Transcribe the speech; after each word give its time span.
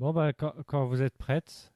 Bon, 0.00 0.14
bah, 0.14 0.32
quand, 0.32 0.54
quand 0.66 0.86
vous 0.86 1.02
êtes 1.02 1.16
prête, 1.18 1.74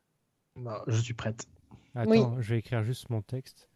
Bah, 0.57 0.83
je 0.87 0.99
suis 0.99 1.13
prête. 1.13 1.47
attends, 1.95 2.41
je 2.41 2.55
vais 2.55 2.59
écrire 2.61 2.83
juste 2.83 3.11
mon 3.11 3.21
texte. 3.21 3.69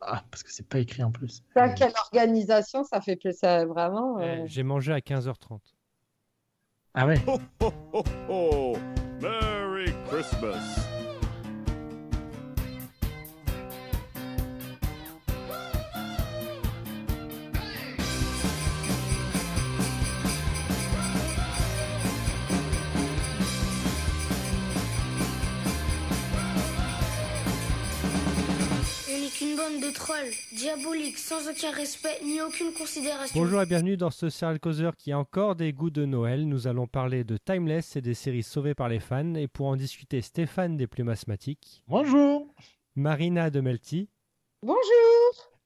Ah, 0.00 0.22
parce 0.30 0.44
que 0.44 0.52
c'est 0.52 0.68
pas 0.68 0.78
écrit 0.78 1.02
en 1.02 1.10
plus. 1.10 1.42
Ça, 1.52 1.68
quelle 1.70 1.92
organisation, 2.12 2.84
ça 2.84 3.00
fait 3.00 3.16
plaisir, 3.16 3.66
vraiment. 3.66 4.18
euh, 4.18 4.42
Euh, 4.42 4.46
J'ai 4.46 4.62
mangé 4.62 4.92
à 4.92 5.00
15h30. 5.00 5.58
Ah 6.94 7.04
ouais 7.08 7.20
Ho, 7.26 7.40
ho, 7.60 7.72
ho, 7.92 8.04
ho! 8.28 8.76
Merry 9.20 9.92
Christmas! 10.08 10.91
Bande 29.72 29.82
de 29.82 29.90
trolls, 29.94 30.32
diaboliques, 30.52 31.18
sans 31.18 31.48
aucun 31.48 31.70
respect 31.70 32.18
ni 32.24 32.40
aucune 32.40 32.72
considération. 32.72 33.40
Bonjour 33.40 33.62
et 33.62 33.66
bienvenue 33.66 33.96
dans 33.96 34.10
ce 34.10 34.28
Serial 34.28 34.58
Causeur 34.60 34.96
qui 34.96 35.12
a 35.12 35.18
encore 35.18 35.56
des 35.56 35.72
goûts 35.72 35.90
de 35.90 36.04
Noël. 36.04 36.48
Nous 36.48 36.66
allons 36.66 36.86
parler 36.86 37.24
de 37.24 37.36
Timeless 37.36 37.96
et 37.96 38.00
des 38.02 38.14
séries 38.14 38.42
sauvées 38.42 38.74
par 38.74 38.88
les 38.88 39.00
fans. 39.00 39.34
Et 39.34 39.48
pour 39.48 39.66
en 39.66 39.76
discuter, 39.76 40.20
Stéphane 40.20 40.76
des 40.76 40.86
Plumes 40.86 41.08
Asthmatiques, 41.08 41.82
Bonjour 41.88 42.46
Marina 42.96 43.50
de 43.50 43.60
Melty, 43.60 44.08
Bonjour 44.62 44.80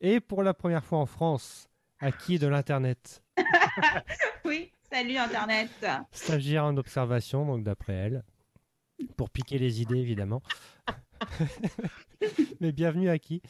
et 0.01 0.21
pour 0.21 0.43
la 0.43 0.55
première 0.55 0.85
fois 0.85 0.99
en 0.99 1.07
France, 1.07 1.69
Aki 2.01 2.39
de 2.39 2.47
l'Internet, 2.47 3.23
Oui, 4.45 4.71
salut 4.93 5.17
Internet. 5.17 5.71
stagiaire 6.13 6.65
en 6.65 6.77
observation, 6.77 7.47
donc 7.47 7.65
d'après 7.65 7.95
elle, 7.95 8.25
pour 9.17 9.31
piquer 9.31 9.59
les 9.59 9.81
idées 9.81 9.99
évidemment. 9.99 10.43
Mais 12.61 12.73
bienvenue 12.73 13.09
Aki. 13.09 13.43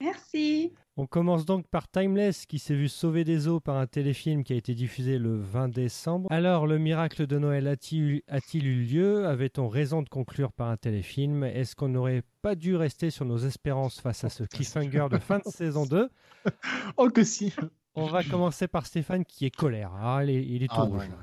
Merci. 0.00 0.72
On 0.96 1.06
commence 1.06 1.44
donc 1.44 1.66
par 1.68 1.88
Timeless 1.88 2.44
qui 2.46 2.58
s'est 2.58 2.74
vu 2.74 2.88
sauver 2.88 3.22
des 3.24 3.46
eaux 3.46 3.60
par 3.60 3.76
un 3.76 3.86
téléfilm 3.86 4.42
qui 4.42 4.52
a 4.52 4.56
été 4.56 4.74
diffusé 4.74 5.18
le 5.18 5.36
20 5.40 5.68
décembre. 5.68 6.30
Alors, 6.32 6.66
le 6.66 6.78
miracle 6.78 7.26
de 7.26 7.38
Noël 7.38 7.68
a-t-il 7.68 8.66
eu 8.66 8.82
lieu? 8.84 9.26
Avait-on 9.26 9.68
raison 9.68 10.02
de 10.02 10.08
conclure 10.08 10.52
par 10.52 10.68
un 10.68 10.76
téléfilm? 10.76 11.44
Est-ce 11.44 11.76
qu'on 11.76 11.88
n'aurait 11.88 12.22
pas 12.42 12.54
dû 12.56 12.74
rester 12.74 13.10
sur 13.10 13.24
nos 13.24 13.38
espérances 13.38 14.00
face 14.00 14.24
à 14.24 14.28
ce 14.28 14.42
cliffhanger 14.44 15.06
de 15.10 15.18
fin 15.18 15.38
de 15.38 15.48
saison 15.50 15.86
2 15.86 16.08
Oh 16.96 17.10
que 17.10 17.22
si 17.24 17.52
On 17.94 18.06
va 18.06 18.24
commencer 18.24 18.66
par 18.66 18.86
Stéphane 18.86 19.24
qui 19.24 19.46
est 19.46 19.54
colère. 19.54 19.92
Ah, 19.94 20.20
il 20.24 20.30
est, 20.30 20.44
il 20.46 20.62
est 20.64 20.68
tout 20.68 20.74
Ah, 20.78 20.82
rouge. 20.82 21.08
non, 21.08 21.16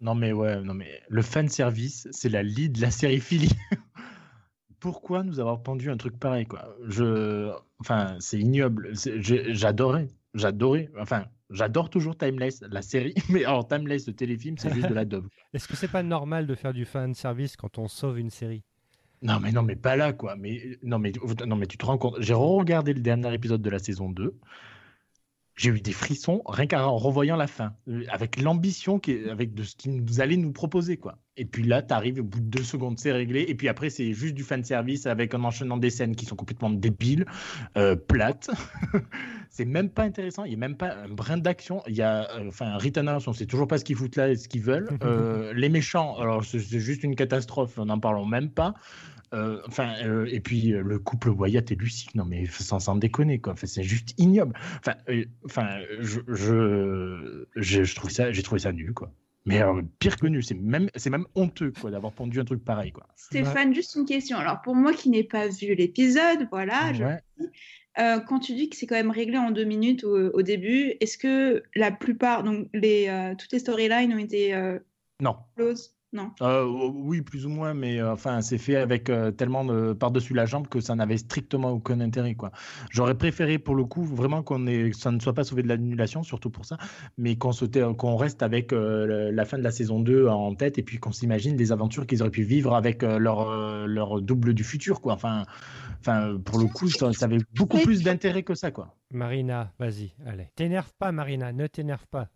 non 0.00 0.14
mais 0.14 0.32
ouais, 0.32 0.60
non 0.62 0.74
mais 0.74 1.00
le 1.08 1.22
fan 1.22 1.48
service, 1.48 2.08
c'est 2.12 2.28
la 2.30 2.42
lead 2.42 2.72
de 2.72 2.80
la 2.80 2.90
série 2.90 3.20
Philly. 3.20 3.50
Pourquoi 4.82 5.22
nous 5.22 5.38
avoir 5.38 5.62
pendu 5.62 5.90
un 5.90 5.96
truc 5.96 6.18
pareil 6.18 6.44
quoi 6.44 6.76
Je, 6.88 7.52
enfin, 7.78 8.16
c'est 8.18 8.40
ignoble. 8.40 8.90
J'adorais, 8.94 10.08
j'adorais. 10.34 10.90
Enfin, 10.98 11.26
j'adore 11.50 11.88
toujours 11.88 12.18
Timeless, 12.18 12.62
la 12.68 12.82
série, 12.82 13.14
mais 13.28 13.44
alors 13.44 13.68
Timeless, 13.68 14.08
le 14.08 14.12
téléfilm, 14.12 14.58
c'est 14.58 14.74
juste 14.74 14.88
de 14.88 14.94
la 14.94 15.04
daube. 15.04 15.28
Est-ce 15.54 15.68
que 15.68 15.76
c'est 15.76 15.86
pas 15.86 16.02
normal 16.02 16.48
de 16.48 16.54
faire 16.56 16.72
du 16.72 16.84
fan 16.84 17.14
service 17.14 17.56
quand 17.56 17.78
on 17.78 17.86
sauve 17.86 18.18
une 18.18 18.30
série? 18.30 18.64
Non 19.22 19.38
mais 19.38 19.52
non 19.52 19.62
mais 19.62 19.76
pas 19.76 19.94
là 19.94 20.12
quoi. 20.12 20.34
Mais 20.34 20.78
non 20.82 20.98
mais 20.98 21.12
non 21.46 21.54
mais 21.54 21.66
tu 21.68 21.78
te 21.78 21.86
rends 21.86 21.96
compte 21.96 22.16
J'ai 22.18 22.34
regardé 22.34 22.92
le 22.92 23.00
dernier 23.00 23.32
épisode 23.32 23.62
de 23.62 23.70
la 23.70 23.78
saison 23.78 24.10
2. 24.10 24.36
J'ai 25.54 25.70
eu 25.70 25.80
des 25.80 25.92
frissons 25.92 26.42
rien 26.46 26.66
qu'en 26.66 26.96
revoyant 26.96 27.36
la 27.36 27.46
fin, 27.46 27.76
avec 28.08 28.40
l'ambition 28.40 28.98
qui 28.98 29.12
est- 29.12 29.28
avec 29.30 29.54
de 29.54 29.62
ce 29.62 29.76
qu'ils 29.76 29.94
nous 30.02 30.20
allaient 30.20 30.36
nous 30.38 30.50
proposer 30.52 30.96
quoi. 30.96 31.18
Et 31.36 31.46
puis 31.46 31.62
là, 31.62 31.80
t'arrives 31.80 32.20
au 32.20 32.24
bout 32.24 32.40
de 32.40 32.46
deux 32.58 32.62
secondes, 32.62 32.98
c'est 32.98 33.12
réglé. 33.12 33.44
Et 33.48 33.54
puis 33.54 33.68
après, 33.68 33.88
c'est 33.88 34.12
juste 34.12 34.34
du 34.34 34.42
fan 34.42 34.62
service 34.64 35.06
avec 35.06 35.34
un 35.34 35.42
enchaînement 35.44 35.78
des 35.78 35.88
scènes 35.90 36.14
qui 36.14 36.26
sont 36.26 36.36
complètement 36.36 36.70
débiles, 36.70 37.24
euh, 37.76 37.96
plates. 37.96 38.50
c'est 39.50 39.64
même 39.64 39.88
pas 39.88 40.02
intéressant. 40.02 40.44
Il 40.44 40.52
y 40.52 40.54
a 40.54 40.58
même 40.58 40.76
pas 40.76 40.94
un 40.94 41.08
brin 41.08 41.38
d'action. 41.38 41.82
Il 41.86 41.94
y 41.94 42.02
a 42.02 42.30
euh, 42.38 42.48
enfin 42.48 42.76
on 43.26 43.32
sait 43.32 43.46
toujours 43.46 43.66
pas 43.66 43.78
ce 43.78 43.84
qu'ils 43.84 43.96
foutent 43.96 44.16
là 44.16 44.28
et 44.30 44.36
ce 44.36 44.48
qu'ils 44.48 44.62
veulent. 44.62 44.88
Euh, 45.02 45.52
les 45.54 45.68
méchants, 45.68 46.16
alors 46.18 46.44
c'est 46.44 46.60
juste 46.60 47.02
une 47.02 47.16
catastrophe. 47.16 47.76
On 47.76 47.86
n'en 47.86 47.98
parlons 47.98 48.24
même 48.24 48.50
pas. 48.50 48.74
Euh, 49.34 49.60
Enfin, 49.66 49.94
euh, 50.04 50.26
et 50.30 50.40
puis 50.40 50.68
le 50.68 50.98
couple 50.98 51.30
Wyatt 51.30 51.70
et 51.72 51.74
Lucie, 51.74 52.08
non 52.14 52.24
mais 52.24 52.46
sans, 52.46 52.78
sans 52.78 52.94
déconner 52.96 53.40
quoi. 53.40 53.54
Enfin, 53.54 53.66
c'est 53.66 53.82
juste 53.82 54.14
ignoble. 54.18 54.54
Enfin, 54.78 54.94
enfin, 55.44 55.68
je, 56.00 56.20
je, 56.28 57.46
je, 57.56 57.84
je 57.84 57.94
trouve 57.94 58.10
ça, 58.10 58.30
j'ai 58.32 58.42
trouvé 58.42 58.60
ça 58.60 58.72
nul 58.72 58.94
quoi. 58.94 59.12
Mais 59.44 59.58
alors, 59.58 59.80
pire 59.98 60.16
que 60.16 60.26
nul, 60.28 60.44
c'est 60.44 60.54
même, 60.54 60.88
c'est 60.94 61.10
même 61.10 61.26
honteux 61.34 61.72
quoi 61.80 61.90
d'avoir 61.90 62.12
pondu 62.12 62.38
un 62.38 62.44
truc 62.44 62.64
pareil 62.64 62.92
quoi. 62.92 63.06
Stéphane, 63.16 63.74
juste 63.74 63.94
une 63.96 64.04
question. 64.06 64.36
Alors 64.38 64.62
pour 64.62 64.74
moi 64.76 64.92
qui 64.92 65.10
n'ai 65.10 65.24
pas 65.24 65.48
vu 65.48 65.74
l'épisode, 65.74 66.46
voilà, 66.50 66.92
je- 66.92 67.02
Ouais. 67.02 67.18
euh, 67.98 68.20
quand 68.20 68.38
tu 68.38 68.54
dis 68.54 68.70
que 68.70 68.76
c'est 68.76 68.86
quand 68.86 68.94
même 68.94 69.10
réglé 69.10 69.38
en 69.38 69.50
deux 69.50 69.64
minutes 69.64 70.04
au, 70.04 70.30
au 70.30 70.42
début, 70.42 70.94
est-ce 71.00 71.18
que 71.18 71.62
la 71.74 71.90
plupart, 71.90 72.44
donc 72.44 72.68
les, 72.72 73.08
euh, 73.08 73.34
toutes 73.36 73.50
les 73.52 73.58
storylines 73.58 74.14
ont 74.14 74.18
été 74.18 74.54
euh, 74.54 74.78
Non. 75.20 75.36
closes? 75.56 75.94
Non. 76.12 76.30
Euh, 76.42 76.66
oui, 76.66 77.22
plus 77.22 77.46
ou 77.46 77.48
moins, 77.48 77.72
mais 77.72 77.98
euh, 77.98 78.12
enfin, 78.12 78.42
c'est 78.42 78.58
fait 78.58 78.76
avec 78.76 79.08
euh, 79.08 79.30
tellement 79.30 79.64
de 79.64 79.94
par-dessus 79.94 80.34
la 80.34 80.44
jambe 80.44 80.68
que 80.68 80.80
ça 80.80 80.94
n'avait 80.94 81.16
strictement 81.16 81.70
aucun 81.70 82.00
intérêt, 82.00 82.34
quoi. 82.34 82.52
J'aurais 82.90 83.16
préféré, 83.16 83.58
pour 83.58 83.74
le 83.74 83.84
coup, 83.84 84.04
vraiment 84.04 84.42
qu'on 84.42 84.66
ait, 84.66 84.92
ça 84.92 85.10
ne 85.10 85.18
soit 85.20 85.32
pas 85.32 85.44
sauvé 85.44 85.62
de 85.62 85.68
l'annulation, 85.68 86.22
surtout 86.22 86.50
pour 86.50 86.66
ça, 86.66 86.76
mais 87.16 87.36
qu'on 87.36 87.52
se 87.52 87.64
reste 88.16 88.42
avec 88.42 88.72
euh, 88.72 89.30
la 89.32 89.44
fin 89.44 89.58
de 89.58 89.62
la 89.62 89.70
saison 89.70 90.00
2 90.00 90.28
en 90.28 90.54
tête 90.54 90.78
et 90.78 90.82
puis 90.82 90.98
qu'on 90.98 91.12
s'imagine 91.12 91.56
les 91.56 91.72
aventures 91.72 92.06
qu'ils 92.06 92.22
auraient 92.22 92.30
pu 92.30 92.42
vivre 92.42 92.74
avec 92.74 93.02
euh, 93.02 93.18
leur, 93.18 93.48
euh, 93.48 93.86
leur 93.86 94.20
double 94.20 94.54
du 94.54 94.64
futur, 94.64 95.00
quoi. 95.00 95.14
Enfin, 95.14 95.44
enfin, 96.00 96.38
pour 96.44 96.58
le 96.58 96.66
coup, 96.66 96.88
ça, 96.88 97.12
ça 97.12 97.24
avait 97.24 97.38
beaucoup 97.54 97.78
plus 97.78 98.02
d'intérêt 98.02 98.42
que 98.42 98.54
ça, 98.54 98.70
quoi. 98.70 98.94
Marina, 99.10 99.72
vas-y, 99.78 100.14
allez. 100.26 100.48
T'énerve 100.56 100.92
pas, 100.98 101.12
Marina, 101.12 101.52
ne 101.52 101.66
t'énerve 101.66 102.06
pas. 102.10 102.28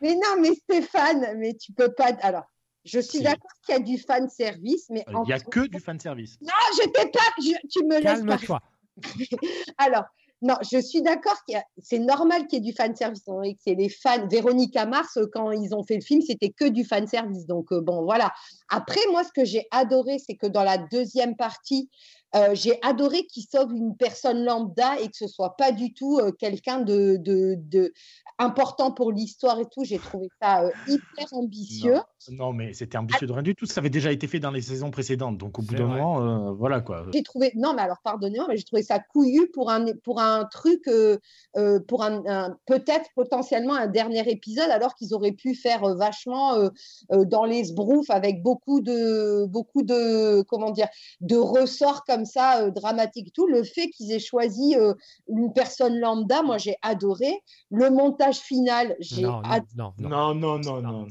Mais 0.00 0.14
non, 0.14 0.40
mais 0.40 0.54
Stéphane, 0.54 1.38
mais 1.38 1.54
tu 1.54 1.72
peux 1.72 1.92
pas. 1.92 2.10
Alors, 2.22 2.51
je 2.84 3.00
suis 3.00 3.18
Si. 3.18 3.24
d'accord 3.24 3.50
qu'il 3.64 3.74
y 3.74 3.78
a 3.78 3.80
du 3.80 3.98
fan 3.98 4.28
service, 4.28 4.86
mais 4.90 5.04
Il 5.10 5.20
n'y 5.26 5.32
a 5.32 5.38
que 5.40 5.66
du 5.66 5.78
fan 5.80 5.98
service. 6.00 6.36
Non, 6.40 6.48
je 6.78 6.88
t'ai 6.88 7.10
pas. 7.10 7.20
je- 7.38 7.68
tu 7.68 7.84
me 7.84 8.00
laisses 8.00 8.24
pas. 8.24 8.36
Calme-toi. 8.36 8.60
Alors, 9.78 10.04
non, 10.44 10.56
je 10.68 10.80
suis 10.80 11.02
d'accord 11.02 11.36
qu'il 11.46 11.54
y 11.54 11.58
a- 11.58 11.64
c'est 11.78 12.00
normal 12.00 12.46
qu'il 12.48 12.58
y 12.64 12.68
ait 12.68 12.70
du 12.72 12.76
fan 12.76 12.94
service. 12.96 13.22
C'est 13.64 13.74
les 13.76 13.88
fans. 13.88 14.26
Véronica 14.28 14.86
Mars, 14.86 15.16
euh, 15.16 15.26
quand 15.32 15.52
ils 15.52 15.72
ont 15.74 15.84
fait 15.84 15.94
le 15.94 16.00
film, 16.00 16.20
c'était 16.20 16.50
que 16.50 16.64
du 16.68 16.84
fan 16.84 17.06
service. 17.06 17.46
Donc, 17.46 17.70
euh, 17.72 17.80
bon, 17.80 18.02
voilà. 18.02 18.32
Après, 18.68 19.00
moi, 19.12 19.22
ce 19.22 19.30
que 19.32 19.44
j'ai 19.44 19.66
adoré, 19.70 20.18
c'est 20.18 20.34
que 20.34 20.46
dans 20.48 20.64
la 20.64 20.78
deuxième 20.78 21.36
partie, 21.36 21.88
euh, 22.34 22.54
j'ai 22.54 22.78
adoré 22.82 23.24
qu'ils 23.26 23.44
sauvent 23.44 23.72
une 23.72 23.96
personne 23.96 24.42
lambda 24.44 24.98
et 25.00 25.06
que 25.08 25.16
ce 25.16 25.28
soit 25.28 25.54
pas 25.56 25.70
du 25.70 25.94
tout 25.94 26.18
euh, 26.18 26.32
quelqu'un 26.32 26.80
de, 26.80 27.18
de, 27.20 27.54
de 27.58 27.92
important 28.38 28.90
pour 28.90 29.12
l'histoire 29.12 29.60
et 29.60 29.66
tout. 29.70 29.84
J'ai 29.84 29.98
trouvé 30.00 30.28
ça 30.40 30.64
euh, 30.64 30.70
hyper 30.88 31.26
ambitieux. 31.32 31.94
Non, 31.94 32.02
non, 32.30 32.52
mais 32.52 32.72
c'était 32.74 32.98
ambitieux 32.98 33.26
de 33.26 33.32
rien 33.32 33.42
du 33.42 33.54
tout. 33.54 33.66
Ça 33.66 33.80
avait 33.80 33.90
déjà 33.90 34.12
été 34.12 34.26
fait 34.26 34.38
dans 34.38 34.50
les 34.50 34.62
saisons 34.62 34.90
précédentes. 34.90 35.38
Donc, 35.38 35.58
au 35.58 35.62
bout 35.62 35.74
d'un 35.74 35.86
moment, 35.86 36.48
euh, 36.48 36.52
voilà 36.52 36.80
quoi. 36.80 37.04
J'ai 37.12 37.22
trouvé 37.22 37.52
non 37.56 37.74
mais 37.74 37.82
alors 37.82 37.98
pardonnez-moi 38.04 38.46
mais 38.48 38.56
j'ai 38.56 38.64
trouvé 38.64 38.82
ça 38.82 38.98
couillu 38.98 39.50
pour 39.52 39.70
un 39.70 39.86
pour 40.04 40.20
un 40.20 40.44
truc 40.44 40.82
euh, 40.88 41.18
euh, 41.56 41.80
pour 41.80 42.02
un, 42.04 42.22
un- 42.26 42.56
peut-être 42.66 43.06
potentiellement 43.14 43.74
un 43.74 43.86
dernier 43.86 44.28
épisode 44.30 44.70
alors 44.70 44.94
qu'ils 44.94 45.12
auraient 45.14 45.32
pu 45.32 45.54
faire 45.54 45.84
euh, 45.84 45.94
vachement 45.94 46.54
euh, 46.54 46.68
euh, 47.12 47.24
dans 47.24 47.44
les 47.44 47.64
sbroufs 47.64 48.08
avec 48.10 48.42
beaucoup 48.42 48.80
de 48.80 49.46
beaucoup 49.46 49.82
de 49.82 50.42
comment 50.42 50.70
dire 50.70 50.88
de 51.20 51.36
ressorts 51.36 52.04
comme 52.04 52.24
ça 52.24 52.62
euh, 52.62 52.70
dramatiques 52.70 53.32
tout 53.32 53.46
le 53.46 53.62
fait 53.64 53.88
qu'ils 53.88 54.12
aient 54.12 54.18
choisi 54.18 54.76
euh, 54.76 54.94
une 55.28 55.52
personne 55.52 55.98
lambda 55.98 56.42
moi 56.42 56.58
j'ai 56.58 56.76
adoré 56.82 57.42
le 57.70 57.90
montage 57.90 58.38
final 58.38 58.96
j'ai 59.00 59.22
Non, 59.22 59.42
non, 59.42 59.50
ad- 59.50 59.64
non, 59.76 59.92
non. 59.98 60.08
Non, 60.08 60.34
non, 60.34 60.58
non, 60.58 60.80
non, 60.82 60.92
non. 61.02 61.08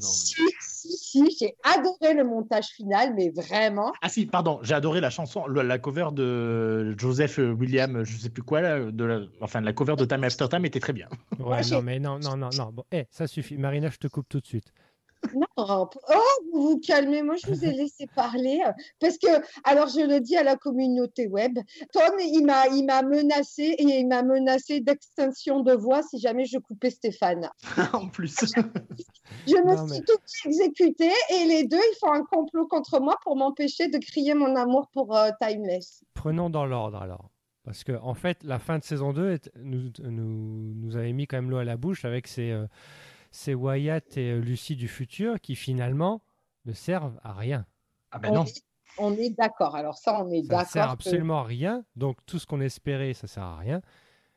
Si 0.88 0.96
si 0.96 1.36
j'ai 1.38 1.54
adoré 1.62 2.14
le 2.14 2.24
montage 2.24 2.66
final 2.66 3.14
mais 3.14 3.30
vraiment 3.30 3.92
Ah 4.00 4.08
si, 4.08 4.26
pardon, 4.26 4.58
j'ai 4.62 4.74
adoré 4.74 5.00
la 5.00 5.10
chanson, 5.10 5.46
la 5.46 5.78
cover 5.78 6.08
de 6.12 6.94
Joseph 6.98 7.38
William, 7.38 8.04
je 8.04 8.16
sais 8.16 8.30
plus 8.30 8.42
quoi, 8.42 8.60
là, 8.60 8.90
de 8.90 9.04
la, 9.04 9.20
enfin 9.40 9.60
la 9.60 9.72
cover 9.72 9.96
de 9.96 10.04
Time 10.04 10.24
After 10.24 10.48
Time 10.48 10.64
était 10.64 10.80
très 10.80 10.92
bien. 10.92 11.08
Ouais, 11.38 11.44
Moi, 11.44 11.62
j'ai- 11.62 11.74
non, 11.76 11.82
mais 11.82 11.98
non, 12.00 12.18
non, 12.18 12.36
non, 12.36 12.50
non. 12.56 12.70
Bon, 12.72 12.84
eh, 12.92 13.04
ça 13.10 13.26
suffit. 13.26 13.56
Marina, 13.56 13.90
je 13.90 13.98
te 13.98 14.08
coupe 14.08 14.28
tout 14.28 14.40
de 14.40 14.46
suite. 14.46 14.72
Non, 15.34 15.46
oh, 15.56 15.88
vous 16.52 16.62
vous 16.62 16.80
calmez, 16.80 17.22
moi 17.22 17.36
je 17.36 17.46
vous 17.50 17.64
ai 17.64 17.72
laissé 17.72 18.06
parler 18.14 18.60
euh, 18.66 18.72
parce 19.00 19.18
que, 19.18 19.28
alors 19.64 19.88
je 19.88 20.00
le 20.06 20.20
dis 20.20 20.36
à 20.36 20.42
la 20.42 20.56
communauté 20.56 21.28
web, 21.28 21.58
Tom 21.92 22.12
il 22.18 22.44
m'a 22.44 22.66
il 22.68 22.84
m'a 22.84 23.02
menacé 23.02 23.62
et 23.78 23.82
il 23.82 24.08
m'a 24.08 24.22
menacé 24.22 24.80
d'extinction 24.80 25.60
de 25.60 25.72
voix 25.74 26.02
si 26.02 26.18
jamais 26.18 26.44
je 26.44 26.58
coupais 26.58 26.90
Stéphane. 26.90 27.48
en 27.92 28.08
plus. 28.08 28.34
Je 29.46 29.54
me 29.56 29.74
Non, 29.76 29.86
suis 29.88 29.98
mais- 30.00 30.04
tout 30.04 30.20
exécutée 30.48 31.12
et 31.34 31.44
les 31.46 31.64
deux 31.66 31.76
ils 31.78 31.96
font 32.00 32.12
un 32.12 32.24
complot 32.24 32.66
contre 32.66 33.00
moi 33.00 33.16
pour 33.22 33.36
m'empêcher 33.36 33.88
de 33.88 33.98
crier 33.98 34.34
mon 34.34 34.54
amour 34.56 34.88
pour 34.92 35.16
euh, 35.16 35.30
Timeless. 35.40 36.04
Prenons 36.14 36.50
dans 36.50 36.66
l'ordre 36.66 37.00
alors. 37.00 37.30
Parce 37.64 37.84
que, 37.84 37.92
en 38.02 38.14
fait, 38.14 38.42
la 38.42 38.58
fin 38.58 38.78
de 38.78 38.82
saison 38.82 39.12
2 39.12 39.30
est- 39.30 39.50
nous, 39.56 39.90
nous, 40.02 40.74
nous 40.74 40.96
avait 40.96 41.12
mis 41.12 41.28
quand 41.28 41.36
même 41.36 41.48
l'eau 41.48 41.58
à 41.58 41.64
la 41.64 41.76
bouche 41.76 42.04
avec 42.04 42.26
ces, 42.26 42.50
euh, 42.50 42.66
ces 43.32 43.54
Wyatt 43.54 44.16
et 44.16 44.30
euh, 44.30 44.38
Lucie 44.40 44.76
du 44.76 44.86
futur 44.86 45.40
qui 45.40 45.56
finalement 45.56 46.22
ne 46.66 46.72
servent 46.72 47.18
à 47.24 47.32
rien. 47.32 47.66
Ah 48.12 48.20
ben 48.20 48.30
on, 48.30 48.34
non. 48.34 48.44
est, 48.44 48.62
on 48.98 49.12
est 49.14 49.30
d'accord. 49.30 49.74
Alors 49.74 49.98
ça, 49.98 50.22
on 50.22 50.30
est 50.30 50.44
Ça 50.44 50.60
ne 50.60 50.64
sert 50.66 50.82
d'accord. 50.82 50.86
que- 50.88 50.92
absolument 51.08 51.38
à 51.40 51.44
rien. 51.44 51.84
Donc 51.96 52.18
tout 52.26 52.38
ce 52.38 52.46
qu'on 52.46 52.60
espérait, 52.60 53.14
ça 53.14 53.26
sert 53.26 53.42
à 53.42 53.56
rien. 53.56 53.82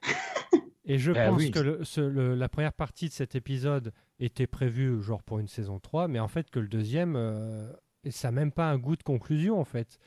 Et 0.88 0.98
je 1.00 1.12
Ben 1.12 1.30
pense 1.32 1.40
oui. 1.40 1.52
que 1.52 1.60
le- 1.60 1.84
ce- 1.84 2.02
le- 2.02 2.36
la 2.36 2.48
première 2.50 2.74
partie 2.74 3.08
de 3.10 3.14
cet 3.14 3.36
épisode 3.36 3.92
était 4.20 4.48
prévue 4.48 5.02
genre 5.02 5.24
pour 5.24 5.40
une 5.40 5.48
saison 5.48 5.80
3, 5.80 6.08
mais 6.08 6.20
en 6.20 6.28
fait 6.28 6.50
que 6.52 6.60
le 6.60 6.68
deuxième, 6.68 7.16
euh, 7.16 7.72
ça 8.10 8.28
n'a 8.30 8.34
même 8.34 8.52
pas 8.52 8.70
un 8.70 8.78
goût 8.78 8.96
de 8.96 9.04
conclusion 9.04 9.60
en 9.60 9.66
fait. 9.66 9.98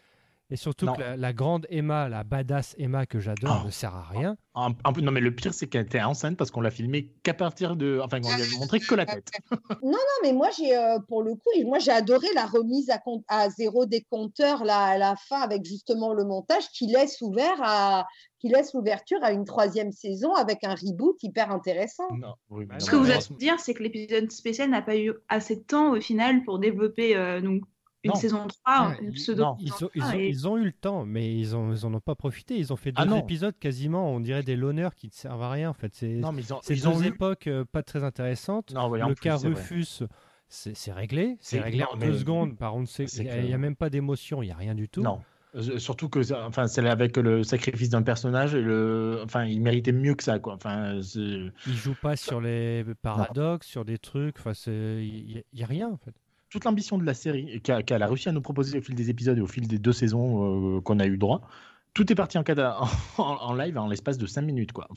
Et 0.50 0.56
surtout 0.56 0.86
Non. 0.86 0.94
que 0.94 1.00
la, 1.00 1.16
la 1.16 1.32
grande 1.34 1.66
Emma, 1.68 2.08
la 2.08 2.24
badass 2.24 2.74
Emma 2.78 3.04
que 3.04 3.20
j'adore, 3.20 3.60
Oh. 3.62 3.66
ne 3.66 3.70
sert 3.70 3.94
à 3.94 4.02
rien. 4.02 4.36
Un, 4.54 4.70
un 4.84 4.92
peu, 4.94 5.02
non, 5.02 5.12
mais 5.12 5.20
le 5.20 5.34
pire, 5.34 5.52
c'est 5.52 5.66
qu'elle 5.66 5.84
était 5.84 6.00
enceinte 6.00 6.36
parce 6.38 6.50
qu'on 6.50 6.62
l'a 6.62 6.70
filmé 6.70 7.12
qu'à 7.22 7.34
partir 7.34 7.76
de. 7.76 8.00
Enfin, 8.02 8.20
qu'on 8.22 8.34
lui 8.34 8.42
a 8.42 8.58
montré 8.58 8.80
que 8.80 8.94
la 8.94 9.04
tête. 9.04 9.30
Non, 9.82 9.98
mais 10.22 10.32
moi, 10.32 10.48
j'ai, 10.56 10.74
euh, 10.76 10.98
pour 11.06 11.22
le 11.22 11.34
coup, 11.34 11.50
moi, 11.66 11.78
j'ai 11.78 11.90
adoré 11.90 12.26
la 12.34 12.46
remise 12.46 12.88
à, 12.90 12.96
compte- 12.98 13.24
à 13.28 13.50
zéro 13.50 13.84
des 13.86 14.04
compteurs 14.10 14.64
là, 14.64 14.84
à 14.84 14.98
la 14.98 15.16
fin 15.28 15.40
avec 15.42 15.64
justement 15.66 16.14
le 16.14 16.24
montage 16.24 16.68
qui 16.70 16.86
laisse 16.86 17.20
ouvert 17.20 17.56
à, 17.62 18.06
qui 18.40 18.48
laisse 18.48 18.72
l'ouverture 18.72 19.18
à 19.22 19.32
une 19.32 19.44
troisième 19.44 19.92
saison 19.92 20.32
avec 20.34 20.64
un 20.64 20.74
reboot 20.74 21.22
hyper 21.22 21.50
intéressant. 21.52 22.08
Non, 22.16 22.34
oui, 22.50 22.64
mais 22.68 22.80
Ce 22.80 22.86
non, 22.86 22.90
que 22.92 22.96
vous 23.04 23.10
allez 23.10 23.36
dire, 23.38 23.60
c'est 23.60 23.74
que 23.74 23.82
l'épisode 23.82 24.30
spécial 24.32 24.70
n'a 24.70 24.80
pas 24.82 24.96
eu 24.96 25.12
assez 25.28 25.56
de 25.56 25.62
temps 25.62 25.92
au 25.92 26.00
final 26.00 26.42
pour 26.44 26.58
développer 26.58 27.16
euh, 27.16 27.40
donc, 27.42 27.62
une 28.08 28.14
Non. 28.14 28.20
saison 28.20 28.38
3, 28.46 28.58
Ah, 28.64 28.94
une 29.00 29.08
il- 29.08 29.14
pseudo. 29.14 29.42
non. 29.42 29.56
Ils 29.60 29.72
ont, 29.84 29.90
ils 29.94 30.02
Ah, 30.02 30.08
ont- 30.14 30.18
et- 30.18 30.28
ils 30.28 30.48
ont 30.48 30.56
eu 30.58 30.64
le 30.64 30.72
temps, 30.72 31.04
mais 31.04 31.34
ils 31.38 31.54
en 31.54 31.72
ils 31.72 31.86
en 31.86 31.94
ont 31.94 32.00
pas 32.00 32.14
profité. 32.14 32.56
Ils 32.56 32.72
ont 32.72 32.76
fait 32.76 32.92
deux 32.92 33.02
Ah 33.02 33.18
épisodes 33.18 33.54
quasiment, 33.58 34.10
on 34.12 34.20
dirait 34.20 34.42
des 34.42 34.56
loners 34.56 34.90
qui 34.96 35.06
ne 35.06 35.12
servent 35.12 35.42
à 35.42 35.50
rien 35.50 35.70
en 35.70 35.74
fait. 35.74 35.94
C'est 35.94 36.20
deux 36.98 37.04
eu. 37.04 37.08
époques 37.08 37.46
euh, 37.46 37.64
pas 37.70 37.82
très 37.82 38.04
intéressantes. 38.04 38.72
Non, 38.74 38.88
ouais, 38.88 39.02
en 39.02 39.08
le 39.10 39.14
plus, 39.14 39.22
cas. 39.22 39.36
Rufus, 39.36 40.02
c'est 40.48 40.92
réglé. 40.92 41.36
C'est 41.40 41.60
réglé 41.60 41.80
non, 41.80 41.86
en 41.92 41.96
mais- 41.96 42.06
deux 42.06 42.18
secondes. 42.18 42.56
Par 42.56 42.74
c'est 43.06 43.22
il 43.24 43.44
n'y 43.46 43.52
a, 43.52 43.56
a 43.56 43.58
même 43.58 43.76
pas 43.76 43.90
d'émotion, 43.90 44.42
il 44.42 44.46
n'y 44.46 44.52
a 44.52 44.56
rien 44.56 44.74
du 44.74 44.88
tout. 44.88 45.02
Non. 45.02 45.20
Euh, 45.54 45.78
Surtout 45.78 46.10
que, 46.10 46.20
enfin, 46.46 46.66
c'est 46.66 46.86
avec 46.86 47.16
le 47.16 47.42
sacrifice 47.42 47.88
d'un 47.88 48.02
personnage. 48.02 48.54
Le, 48.54 49.22
enfin, 49.24 49.44
il 49.46 49.62
méritait 49.62 49.92
mieux 49.92 50.14
que 50.14 50.22
ça, 50.22 50.38
quoi. 50.38 50.54
Enfin, 50.54 51.00
Il 51.16 51.50
joue 51.66 51.94
pas 52.00 52.16
sur 52.16 52.40
les 52.42 52.84
paradoxes, 53.00 53.66
sur 53.66 53.86
des 53.86 53.96
trucs. 53.96 54.38
Enfin, 54.38 54.52
il 54.56 55.42
n'y 55.54 55.62
a, 55.62 55.66
rien 55.66 55.88
en 55.88 55.96
fait. 55.96 56.14
Toute 56.50 56.64
l'ambition 56.64 56.98
de 56.98 57.04
la 57.04 57.14
série 57.14 57.60
qu'elle 57.60 58.02
a 58.02 58.06
réussi 58.06 58.28
à 58.28 58.32
nous 58.32 58.40
proposer 58.40 58.78
au 58.78 58.82
fil 58.82 58.94
des 58.94 59.10
épisodes 59.10 59.38
et 59.38 59.40
au 59.40 59.46
fil 59.46 59.68
des 59.68 59.78
deux 59.78 59.92
saisons 59.92 60.76
euh, 60.76 60.80
qu'on 60.80 60.98
a 60.98 61.06
eu 61.06 61.18
droit. 61.18 61.42
Tout 61.94 62.10
est 62.12 62.14
parti 62.14 62.38
en, 62.38 63.54
live 63.54 63.78
en 63.78 63.88
l'espace 63.88 64.18
de 64.18 64.26
5 64.26 64.42
minutes. 64.42 64.72
Quoi. 64.72 64.88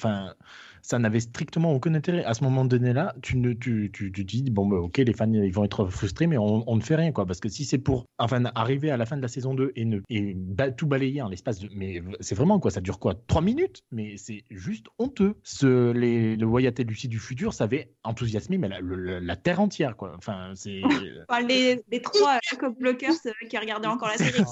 Ça 0.82 1.00
n'avait 1.00 1.20
strictement 1.20 1.72
aucun 1.74 1.94
intérêt. 1.96 2.24
À 2.26 2.34
ce 2.34 2.44
moment 2.44 2.66
donné-là, 2.66 3.16
tu, 3.22 3.38
ne, 3.38 3.54
tu, 3.54 3.90
tu, 3.94 4.12
tu 4.12 4.26
te 4.26 4.30
dis, 4.32 4.44
bon, 4.50 4.68
bah, 4.68 4.78
ok, 4.78 4.98
les 4.98 5.14
fans 5.14 5.32
ils 5.32 5.52
vont 5.54 5.64
être 5.64 5.86
frustrés, 5.88 6.28
mais 6.28 6.38
on, 6.38 6.64
on 6.70 6.76
ne 6.76 6.82
fait 6.82 6.96
rien. 6.96 7.12
Quoi, 7.12 7.26
parce 7.26 7.40
que 7.40 7.50
si 7.50 7.66
c'est 7.66 7.78
pour 7.78 8.06
enfin, 8.18 8.44
arriver 8.56 8.92
à 8.92 8.98
la 8.98 9.06
fin 9.06 9.18
de 9.18 9.22
la 9.22 9.28
saison 9.28 9.54
2 9.54 9.72
et, 9.76 9.86
ne, 9.86 10.00
et 10.10 10.34
ba- 10.36 10.72
tout 10.72 10.88
balayer 10.88 11.22
en 11.22 11.30
l'espace 11.30 11.60
de. 11.60 11.70
Mais 11.74 12.02
c'est 12.20 12.36
vraiment 12.36 12.60
quoi? 12.60 12.72
Ça 12.72 12.82
dure 12.82 13.00
quoi? 13.00 13.16
3 13.28 13.42
minutes? 13.42 13.82
Mais 13.92 14.16
c'est 14.18 14.44
juste 14.50 14.88
honteux. 15.00 15.36
Ce, 15.44 15.92
les, 15.92 16.36
le 16.36 16.46
Wyatt 16.46 16.80
et 16.80 16.84
Lucie 16.84 17.08
du 17.08 17.20
futur, 17.20 17.54
ça 17.54 17.66
avait 17.66 17.92
enthousiasmé 18.04 18.58
mais 18.58 18.68
la, 18.70 18.80
le- 18.80 19.20
la 19.20 19.36
Terre 19.36 19.60
entière. 19.62 19.96
Quoi. 19.96 20.14
Enfin, 20.18 20.52
c'est. 20.56 20.82
Enfin, 21.30 21.42
les, 21.48 21.82
les 21.92 22.02
trois 22.02 22.36
euh, 22.36 22.58
co-blockers 22.58 23.12
euh, 23.26 23.48
qui 23.50 23.58
regardaient 23.58 23.88
encore 23.88 24.10
la 24.10 24.18
série. 24.18 24.44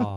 Oh. 0.00 0.16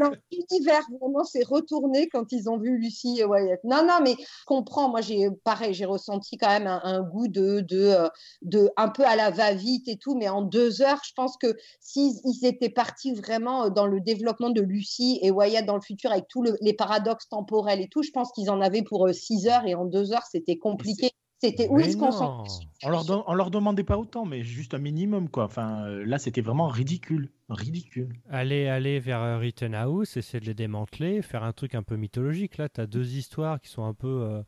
Non, 0.00 0.12
l'univers 0.30 0.82
vraiment 1.00 1.24
s'est 1.24 1.42
retourné 1.44 2.08
quand 2.08 2.32
ils 2.32 2.48
ont 2.48 2.58
vu 2.58 2.78
Lucie 2.78 3.18
et 3.20 3.24
Wyatt. 3.24 3.60
Non, 3.64 3.84
non, 3.86 3.98
mais 4.02 4.14
comprends. 4.62 4.88
Moi, 4.88 5.00
j'ai 5.00 5.28
pareil, 5.44 5.74
j'ai 5.74 5.84
ressenti 5.84 6.36
quand 6.36 6.48
même 6.48 6.66
un, 6.66 6.80
un 6.84 7.02
goût 7.02 7.28
de, 7.28 7.60
de, 7.60 7.78
euh, 7.80 8.08
de 8.42 8.70
un 8.76 8.88
peu 8.88 9.04
à 9.04 9.16
la 9.16 9.30
va-vite 9.30 9.88
et 9.88 9.96
tout. 9.98 10.16
Mais 10.16 10.28
en 10.28 10.42
deux 10.42 10.82
heures, 10.82 11.00
je 11.06 11.12
pense 11.14 11.36
que 11.36 11.56
s'ils 11.80 12.14
ils 12.24 12.46
étaient 12.46 12.70
partis 12.70 13.12
vraiment 13.14 13.64
euh, 13.64 13.70
dans 13.70 13.86
le 13.86 14.00
développement 14.00 14.50
de 14.50 14.60
Lucie 14.62 15.18
et 15.22 15.30
Wyatt 15.30 15.64
dans 15.66 15.76
le 15.76 15.82
futur 15.82 16.12
avec 16.12 16.28
tous 16.28 16.42
le- 16.42 16.56
les 16.60 16.74
paradoxes 16.74 17.28
temporels 17.28 17.80
et 17.80 17.88
tout, 17.88 18.02
je 18.02 18.10
pense 18.10 18.32
qu'ils 18.32 18.50
en 18.50 18.60
avaient 18.60 18.82
pour 18.82 19.06
euh, 19.08 19.12
six 19.12 19.46
heures 19.48 19.66
et 19.66 19.74
en 19.74 19.84
deux 19.84 20.12
heures, 20.12 20.26
c'était 20.30 20.58
compliqué. 20.58 21.10
C'était 21.42 21.68
où 21.68 21.76
Mais 21.76 21.86
ils 21.88 21.92
se 21.92 21.96
concentraient 21.96 22.66
On 22.84 22.88
leur, 22.90 23.04
don- 23.04 23.24
on 23.26 23.34
leur 23.34 23.50
demandait 23.50 23.82
pas 23.82 23.98
autant, 23.98 24.24
mais 24.24 24.42
juste 24.42 24.74
un 24.74 24.78
minimum, 24.78 25.28
quoi. 25.28 25.44
Enfin, 25.44 25.84
euh, 25.86 26.04
là, 26.06 26.18
c'était 26.18 26.40
vraiment 26.40 26.68
ridicule. 26.68 27.30
Ridicule. 27.48 28.14
Aller, 28.30 28.68
aller 28.68 29.00
vers 29.00 29.20
euh, 29.20 29.38
Rittenhouse, 29.38 30.16
essayer 30.16 30.38
de 30.40 30.46
les 30.46 30.54
démanteler, 30.54 31.20
faire 31.20 31.42
un 31.42 31.52
truc 31.52 31.74
un 31.74 31.82
peu 31.82 31.96
mythologique. 31.96 32.58
Là, 32.58 32.68
tu 32.68 32.80
as 32.80 32.86
deux 32.86 33.16
histoires 33.16 33.60
qui 33.60 33.68
sont 33.68 33.84
un 33.84 33.92
peu, 33.94 34.06
euh, 34.22 34.42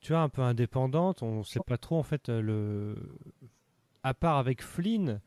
tu 0.00 0.12
vois, 0.12 0.22
un 0.22 0.28
peu 0.28 0.42
indépendantes. 0.42 1.22
On 1.22 1.44
sait 1.44 1.60
pas 1.64 1.78
trop, 1.78 1.98
en 1.98 2.02
fait, 2.02 2.28
le... 2.28 2.96
à 4.02 4.12
part 4.12 4.38
avec 4.38 4.60
Flynn, 4.62 5.20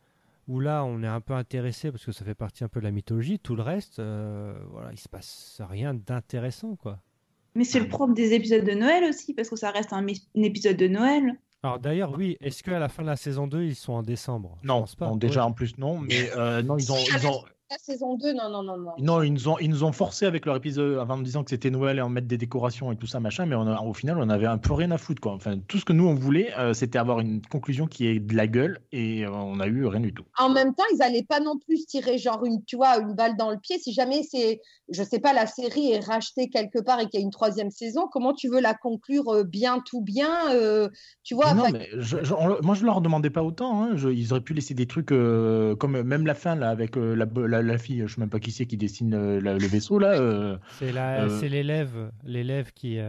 où 0.49 0.59
là, 0.59 0.83
on 0.83 1.01
est 1.03 1.07
un 1.07 1.21
peu 1.21 1.33
intéressé 1.33 1.89
parce 1.89 2.05
que 2.05 2.11
ça 2.11 2.25
fait 2.25 2.35
partie 2.35 2.65
un 2.65 2.67
peu 2.67 2.81
de 2.81 2.85
la 2.85 2.91
mythologie. 2.91 3.39
Tout 3.39 3.55
le 3.55 3.63
reste, 3.63 3.99
euh, 3.99 4.53
voilà, 4.71 4.91
il 4.91 4.99
se 4.99 5.07
passe 5.07 5.61
rien 5.69 5.93
d'intéressant, 5.93 6.75
quoi. 6.75 6.99
Mais 7.55 7.63
c'est 7.63 7.79
le 7.79 7.87
propre 7.87 8.13
des 8.13 8.33
épisodes 8.33 8.63
de 8.65 8.73
Noël 8.73 9.03
aussi, 9.05 9.33
parce 9.33 9.49
que 9.49 9.55
ça 9.55 9.71
reste 9.71 9.93
un, 9.93 10.05
épisode 10.35 10.77
de 10.77 10.87
Noël. 10.87 11.35
Alors 11.63 11.79
d'ailleurs, 11.79 12.13
oui, 12.17 12.37
est-ce 12.41 12.61
qu'à 12.61 12.77
la 12.79 12.89
fin 12.89 13.01
de 13.01 13.07
la 13.07 13.15
saison 13.15 13.47
2, 13.47 13.63
ils 13.63 13.75
sont 13.75 13.93
en 13.93 14.03
décembre? 14.03 14.57
Je 14.61 14.67
Non, 14.67 14.81
pense 14.81 14.95
pas. 14.95 15.07
non, 15.07 15.15
déjà 15.15 15.39
Ouais. 15.41 15.47
en 15.47 15.51
plus, 15.53 15.77
non. 15.77 15.97
Mais 15.97 16.29
euh, 16.35 16.61
non, 16.61 16.77
ils 16.77 16.91
ont, 16.91 16.97
ils 16.97 17.27
ont, 17.27 17.41
La 17.71 17.77
saison 17.79 18.15
2, 18.15 18.31
non, 18.33 18.47
non, 18.51 18.61
non, 18.61 18.77
non. 18.77 18.91
non, 18.99 19.23
ils 19.23 19.33
nous 19.33 19.47
ont, 19.49 19.57
ils 19.57 19.69
nous 19.71 19.83
ont 19.83 19.91
forcé 19.91 20.27
avec 20.27 20.45
leur 20.45 20.55
épisode 20.55 20.99
avant 20.99 21.15
en 21.15 21.21
disant 21.21 21.43
que 21.43 21.49
c'était 21.49 21.71
Noël 21.71 21.97
et 21.97 22.01
en 22.01 22.09
mettre 22.09 22.27
des 22.27 22.37
décorations 22.37 22.91
et 22.91 22.95
tout 22.95 23.07
ça, 23.07 23.19
machin. 23.19 23.47
Mais 23.47 23.55
on 23.55 23.65
a- 23.65 23.81
au 23.81 23.93
final, 23.93 24.19
on 24.19 24.29
avait 24.29 24.45
un 24.45 24.59
peu 24.59 24.73
rien 24.73 24.91
à 24.91 24.99
foutre, 24.99 25.19
quoi. 25.19 25.33
Enfin, 25.33 25.57
tout 25.67 25.79
ce 25.79 25.85
que 25.85 25.91
nous 25.91 26.05
on 26.07 26.13
voulait, 26.13 26.53
euh, 26.59 26.75
c'était 26.75 26.99
avoir 26.99 27.21
une 27.21 27.41
conclusion 27.41 27.87
qui 27.87 28.05
ait 28.05 28.19
de 28.19 28.35
la 28.35 28.45
gueule 28.45 28.81
et 28.91 29.25
euh, 29.25 29.31
on 29.31 29.59
a 29.59 29.65
eu 29.65 29.83
rien 29.87 29.99
du 29.99 30.13
tout. 30.13 30.23
en 30.37 30.49
même 30.49 30.75
temps, 30.75 30.83
ils 30.93 30.97
n'allaient 30.97 31.25
pas 31.27 31.39
non 31.39 31.57
plus 31.57 31.85
tirer 31.87 32.19
genre 32.19 32.45
une, 32.45 32.63
tu 32.65 32.75
vois, 32.75 32.99
une 32.99 33.13
balle 33.15 33.35
dans 33.35 33.49
le 33.49 33.57
pied. 33.57 33.79
Si 33.79 33.93
jamais 33.93 34.21
c'est, 34.21 34.61
je 34.89 35.01
sais 35.01 35.19
pas, 35.19 35.33
la 35.33 35.47
série 35.47 35.91
est 35.91 36.05
rachetée 36.05 36.49
quelque 36.49 36.79
part 36.79 36.99
et 36.99 37.07
qu'il 37.07 37.19
y 37.19 37.23
a 37.23 37.25
une 37.25 37.31
troisième 37.31 37.71
saison, 37.71 38.07
comment 38.11 38.33
tu 38.33 38.47
veux 38.47 38.61
la 38.61 38.75
conclure 38.75 39.27
euh, 39.33 39.43
bien 39.43 39.79
tout 39.83 40.01
bien 40.01 40.29
euh, 40.53 40.87
Tu 41.23 41.33
vois, 41.33 41.55
non, 41.55 41.63
mais 41.73 41.89
je, 41.97 42.17
je- 42.23 42.33
on- 42.35 42.61
moi, 42.61 42.75
je 42.75 42.85
leur 42.85 43.01
demandais 43.01 43.31
pas 43.31 43.41
autant. 43.41 43.81
hein. 43.83 43.95
Je- 43.95 44.09
ils 44.09 44.31
auraient 44.33 44.41
pu 44.41 44.53
laisser 44.53 44.75
des 44.75 44.85
trucs 44.85 45.11
euh, 45.11 45.75
comme 45.75 45.99
même 46.03 46.27
la 46.27 46.35
fin 46.35 46.53
là 46.55 46.69
avec 46.69 46.95
euh, 46.95 47.15
la, 47.15 47.25
la, 47.55 47.61
la 47.61 47.77
fille, 47.77 48.03
je 48.07 48.13
sais 48.13 48.21
même 48.21 48.29
pas 48.29 48.39
qui 48.39 48.51
c'est 48.51 48.65
qui 48.65 48.77
dessine 48.77 49.13
euh, 49.13 49.39
la- 49.41 49.53
le 49.57 49.67
vaisseau 49.67 49.99
là. 49.99 50.13
euh, 50.19 50.57
Euh, 51.25 51.39
c'est 51.39 51.49
l'élève, 51.49 52.11
l'élève 52.23 52.71
qui 52.73 52.99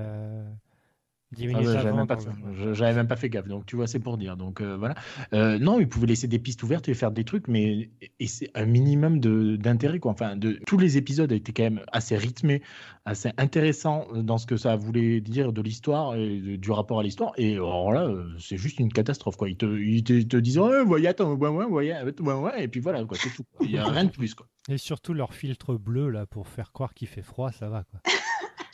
euh, 1.34 1.52
Ah 1.54 1.62
j'avais 1.62 1.88
avant. 1.88 1.96
même, 1.98 2.06
pas 2.06 2.16
fait- 2.18 2.30
le- 2.46 2.54
je- 2.54 2.72
j'avais 2.74 2.94
même 2.94 3.08
pas 3.08 3.16
fait 3.16 3.28
gaffe, 3.28 3.48
donc 3.48 3.66
tu 3.66 3.76
vois, 3.76 3.86
c'est 3.86 3.98
pour 3.98 4.16
dire. 4.16 4.36
Donc 4.36 4.60
euh, 4.60 4.76
voilà. 4.76 4.94
Euh, 5.32 5.58
non, 5.58 5.80
ils 5.80 5.88
pouvaient 5.88 6.06
laisser 6.06 6.28
des 6.28 6.38
pistes 6.38 6.62
ouvertes 6.62 6.88
et 6.88 6.94
faire 6.94 7.10
des 7.10 7.24
trucs, 7.24 7.48
mais 7.48 7.90
et 8.20 8.26
c'est 8.26 8.50
un 8.54 8.64
minimum 8.66 9.18
d'intérêt, 9.56 9.98
quoi. 9.98 10.12
Enfin, 10.12 10.36
de, 10.36 10.58
tous 10.66 10.78
les 10.78 10.96
épisodes 10.96 11.30
étaient 11.32 11.52
quand 11.52 11.64
même 11.64 11.80
assez 11.92 12.16
rythmés, 12.16 12.62
assez 13.04 13.30
intéressants 13.38 14.06
dans 14.14 14.38
ce 14.38 14.46
que 14.46 14.56
ça 14.56 14.76
voulait 14.76 15.20
dire 15.20 15.52
de 15.52 15.60
l'histoire 15.62 16.14
et 16.14 16.38
de- 16.40 16.56
du 16.56 16.70
rapport 16.70 17.00
à 17.00 17.02
l'histoire. 17.02 17.32
Et 17.36 17.54
alors 17.54 17.92
là, 17.92 18.04
euh, 18.06 18.28
c'est 18.38 18.56
juste 18.56 18.78
une 18.78 18.92
catastrophe, 18.92 19.36
quoi. 19.36 19.48
Ils 19.48 19.56
te, 19.56 19.66
ils 19.66 20.04
te, 20.04 20.12
ils 20.12 20.28
te 20.28 20.36
disent, 20.36 20.58
voyez, 20.58 21.08
attends, 21.08 21.34
ouais, 21.34 21.48
ouais, 21.48 21.64
ouais, 21.64 22.04
ouais, 22.20 22.32
ouais, 22.34 22.64
et 22.64 22.68
puis 22.68 22.80
voilà, 22.80 23.04
quoi, 23.04 23.16
c'est 23.20 23.30
tout. 23.34 23.44
Il 23.62 23.70
y 23.72 23.78
a 23.78 23.84
rien 23.84 24.04
de 24.04 24.10
plus, 24.10 24.34
quoi. 24.34 24.46
Et 24.68 24.78
surtout 24.78 25.12
leur 25.14 25.32
filtre 25.34 25.74
bleu 25.76 26.10
là 26.10 26.26
pour 26.26 26.48
faire 26.48 26.72
croire 26.72 26.92
qu'il 26.94 27.06
fait 27.08 27.22
froid, 27.22 27.52
ça 27.52 27.68
va 27.68 27.84
quoi. 27.84 28.00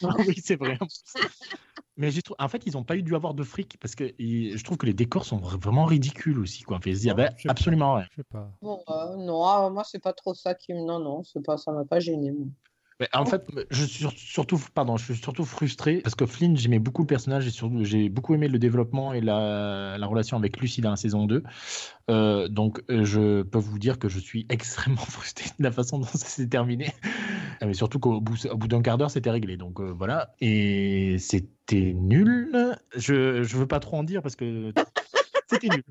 Ah 0.09 0.17
oui, 0.27 0.35
c'est 0.43 0.57
vrai. 0.57 0.79
Mais 1.97 2.11
j'ai 2.11 2.23
en 2.39 2.49
fait, 2.49 2.63
ils 2.67 2.73
n'ont 2.73 2.85
pas 2.85 2.97
eu 2.97 3.03
dû 3.03 3.15
avoir 3.15 3.35
de 3.35 3.43
fric 3.45 3.77
parce 3.79 3.95
que 3.95 4.13
ils- 4.19 4.57
je 4.57 4.65
trouve 4.65 4.79
que 4.79 4.87
les 4.87 4.95
décors 4.95 5.25
sont 5.25 5.39
vra- 5.39 5.61
vraiment 5.61 5.85
ridicules 5.85 6.39
aussi. 6.39 6.63
Quoi. 6.63 6.81
Je 6.85 6.93
sais 6.95 7.15
pas. 7.15 7.29
absolument 7.49 7.95
rien. 7.95 8.07
Je 8.11 8.17
sais 8.17 8.25
pas. 8.25 8.51
bon, 8.63 8.83
euh, 8.89 9.17
non, 9.17 9.45
ah, 9.45 9.71
moi 9.71 9.85
c'est 9.85 9.99
pas 10.03 10.13
trop 10.13 10.35
ça 10.35 10.55
qui 10.55 10.73
me, 10.73 10.81
non, 10.85 10.99
non, 10.99 11.23
c'est 11.25 11.45
pas, 11.45 11.57
ça 11.59 11.71
m'a 11.73 11.85
pas 11.85 12.01
gêné. 12.01 12.31
moi. 12.33 12.47
Mais 13.03 13.09
en 13.15 13.27
fait, 13.27 13.45
je 13.73 13.85
suis 13.85 13.99
sur- 13.99 14.13
surtout, 14.13 14.61
pardon, 14.75 14.97
je 14.97 15.05
suis 15.07 15.17
surtout 15.17 15.45
frustré 15.45 16.03
parce 16.05 16.15
que 16.15 16.25
Flynn, 16.25 16.57
j'aimais 16.57 16.79
beaucoup 16.79 17.03
le 17.03 17.09
personnage 17.09 17.45
et 17.49 17.51
surtout, 17.51 17.83
j'ai 17.83 18.09
beaucoup 18.09 18.33
aimé 18.33 18.47
le 18.47 18.61
développement 18.61 19.13
et 19.13 19.21
la, 19.21 19.97
la 19.99 20.07
relation 20.07 20.37
avec 20.37 20.61
Lucie 20.61 20.83
dans 20.83 20.91
la 20.91 20.97
saison 20.97 21.27
2. 21.27 21.43
Euh, 22.11 22.47
donc, 22.47 22.81
euh, 22.91 23.05
je 23.05 23.43
peux 23.43 23.59
vous 23.59 23.81
dire 23.81 23.99
que 23.99 24.09
je 24.09 24.21
suis 24.21 24.47
extrêmement 24.51 24.99
frustré 25.03 25.47
de 25.59 25.65
la 25.65 25.73
façon 25.73 25.99
dont 25.99 26.05
ça 26.07 26.29
s'est 26.29 26.47
terminé. 26.47 26.93
Ah, 27.61 27.67
Mais 27.67 27.75
surtout 27.75 27.99
qu'au 27.99 28.21
bout, 28.21 28.47
au 28.47 28.57
bout 28.57 28.69
d'un 28.69 28.83
quart 28.83 28.99
d'heure, 28.99 29.11
c'était 29.11 29.31
réglé. 29.31 29.57
Donc 29.57 29.81
euh, 29.81 29.93
voilà. 29.93 30.37
Et 30.41 31.17
c'était 31.19 31.95
nul. 31.95 32.77
Je 32.95 33.39
ne 33.41 33.43
veux 33.43 33.67
pas 33.67 33.81
trop 33.81 33.97
en 33.97 34.05
dire 34.05 34.23
parce 34.23 34.37
que 34.37 34.73
c'était 35.51 35.71
nul. 35.71 35.85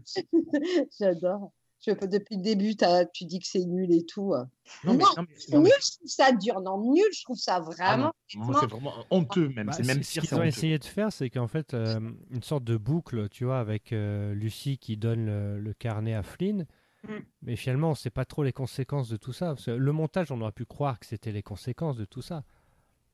J'adore. 0.98 1.52
Je, 1.86 1.92
depuis 2.06 2.36
le 2.38 2.42
début, 2.44 2.76
tu 3.14 3.26
dis 3.26 3.40
que 3.40 3.48
c'est 3.48 3.66
nul 3.66 3.92
et 3.92 4.06
tout. 4.06 4.34
euh. 4.34 4.44
Non, 4.84 4.94
mais, 4.94 4.98
Non, 5.00 5.10
non, 5.18 5.24
mais- 5.28 5.56
non, 5.56 5.62
mais- 5.62 5.70
Nul, 5.70 5.74
je 5.82 5.92
trouve 5.98 6.08
ça 6.08 6.32
dur. 6.32 6.62
Non, 6.62 6.92
nul, 6.92 7.04
je 7.12 7.24
trouve 7.24 7.38
ça 7.38 7.56
ah 7.56 7.60
vraiment. 7.62 8.14
c'est 8.28 8.38
vraiment 8.70 8.94
honteux 9.10 9.50
même. 9.50 9.68
Bah, 9.68 9.74
c'est 9.74 9.86
même 9.86 10.04
ce 10.04 10.20
qu'ils 10.20 10.36
ont 10.36 10.44
essayé 10.44 10.78
de 10.78 10.86
faire, 10.86 11.12
c'est 11.12 11.30
qu'en 11.30 11.48
fait, 11.48 11.74
euh, 11.74 12.00
une 12.30 12.44
sorte 12.44 12.64
de 12.64 12.78
boucle, 12.78 13.30
tu 13.30 13.46
vois, 13.46 13.60
avec 13.60 13.94
euh, 13.94 14.34
Lucie 14.36 14.78
qui 14.78 14.96
donne 14.96 15.26
le, 15.26 15.60
le 15.60 15.74
carnet 15.74 16.14
à 16.14 16.22
Flynn. 16.24 16.68
Mm. 17.08 17.14
Mais 17.42 17.56
finalement, 17.56 17.88
on 17.88 17.92
ne 17.92 17.96
sait 17.96 18.12
pas 18.12 18.26
trop 18.26 18.44
les 18.44 18.54
conséquences 18.54 19.10
de 19.10 19.18
tout 19.18 19.34
ça. 19.34 19.48
Parce 19.48 19.66
que 19.66 19.72
le 19.72 19.92
montage, 19.92 20.32
on 20.32 20.40
aurait 20.42 20.52
pu 20.52 20.66
croire 20.66 21.00
que 21.00 21.08
c'était 21.08 21.32
les 21.32 21.42
conséquences 21.44 21.98
de 21.98 22.06
tout 22.06 22.22
ça. 22.22 22.44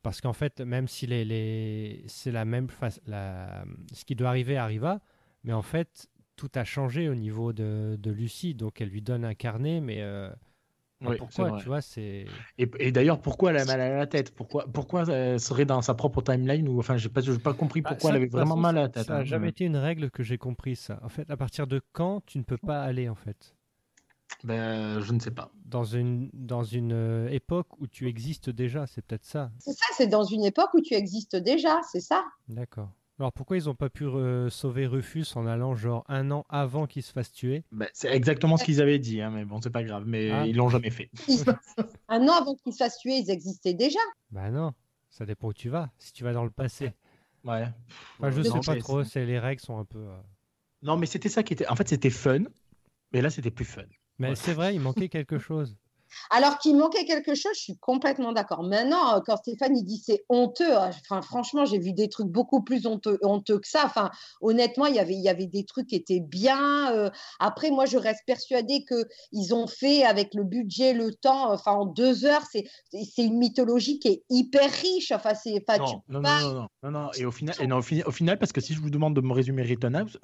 Parce 0.03 0.19
qu'en 0.19 0.33
fait, 0.33 0.59
même 0.59 0.88
si 0.89 1.07
les, 1.07 1.24
les- 1.24 2.03
c'est 2.07 2.31
la 2.31 2.43
même 2.43 2.69
face, 2.69 3.00
la, 3.07 3.63
ce 3.93 4.03
qui 4.03 4.15
doit 4.15 4.27
arriver 4.29 4.57
arriva, 4.57 5.00
mais 5.45 5.53
en 5.53 5.62
fait, 5.62 6.07
tout 6.38 6.50
a 6.56 6.63
changé 6.63 7.10
au 7.10 7.15
niveau 7.15 7.51
de, 7.51 7.98
de 8.00 8.12
Lucie, 8.12 8.53
donc 8.56 8.79
elle 8.79 8.89
lui 8.89 9.01
donne 9.01 9.25
un 9.25 9.34
carnet, 9.34 9.82
mais 9.82 10.01
euh, 10.01 10.29
Oui, 11.01 11.15
pourquoi. 11.17 11.60
Tu 11.60 11.67
vois, 11.67 11.82
c'est. 11.82 12.25
Et, 12.58 12.70
et 12.79 12.91
d'ailleurs, 12.91 13.22
pourquoi 13.22 13.51
elle 13.51 13.58
a 13.58 13.65
mal 13.65 13.82
à 13.82 13.89
la 13.98 14.08
tête? 14.08 14.34
Pourquoi, 14.34 14.65
pourquoi 14.72 15.03
elle 15.10 15.39
serait 15.39 15.65
dans 15.65 15.82
sa 15.82 15.94
propre 15.94 16.22
timeline 16.22 16.67
ou 16.70 16.79
enfin, 16.79 16.98
j'ai 16.98 17.10
pas, 17.10 17.22
j'ai 17.22 17.38
pas 17.38 17.53
compris 17.53 17.82
Bah, 17.82 17.89
pourquoi 17.89 18.12
ça, 18.12 18.15
elle 18.15 18.24
avait 18.24 18.29
vraiment 18.29 18.56
façon, 18.56 18.62
mal 18.62 18.77
à 18.77 18.82
la 18.82 18.88
ça- 18.88 18.94
tête. 18.94 19.06
Ça 19.08 19.13
n'a 19.13 19.20
hein. 19.22 19.25
jamais 19.25 19.50
été 19.50 19.65
une 19.65 19.77
règle 19.77 20.10
que 20.12 20.24
j'ai 20.24 20.38
compris 20.38 20.75
ça. 20.75 21.00
En 21.03 21.10
fait, 21.10 21.29
à 21.29 21.38
partir 21.38 21.67
de 21.67 21.82
quand 21.91 22.22
tu 22.25 22.38
ne 22.38 22.44
peux 22.44 22.58
pas 22.58 22.84
aller 22.84 23.10
en 23.10 23.15
fait? 23.15 23.56
Ben, 24.44 25.00
je 25.01 25.13
ne 25.13 25.20
sais 25.20 25.32
pas. 25.32 25.51
dans 25.65 25.84
une 25.84 26.29
dans 26.34 26.63
une 26.63 26.94
euh, 26.94 27.29
époque 27.29 27.79
où 27.79 27.88
tu 27.88 28.08
existes 28.08 28.50
déjà, 28.50 28.88
c'est 28.88 29.01
peut-être 29.03 29.25
ça. 29.25 29.51
C'est 29.60 29.74
ça, 29.74 29.86
c'est 29.96 30.08
dans 30.08 30.24
une 30.24 30.44
époque 30.46 30.74
où 30.74 30.82
tu 30.82 30.94
existes 30.96 31.36
déjà, 31.36 31.79
c'est 31.91 32.01
ça. 32.01 32.25
D'accord. 32.50 32.91
Alors 33.19 33.33
pourquoi 33.33 33.57
ils 33.57 33.65
n'ont 33.65 33.74
pas 33.75 33.89
pu 33.89 34.03
euh, 34.05 34.47
sauver 34.50 34.86
Rufus 34.86 35.25
en 35.36 35.47
allant 35.47 35.75
genre 35.75 36.03
un 36.07 36.29
an 36.29 36.45
avant 36.50 36.86
qu'il 36.86 37.01
se 37.01 37.12
fasse 37.12 37.31
tuer? 37.31 37.63
Ben, 37.71 37.88
c'est 37.91 38.12
exactement 38.13 38.57
ce 38.57 38.63
qu'ils 38.63 38.79
avaient 38.81 39.00
dit, 39.00 39.21
hein, 39.21 39.31
mais 39.31 39.43
bon, 39.43 39.59
c'est 39.59 39.71
pas 39.71 39.83
grave. 39.83 40.03
Mais 40.05 40.29
Ah. 40.29 40.45
ils 40.45 40.55
l'ont 40.55 40.69
jamais 40.69 40.91
fait. 40.91 41.09
Un 42.09 42.27
an 42.27 42.33
avant 42.33 42.55
qu'ils 42.55 42.74
se 42.74 42.77
fassent 42.77 43.00
tuer, 43.00 43.17
ils 43.17 43.31
existaient 43.31 43.74
déjà. 43.74 44.00
Bah 44.29 44.51
non, 44.51 44.71
ça 45.09 45.25
dépend 45.25 45.47
où 45.47 45.53
tu 45.53 45.69
vas. 45.69 45.89
Si 45.97 46.13
tu 46.13 46.24
vas 46.24 46.31
dans 46.33 46.43
le 46.43 46.51
passé. 46.51 46.93
Ouais. 47.43 47.65
Enfin, 48.19 48.29
je 48.29 48.41
Non, 48.41 48.62
sais 48.62 48.74
pas 48.74 48.79
trop. 48.79 49.03
c'est- 49.03 49.09
C'est 49.12 49.25
les 49.25 49.39
règles 49.39 49.62
sont 49.62 49.79
un 49.79 49.86
peu. 49.86 50.00
euh, 50.00 50.17
Non, 50.83 50.95
mais 50.95 51.07
c'était 51.07 51.29
ça 51.29 51.41
qui 51.41 51.53
était. 51.53 51.67
En 51.67 51.75
fait, 51.75 51.88
c'était 51.88 52.12
fun, 52.12 52.43
mais 53.13 53.21
là, 53.21 53.31
c'était 53.31 53.50
plus 53.51 53.65
fun. 53.65 53.81
Mais 54.19 54.29
Ouais. 54.29 54.36
c'est 54.36 54.53
vrai, 54.53 54.75
il 54.75 54.79
manquait 54.81 55.09
quelque 55.09 55.39
chose. 55.39 55.75
Alors 56.30 56.58
qu'il 56.58 56.76
manquait 56.76 57.06
quelque 57.06 57.36
chose, 57.36 57.52
je 57.56 57.60
suis 57.62 57.78
complètement 57.78 58.32
d'accord. 58.32 58.64
Maintenant, 58.64 59.16
euh, 59.16 59.20
quand 59.26 59.38
Stéphane 59.38 59.76
il 59.78 59.84
dit 59.84 60.02
c'est 60.04 60.26
honteux, 60.30 60.72
euh, 60.76 60.90
enfin, 61.10 61.22
franchement, 61.22 61.66
j'ai 61.66 61.80
vu 61.80 61.94
des 61.94 62.10
trucs 62.10 62.28
beaucoup 62.28 62.64
plus 62.64 62.86
honteux, 62.88 63.18
honteux 63.22 63.60
que 63.60 63.68
ça. 63.68 63.84
Enfin, 63.86 64.12
honnêtement, 64.42 64.86
il 64.86 64.96
y 64.96 65.00
avait, 65.00 65.14
il 65.14 65.22
y 65.22 65.30
avait 65.30 65.48
des 65.48 65.66
trucs 65.66 65.88
qui 65.88 65.96
étaient 65.96 66.20
bien. 66.20 66.92
euh, 66.94 67.10
Après, 67.40 67.70
moi, 67.72 67.86
je 67.86 67.98
reste 67.98 68.22
persuadée 68.26 68.84
qu'ils 68.86 69.54
ont 69.54 69.68
fait 69.68 70.04
avec 70.04 70.34
le 70.34 70.44
budget, 70.44 70.94
le 70.94 71.14
temps, 71.14 71.52
enfin, 71.54 71.72
en 71.74 71.86
deux 71.86 72.26
heures, 72.26 72.44
c'est 72.52 72.66
c'est- 72.92 73.24
une 73.26 73.38
mythologie 73.38 74.00
qui 74.00 74.08
est 74.08 74.24
hyper 74.30 74.70
riche. 74.72 75.12
Enfin, 75.12 75.34
c'est 75.34 75.64
Non, 75.78 76.02
non, 76.10 76.22
pas- 76.22 76.42
non, 76.42 76.54
non, 76.54 76.54
non, 76.62 76.68
non, 76.84 76.92
non. 76.92 77.10
Et 77.18 77.26
au 77.26 77.32
final, 77.32 77.56
et 77.60 77.68
non, 77.68 77.78
au, 77.78 77.82
fini- 77.82 78.04
au 78.06 78.12
final, 78.12 78.38
parce 78.40 78.52
que 78.52 78.62
si 78.62 78.74
je 78.74 78.80
vous 78.82 78.90
demande 78.90 79.16
de 79.16 79.22
me 79.22 79.34
résumer 79.34 79.64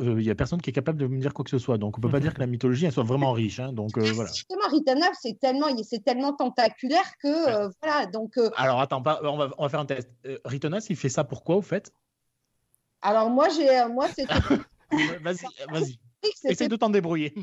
euh, 0.01 0.15
il 0.19 0.23
y 0.25 0.29
a 0.29 0.35
personne 0.35 0.61
qui 0.61 0.69
est 0.69 0.73
capable 0.73 0.99
de 0.99 1.07
me 1.07 1.19
dire 1.19 1.33
quoi 1.33 1.43
que 1.43 1.49
ce 1.51 1.59
soit. 1.59 1.77
Donc, 1.77 1.97
on 1.97 2.01
peut 2.01 2.09
pas 2.09 2.19
dire 2.19 2.33
que 2.33 2.39
la 2.39 2.47
mythologie 2.47 2.85
elle 2.85 2.91
soit 2.91 3.03
vraiment 3.03 3.31
riche. 3.31 3.59
hein. 3.59 3.73
donc 3.73 3.97
euh, 3.97 4.11
voilà. 4.13 4.31
Justement, 4.31 4.67
Rittenhouse, 4.69 5.17
c'est 5.21 5.39
tellement, 5.39 5.67
c'est 5.83 6.03
tellement 6.03 6.33
tentaculaire 6.33 7.17
que 7.17 7.27
euh, 7.49 7.69
voilà. 7.81 8.05
Donc, 8.05 8.37
euh, 8.37 8.49
Alors 8.55 8.79
attends, 8.81 9.01
pas- 9.01 9.19
on, 9.23 9.37
va, 9.37 9.49
on 9.57 9.63
va 9.63 9.69
faire 9.69 9.79
un 9.79 9.85
test. 9.85 10.09
Euh, 10.25 10.37
Rittenhouse, 10.45 10.87
il 10.89 10.95
fait 10.95 11.09
ça 11.09 11.23
pourquoi 11.23 11.55
au 11.55 11.61
fait? 11.61 11.91
Alors 13.01 13.29
moi, 13.29 13.49
j'ai, 13.49 13.85
moi, 13.87 14.07
c'était 14.09 14.33
Vas-y, 15.21 15.47
vas-y. 15.69 15.99
Essaye 16.45 16.67
de 16.67 16.75
t'en 16.75 16.89
débrouiller. 16.89 17.33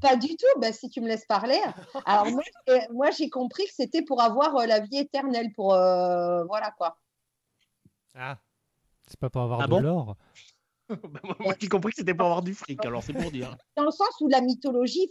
Pas 0.00 0.14
du 0.16 0.28
tout, 0.28 0.60
bah, 0.60 0.72
si 0.72 0.88
tu 0.90 1.00
me 1.00 1.08
laisses 1.08 1.24
parler. 1.26 1.58
Alors 2.04 2.30
moi, 2.30 2.42
j'ai- 2.66 2.88
moi, 2.92 3.10
j'ai 3.10 3.30
compris 3.30 3.64
que 3.64 3.72
c'était 3.74 4.02
pour 4.02 4.22
avoir 4.22 4.54
euh, 4.56 4.66
la 4.66 4.80
vie 4.80 4.98
éternelle, 4.98 5.52
pour 5.54 5.74
euh, 5.74 6.44
voilà 6.44 6.70
quoi. 6.72 6.98
Ah. 8.14 8.38
C'est 9.08 9.18
pas 9.18 9.30
pour 9.30 9.42
avoir 9.42 9.62
Ah 9.62 9.66
de 9.66 9.70
bon? 9.70 9.80
l'or. 9.80 10.16
Bah, 11.12 11.20
moi, 11.40 11.54
j'ai 11.60 11.68
compris 11.68 11.90
que 11.92 11.96
c'était 11.98 12.14
pour 12.14 12.26
avoir 12.26 12.42
du 12.42 12.54
fric. 12.54 12.84
Alors 12.84 13.02
c'est 13.02 13.12
pour 13.12 13.30
dire. 13.30 13.56
Dans 13.76 13.84
le 13.84 13.90
sens 13.90 14.08
où 14.20 14.28
la 14.28 14.40
mythologie, 14.40 15.08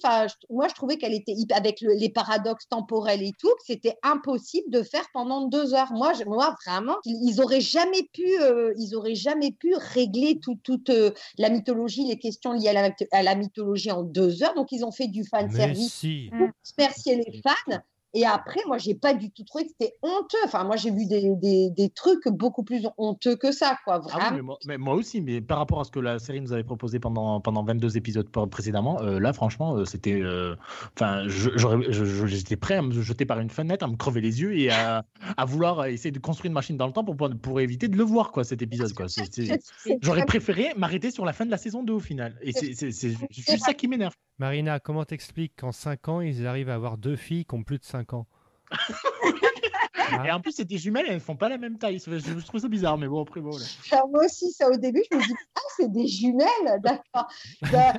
moi 0.49 0.67
je 0.67 0.73
trouvais 0.73 0.97
qu'elle 0.97 1.13
était 1.13 1.35
avec 1.53 1.81
le- 1.81 1.93
les 1.93 2.09
paradoxes 2.09 2.67
temporels 2.67 3.21
et 3.21 3.31
tout, 3.39 3.49
que 3.49 3.63
c'était 3.65 3.95
impossible 4.03 4.69
de 4.71 4.83
faire 4.83 5.05
pendant 5.13 5.47
deux 5.47 5.73
heures. 5.73 5.91
Moi, 5.93 6.13
je- 6.13 6.23
moi 6.25 6.55
vraiment, 6.65 6.97
ils, 7.05 7.39
auraient 7.41 7.61
jamais 7.61 8.03
pu, 8.13 8.25
euh, 8.41 8.73
ils 8.77 8.95
auraient 8.95 9.15
jamais 9.15 9.51
pu 9.51 9.73
régler 9.75 10.39
tout- 10.41 10.59
toute 10.63 10.89
euh, 10.89 11.11
la 11.37 11.49
mythologie, 11.49 12.05
les 12.05 12.17
questions 12.19 12.53
liées 12.53 12.69
à 12.69 12.73
la, 12.73 12.89
à 13.11 13.23
la 13.23 13.35
mythologie 13.35 13.91
en 13.91 14.03
deux 14.03 14.43
heures. 14.43 14.55
Donc 14.55 14.71
ils 14.71 14.83
ont 14.83 14.91
fait 14.91 15.07
du 15.07 15.23
fan 15.25 15.49
service 15.51 15.93
si. 15.93 16.29
pour 16.37 16.47
remercier 16.77 17.15
les 17.15 17.41
fans. 17.41 17.79
Et 18.17 18.25
après, 18.25 18.61
moi, 18.65 18.79
j'ai 18.79 18.95
pas 18.95 19.13
du 19.13 19.29
tout 19.29 19.43
trouvé 19.43 19.65
que 19.65 19.69
c'était 19.79 19.93
honteux. 20.01 20.39
Enfin, 20.43 20.63
moi, 20.63 20.75
j'ai 20.75 20.89
vu 20.89 21.05
des, 21.05 21.35
des, 21.35 21.69
des 21.69 21.89
trucs 21.91 22.27
beaucoup 22.27 22.63
plus 22.63 22.87
honteux 22.97 23.35
que 23.35 23.51
ça, 23.51 23.77
quoi. 23.85 24.01
Ah 24.01 24.07
oui, 24.07 24.11
Vraiment. 24.11 24.35
mais 24.35 24.41
moi, 24.41 24.57
mais 24.65 24.77
moi 24.79 24.95
aussi, 24.95 25.21
mais 25.21 25.39
par 25.39 25.59
rapport 25.59 25.81
à 25.81 25.83
ce 25.83 25.91
que 25.91 25.99
la 25.99 26.17
série 26.17 26.41
nous 26.41 26.51
avait 26.51 26.63
proposé 26.63 26.99
pendant, 26.99 27.39
pendant 27.41 27.63
22 27.63 27.95
épisodes 27.95 28.27
précédemment, 28.49 28.99
euh, 29.03 29.19
là, 29.19 29.33
franchement, 29.33 29.75
euh, 29.75 29.85
c'était. 29.85 30.19
euh, 30.19 30.55
Enfin, 30.95 31.27
je- 31.27 32.25
j'étais 32.25 32.55
prêt 32.55 32.77
à 32.77 32.81
me 32.81 32.91
jeter 33.03 33.25
par 33.25 33.39
une 33.39 33.51
fenêtre, 33.51 33.85
à 33.85 33.87
me 33.87 33.97
crever 33.97 34.21
les 34.21 34.41
yeux 34.41 34.57
et 34.57 34.71
à, 34.71 35.05
à 35.37 35.45
vouloir 35.45 35.85
essayer 35.85 36.09
de 36.11 36.17
construire 36.17 36.49
une 36.49 36.53
machine 36.55 36.75
dans 36.75 36.87
le 36.87 36.93
temps 36.93 37.03
pour, 37.03 37.15
pour, 37.15 37.59
éviter 37.59 37.87
de 37.87 37.97
le 37.97 38.03
voir, 38.03 38.31
quoi, 38.31 38.43
cet 38.43 38.63
épisode. 38.63 38.93
Quoi. 38.93 39.05
J'aurais 40.01 40.25
préféré 40.25 40.73
m'arrêter 40.75 41.11
sur 41.11 41.23
la 41.23 41.33
fin 41.33 41.45
de 41.45 41.51
la 41.51 41.57
saison 41.57 41.83
2 41.83 41.93
au 41.93 41.99
final. 41.99 42.35
Et 42.41 42.51
c'est 42.51 42.91
juste 43.29 43.59
ça 43.63 43.75
qui 43.75 43.87
m'énerve. 43.87 44.15
Marina, 44.39 44.79
comment 44.79 45.03
t'expliques 45.03 45.55
qu'en 45.57 45.71
5 45.71 46.09
ans, 46.09 46.21
ils 46.21 46.45
arrivent 46.45 46.69
à 46.69 46.75
avoir 46.75 46.97
deux 46.97 47.15
filles 47.15 47.45
qui 47.45 47.55
ont 47.55 47.63
plus 47.63 47.79
de 47.79 47.85
5 47.85 48.13
ans? 48.13 48.27
Et 50.25 50.31
en 50.31 50.39
plus, 50.39 50.51
c'est 50.53 50.65
des 50.65 50.77
jumelles, 50.77 51.05
elles 51.07 51.19
font 51.19 51.35
pas 51.35 51.49
la 51.49 51.57
même 51.57 51.77
taille. 51.77 51.99
Je, 51.99 52.45
trouve 52.45 52.61
ça 52.61 52.67
bizarre, 52.67 52.97
mais 52.97 53.07
bon, 53.07 53.21
après, 53.21 53.41
bon. 53.41 53.57
là. 53.57 53.65
Alors, 53.91 54.07
moi 54.07 54.25
aussi, 54.25 54.51
ça, 54.51 54.69
au 54.69 54.77
début, 54.77 55.03
je 55.11 55.17
me 55.17 55.21
dis, 55.21 55.33
ah, 55.55 55.59
c'est 55.75 55.91
des 55.91 56.07
jumelles, 56.07 56.47
d'accord. 56.79 57.27
Ben, 57.71 57.93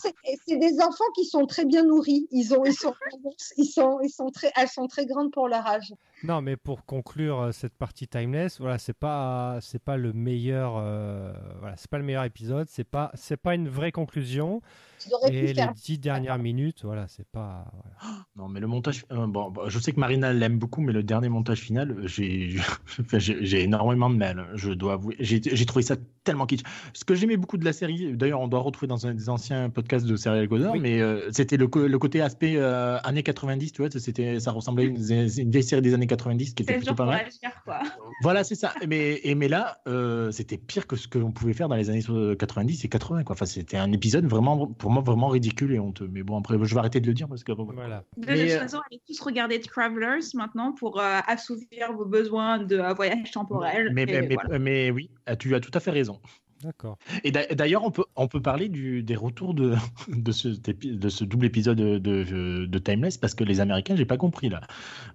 c'est 0.00 0.14
c'est 0.46 0.56
des 0.56 0.80
enfants 0.80 1.04
qui 1.14 1.24
sont 1.26 1.46
très 1.46 1.64
bien 1.64 1.84
nourris. 1.84 2.26
Ils, 2.30 2.54
ont, 2.54 2.64
ils, 2.64 2.74
sont, 2.74 2.94
ils, 3.56 3.66
sont, 3.66 4.00
ils 4.02 4.10
sont 4.10 4.30
très, 4.30 4.50
elles 4.56 4.68
sont 4.68 4.86
très 4.86 5.06
grandes 5.06 5.32
pour 5.32 5.48
leur 5.48 5.66
âge. 5.66 5.92
Non, 6.24 6.40
mais 6.40 6.56
pour 6.56 6.84
conclure 6.84 7.40
euh, 7.40 7.52
cette 7.52 7.74
partie 7.74 8.06
timeless, 8.06 8.60
voilà, 8.60 8.78
c'est 8.78 8.92
pas 8.96 9.58
c'est 9.60 9.82
pas 9.82 9.96
le 9.96 10.12
meilleur 10.12 10.74
euh, 10.76 11.32
voilà, 11.60 11.76
c'est 11.76 11.90
pas 11.90 11.98
le 11.98 12.04
meilleur 12.04 12.24
épisode, 12.24 12.68
c'est 12.70 12.84
pas 12.84 13.10
c'est 13.14 13.36
pas 13.36 13.54
une 13.54 13.68
vraie 13.68 13.92
conclusion 13.92 14.60
et 15.28 15.30
les 15.48 15.54
faire. 15.54 15.72
dix 15.74 15.98
dernières 15.98 16.38
minutes, 16.38 16.82
voilà, 16.84 17.06
c'est 17.08 17.26
pas 17.26 17.64
voilà. 17.72 18.24
Non, 18.36 18.48
mais 18.48 18.60
le 18.60 18.66
montage. 18.66 19.04
euh, 19.10 19.26
bon, 19.26 19.50
bon, 19.50 19.68
je 19.68 19.78
sais 19.78 19.92
que 19.92 20.00
Marina 20.00 20.32
l'aime 20.32 20.58
beaucoup, 20.58 20.80
mais 20.80 20.92
le 20.92 21.02
dernier 21.02 21.28
montage 21.28 21.60
final, 21.60 21.96
j'ai 22.04 22.56
j'ai 23.18 23.62
énormément 23.62 24.08
de 24.10 24.16
mal. 24.16 24.46
Je 24.54 24.70
dois 24.72 24.94
avouer. 24.94 25.16
J'ai 25.18 25.66
trouvé 25.66 25.82
ça 25.82 25.96
tellement 26.24 26.46
kitsch. 26.46 26.62
Ce 26.92 27.04
que 27.04 27.14
j'aimais 27.14 27.36
beaucoup 27.36 27.56
de 27.56 27.64
la 27.64 27.72
série, 27.72 28.16
d'ailleurs, 28.16 28.40
on 28.40 28.48
doit 28.48 28.60
retrouver 28.60 28.86
dans 28.86 29.06
un 29.06 29.14
des 29.14 29.28
anciens 29.28 29.70
podcasts 29.70 30.06
de 30.06 30.16
Serial 30.16 30.46
Goder, 30.46 30.70
Oui. 30.72 30.80
mais 30.80 31.00
euh, 31.00 31.28
c'était 31.32 31.56
le, 31.56 31.66
côté 31.66 32.20
aspect 32.20 32.54
euh, 32.56 32.98
années 33.02 33.22
90, 33.22 33.72
tu 33.72 33.82
vois, 33.82 33.90
c'était, 33.90 34.38
ça 34.40 34.52
ressemblait 34.52 34.84
à 34.84 34.86
une, 34.86 34.96
une 34.96 35.50
vieille 35.50 35.62
série 35.64 35.82
des 35.82 35.94
années 35.94 36.06
90 36.16 36.54
qui 36.54 36.62
était 36.62 36.76
plutôt 36.76 36.94
pas 36.94 37.06
mal. 37.06 37.26
agir, 37.26 37.50
quoi. 37.64 37.80
Voilà, 38.22 38.44
c'est 38.44 38.54
ça. 38.54 38.72
Mais, 38.88 39.20
et, 39.24 39.34
mais 39.34 39.48
là, 39.48 39.78
euh, 39.88 40.30
c'était 40.30 40.58
pire 40.58 40.86
que 40.86 40.96
ce 40.96 41.08
qu'on 41.08 41.32
pouvait 41.32 41.52
faire 41.52 41.68
dans 41.68 41.76
les 41.76 41.90
années 41.90 42.02
90 42.02 42.84
et 42.84 42.88
80. 42.88 43.24
Quoi. 43.24 43.34
Enfin, 43.34 43.46
c'était 43.46 43.76
un 43.76 43.90
épisode 43.92 44.26
vraiment, 44.26 44.66
pour 44.66 44.90
moi, 44.90 45.02
vraiment 45.02 45.28
ridicule 45.28 45.72
et 45.72 45.78
honteux. 45.78 46.08
Mais 46.10 46.22
bon, 46.22 46.38
après, 46.38 46.56
je 46.62 46.74
vais 46.74 46.78
arrêter 46.78 47.00
de 47.00 47.06
le 47.06 47.14
dire 47.14 47.28
parce 47.28 47.44
que. 47.44 47.52
Voilà. 47.52 48.04
De 48.16 48.26
Mais, 48.26 48.48
toute 48.48 48.58
façon, 48.58 48.78
allez 48.90 49.00
tous 49.06 49.20
regarder 49.20 49.60
Travelers 49.60 50.20
maintenant 50.34 50.72
pour 50.72 51.00
euh, 51.00 51.20
assouvir 51.26 51.92
vos 51.92 52.04
besoins 52.04 52.58
de 52.58 52.78
euh, 52.78 52.92
voyage 52.92 53.30
temporel. 53.30 53.90
Mais, 53.92 54.02
et 54.02 54.06
mais, 54.06 54.22
mais- 54.22 54.34
voilà. 54.34 54.58
mais 54.58 54.90
oui, 54.90 55.10
tu 55.38 55.54
as 55.54 55.60
tout 55.60 55.70
à 55.74 55.80
fait 55.80 55.90
raison. 55.90 56.20
D'accord. 56.62 56.96
Et 57.24 57.32
d'a- 57.32 57.46
d'ailleurs, 57.48 57.82
on 57.82 57.90
peut, 57.90 58.04
on 58.14 58.28
peut 58.28 58.40
parler 58.40 58.68
des 58.68 59.16
retours 59.16 59.52
de, 59.52 59.74
de, 60.08 60.30
ce, 60.30 61.24
double 61.24 61.46
épisode 61.46 61.76
de, 61.76 61.98
de, 61.98 62.78
Timeless 62.78 63.18
parce 63.18 63.34
que 63.34 63.42
les 63.42 63.60
Américains, 63.60 63.96
j'ai 63.96 64.04
pas 64.04 64.16
compris 64.16 64.48
là. 64.48 64.60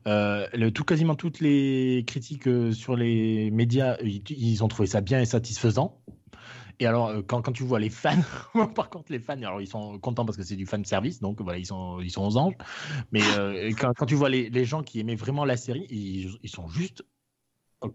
Euh, 0.07 0.69
tout, 0.71 0.83
quasiment 0.83 1.15
toutes 1.15 1.39
les 1.39 2.03
critiques 2.05 2.47
euh, 2.47 2.71
sur 2.73 2.97
les 2.97 3.49
médias, 3.51 3.97
ils, 4.01 4.63
ont 4.63 4.67
trouvé 4.67 4.87
ça 4.87 4.99
bien 4.99 5.21
et 5.21 5.25
satisfaisant. 5.25 6.01
Et 6.79 6.85
alors, 6.85 7.07
euh, 7.07 7.21
quand, 7.25 7.41
quand 7.41 7.53
tu 7.53 7.63
vois 7.63 7.79
les 7.79 7.89
fans, 7.89 8.21
par 8.75 8.89
contre, 8.89 9.11
les 9.11 9.19
fans, 9.19 9.37
alors 9.37 9.61
ils 9.61 9.67
sont 9.67 9.99
contents 9.99 10.25
parce 10.25 10.37
que 10.37 10.43
c'est 10.43 10.57
du 10.57 10.65
fan 10.65 10.83
service, 10.83 11.21
donc 11.21 11.41
voilà, 11.41 11.59
ils 11.59 11.65
sont, 11.65 12.01
ils 12.01 12.11
sont 12.11 12.25
aux 12.25 12.37
anges. 12.37 12.55
Mais 13.13 13.21
quand, 13.79 13.93
quand 13.95 14.05
tu 14.05 14.15
vois 14.15 14.29
les, 14.29 14.49
les 14.49 14.65
gens 14.65 14.83
qui 14.83 14.99
aimaient 14.99 15.15
vraiment 15.15 15.45
la 15.45 15.55
série, 15.55 15.87
ils, 15.89 16.37
ils 16.43 16.49
sont 16.49 16.67
juste. 16.67 17.03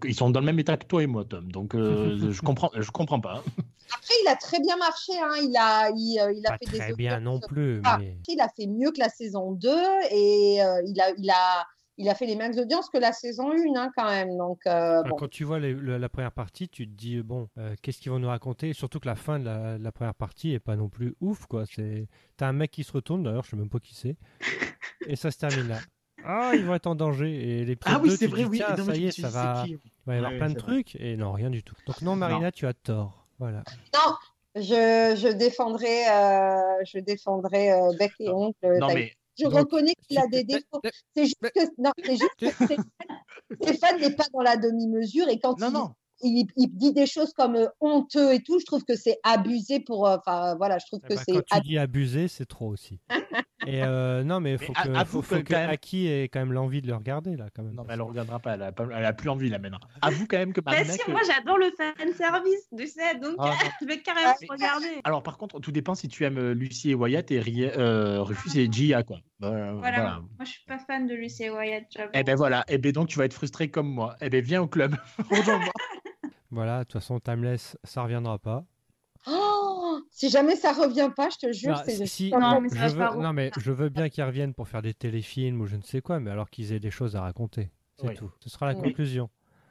Ils 0.05 0.15
sont 0.15 0.31
dans 0.31 0.41
le 0.41 0.47
même 0.47 0.59
état 0.59 0.77
que 0.77 0.87
toi 0.87 1.03
et 1.03 1.07
moi, 1.07 1.25
Tom. 1.25 1.51
Donc, 1.51 1.75
euh, 1.75 2.17
je 2.33 2.41
comprends, 2.43 2.71
je 2.75 2.91
comprends 2.91 3.21
pas. 3.21 3.43
Après, 3.95 4.15
il 4.25 4.29
a 4.29 4.37
très 4.37 4.61
bien 4.61 4.77
marché. 4.77 5.13
Hein. 5.21 5.35
Il, 5.43 5.57
a, 5.59 5.91
il, 5.91 6.19
euh, 6.21 6.33
il 6.33 6.47
a 6.47 6.51
Pas 6.51 6.59
fait 6.59 6.79
très 6.79 6.89
des 6.91 6.95
bien 6.95 7.21
non 7.21 7.41
plus, 7.41 7.81
Ah. 7.85 7.99
mais 8.01 8.17
Il 8.29 8.41
a 8.41 8.49
fait 8.49 8.67
mieux 8.67 8.91
que 8.93 9.01
la 9.01 9.09
saison 9.09 9.53
2 9.53 9.69
et 10.11 10.63
euh, 10.63 10.81
il, 10.87 11.01
a, 11.01 11.11
il, 11.19 11.29
a, 11.31 11.67
il 11.99 12.09
a 12.09 12.15
fait 12.15 12.27
les 12.27 12.37
mêmes 12.37 12.57
audiences 12.57 12.89
que 12.91 12.99
la 12.99 13.13
saison 13.13 13.51
1 13.51 13.75
hein, 13.77 13.91
quand 13.97 14.09
même. 14.09 14.37
Donc, 14.39 14.61
euh, 14.67 15.03
bon. 15.03 15.17
quand 15.17 15.29
tu 15.29 15.43
vois 15.45 15.59
les- 15.59 15.75
le- 15.75 15.99
la 15.99 16.09
première 16.09 16.33
partie, 16.33 16.69
tu 16.69 16.87
te 16.87 16.93
dis 16.95 17.21
bon, 17.21 17.49
euh, 17.59 17.75
qu'est-ce 17.83 17.99
qu'ils 18.01 18.13
vont 18.13 18.19
nous 18.21 18.29
raconter? 18.29 18.73
Surtout 18.75 19.01
que 19.01 19.09
la 19.09 19.17
fin 19.17 19.41
de 19.41 19.45
la, 19.45 19.79
de 19.79 19.83
la 19.85 19.93
première 19.93 20.15
partie 20.15 20.53
est 20.53 20.61
pas 20.61 20.77
non 20.77 20.89
plus 20.89 21.15
ouf 21.21 21.47
quoi. 21.47 21.65
C'est 21.67 22.07
t'as 22.37 22.47
un 22.47 22.53
mec 22.53 22.71
qui 22.71 22.85
se 22.85 22.93
retourne 22.93 23.25
d'ailleurs, 23.25 23.45
je 23.45 23.51
sais 23.51 23.57
même 23.57 23.69
pas 23.69 23.81
qui 23.81 23.95
c'est, 23.97 24.17
et 25.07 25.17
ça 25.17 25.31
se 25.33 25.39
termine 25.39 25.69
là. 25.69 25.79
Ah, 26.25 26.53
ils 26.55 26.65
vont 26.65 26.75
être 26.75 26.87
en 26.87 26.95
danger. 26.95 27.61
Et 27.61 27.65
les 27.65 27.77
Ah 27.85 28.01
oui, 28.03 28.11
c'est 28.17 28.27
vrai, 28.27 28.43
dis, 28.45 28.49
oui. 28.49 28.59
Non, 28.61 28.77
ça 28.85 28.93
mais 28.93 28.99
y 28.99 29.07
est, 29.07 29.21
ça 29.21 29.29
va, 29.29 29.63
qui 29.65 29.73
il 29.73 29.79
va 30.07 30.15
y 30.15 30.17
avoir 30.19 30.33
Ouais, 30.33 30.39
plein 30.39 30.49
de 30.51 30.55
vrai. 30.55 30.63
trucs. 30.63 30.97
Et 30.97 31.17
non, 31.17 31.33
rien 31.33 31.51
du 31.51 31.63
tout. 31.63 31.75
Donc 31.87 32.01
non, 32.03 32.17
Marina, 32.17 32.53
tu 32.53 32.67
as 32.67 32.75
tort. 32.75 33.27
Voilà. 33.39 33.65
Non, 33.95 34.15
je, 34.55 34.63
je 35.19 35.33
défendrai, 35.33 36.09
euh, 36.09 36.85
je 36.85 36.99
défendrai 36.99 37.73
euh, 37.73 37.93
bec 37.99 38.13
et 38.21 38.29
ongle. 38.31 38.55
Non, 38.79 38.89
mais 38.95 39.13
Je 39.39 39.45
Donc, 39.45 39.55
reconnais 39.55 39.95
qu'il 40.07 40.19
a 40.19 40.27
des 40.27 40.45
défauts. 40.45 40.81
C'est 41.17 41.25
juste 41.25 41.41
que, 41.41 41.61
non, 41.79 41.91
c'est 42.05 42.17
juste 42.17 42.31
que 42.39 42.47
Stéphane- 43.61 44.01
n'est 44.01 44.15
pas 44.15 44.25
dans 44.33 44.43
la 44.43 44.57
demi-mesure 44.57 45.29
et 45.29 45.39
quand 45.39 45.59
non, 45.59 45.69
il 45.69 45.73
non. 45.73 45.95
il, 46.23 46.47
il 46.57 46.69
dit 46.77 46.93
des 46.93 47.07
choses 47.07 47.33
comme 47.33 47.57
euh, 47.57 47.67
honteux 47.81 48.33
et 48.33 48.41
tout. 48.43 48.59
Je 48.61 48.65
trouve 48.67 48.85
que 48.85 48.95
c'est 48.97 49.19
abusé 49.25 49.81
pour. 49.81 50.07
euh, 50.07 50.17
Enfin, 50.19 50.55
voilà, 50.57 50.79
je 50.79 50.87
trouve 50.87 51.01
Eh 51.05 51.09
que 51.09 51.15
ben, 51.15 51.23
c'est. 51.27 51.33
quand 51.33 51.57
tu 51.57 51.69
dis 51.69 51.79
abusé, 51.79 52.29
c'est 52.29 52.47
trop 52.47 52.69
aussi. 52.69 53.01
Et 53.67 53.83
euh, 53.85 54.23
non, 54.25 54.41
mais 54.41 54.53
il 54.53 54.59
faut 54.59 54.73
Mais 54.77 54.93
que, 54.93 54.97
à- 54.97 55.05
faut, 55.05 55.23
que 55.23 55.35
que 55.37 55.53
quand 55.53 55.57
même- 55.59 55.71
Aki 55.71 56.07
ait 56.09 56.23
quand 56.25 56.41
même 56.41 56.53
l'envie 56.53 56.83
de 56.83 56.87
le 56.89 56.95
regarder 56.95 57.37
là, 57.37 57.47
quand 57.55 57.63
même. 57.63 57.75
Non, 57.75 57.85
mais 57.87 57.93
elle 57.95 57.99
ne 58.01 58.05
regardera 58.05 58.39
pas. 58.39 58.55
Elle 58.55 58.63
a, 58.63 58.73
pas- 58.73 58.87
elle 58.93 59.05
a 59.05 59.13
plus 59.13 59.29
envie 59.29 59.49
là 59.49 59.59
maintenant. 59.59 59.79
Avoue 60.01 60.27
quand 60.27 60.39
même 60.39 60.53
que 60.53 60.61
Bah 60.61 60.73
si, 60.85 60.99
que- 60.99 61.11
moi 61.11 61.21
j'adore 61.27 61.59
le 61.59 61.71
fan 61.77 61.95
service, 62.15 62.69
tu 62.77 62.87
sais, 62.87 63.19
donc 63.19 63.37
Ah, 63.39 63.53
je 63.81 63.87
vais 63.87 63.99
carrément 64.01 64.33
Ah, 64.33 64.47
regarder. 64.53 65.01
Alors 65.05 65.23
par 65.23 65.39
contre, 65.39 65.61
tout 65.61 65.73
dépend 65.73 65.95
si 65.95 66.09
tu 66.09 66.25
aimes 66.25 66.39
euh, 66.39 66.55
Lucie 66.55 66.91
et 66.91 66.95
Wyatt 66.95 67.31
et 67.31 67.41
Rie- 67.41 67.71
euh, 67.77 68.23
Rufus 68.23 68.59
et 68.59 68.69
Gia 68.71 69.03
quoi. 69.03 69.19
Euh, 69.43 69.73
Voilà, 69.79 70.01
voilà. 70.01 70.19
moi 70.21 70.45
je 70.45 70.51
suis 70.51 70.65
pas 70.67 70.79
fan 70.79 71.07
de 71.07 71.15
Lucy 71.15 71.49
Wyatt, 71.51 71.85
j'avoue. 71.97 72.11
Eh 72.15 72.23
ben 72.25 72.35
voilà. 72.37 72.65
Eh 72.69 72.79
ben 72.79 72.93
donc 72.93 73.09
tu 73.09 73.19
vas 73.19 73.25
être 73.25 73.35
frustré 73.35 73.69
comme 73.71 73.89
moi. 73.89 74.17
Eh 74.21 74.29
ben 74.31 74.43
viens 74.43 74.63
au 74.63 74.67
club. 74.69 74.97
Voilà, 76.51 76.81
de 76.81 76.85
toute 76.85 76.93
façon, 76.93 77.19
Timeless, 77.19 77.79
ça 77.83 78.03
reviendra 78.03 78.39
pas. 78.39 78.65
Oh, 79.29 80.01
si 80.11 80.31
jamais 80.31 80.57
ça 80.57 80.73
revient 80.73 81.11
pas, 81.15 81.29
je 81.31 81.47
te 81.47 81.53
jure, 81.53 81.71
Non, 81.73 81.83
c'est. 81.85 82.07
si- 82.07 82.31
Non, 82.33 82.61
mais 82.61 82.69
je 82.71 82.75
ça 82.75 82.89
veux, 82.89 83.21
non, 83.23 83.33
mais 83.33 83.51
je 83.59 83.71
veux 83.71 83.89
bien 83.89 84.09
qu'ils 84.09 84.25
reviennent 84.25 84.55
pour 84.55 84.69
faire 84.69 84.83
des 84.83 84.95
téléfilms 84.95 85.61
ou 85.61 85.67
je 85.67 85.77
ne 85.77 85.83
sais 85.83 86.01
quoi, 86.01 86.19
mais 86.21 86.31
alors 86.31 86.51
qu'ils 86.51 86.73
aient 86.73 86.81
des 86.81 86.91
choses 86.91 87.15
à 87.15 87.21
raconter. 87.23 87.71
C'est 88.01 88.09
Oui. 88.09 88.15
tout. 88.15 88.31
Ce 88.41 88.51
sera 88.51 88.67
la 88.67 88.75
Oui. 88.75 88.83
conclusion. 88.83 89.29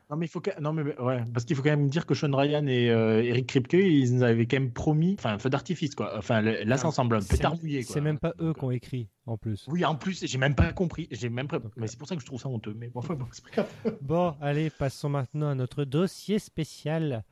Non 0.09 0.17
mais 0.17 0.25
il 0.25 0.29
faut 0.29 0.41
que... 0.41 0.49
non 0.59 0.73
mais 0.73 0.83
ouais 0.99 1.23
parce 1.33 1.45
qu'il 1.45 1.55
faut 1.55 1.61
quand 1.63 1.69
même 1.69 1.87
dire 1.87 2.05
que 2.05 2.13
Sean 2.13 2.35
Ryan 2.35 2.67
et 2.67 2.89
euh, 2.89 3.23
Eric 3.23 3.47
Kripke 3.47 3.75
ils 3.75 4.13
nous 4.13 4.23
avaient 4.23 4.45
quand 4.45 4.59
même 4.59 4.73
promis 4.73 5.15
enfin 5.17 5.35
un 5.35 5.39
feu 5.39 5.49
d'artifice 5.49 5.95
quoi. 5.95 6.17
Enfin 6.17 6.41
le- 6.41 6.63
là 6.65 6.75
ça 6.75 6.87
ressemble 6.87 7.15
à 7.15 7.19
un 7.19 7.21
C'est- 7.21 7.37
pétard 7.37 7.55
mouillé 7.55 7.85
quoi. 7.85 7.93
C'est 7.93 8.01
même 8.01 8.19
pas 8.19 8.33
eux 8.41 8.53
qui 8.53 8.61
ont 8.65 8.71
écrit 8.71 9.07
en 9.25 9.37
plus. 9.37 9.65
Oui 9.69 9.85
en 9.85 9.95
plus 9.95 10.25
j'ai 10.25 10.37
même 10.37 10.53
pas 10.53 10.73
compris 10.73 11.07
j'ai 11.11 11.29
même 11.29 11.47
pas... 11.47 11.59
mais 11.77 11.87
c'est 11.87 11.97
pour 11.97 12.09
ça 12.09 12.15
que 12.15 12.21
je 12.21 12.25
trouve 12.25 12.41
ça 12.41 12.49
honteux 12.49 12.73
mais 12.77 12.89
bon, 12.89 12.99
enfin, 12.99 13.13
bon 13.13 13.25
c'est 13.31 13.41
pas 13.45 13.51
grave. 13.51 13.97
Bon, 14.01 14.35
allez, 14.41 14.69
passons 14.69 15.07
maintenant 15.07 15.47
à 15.51 15.55
notre 15.55 15.85
dossier 15.85 16.39
spécial. 16.39 17.23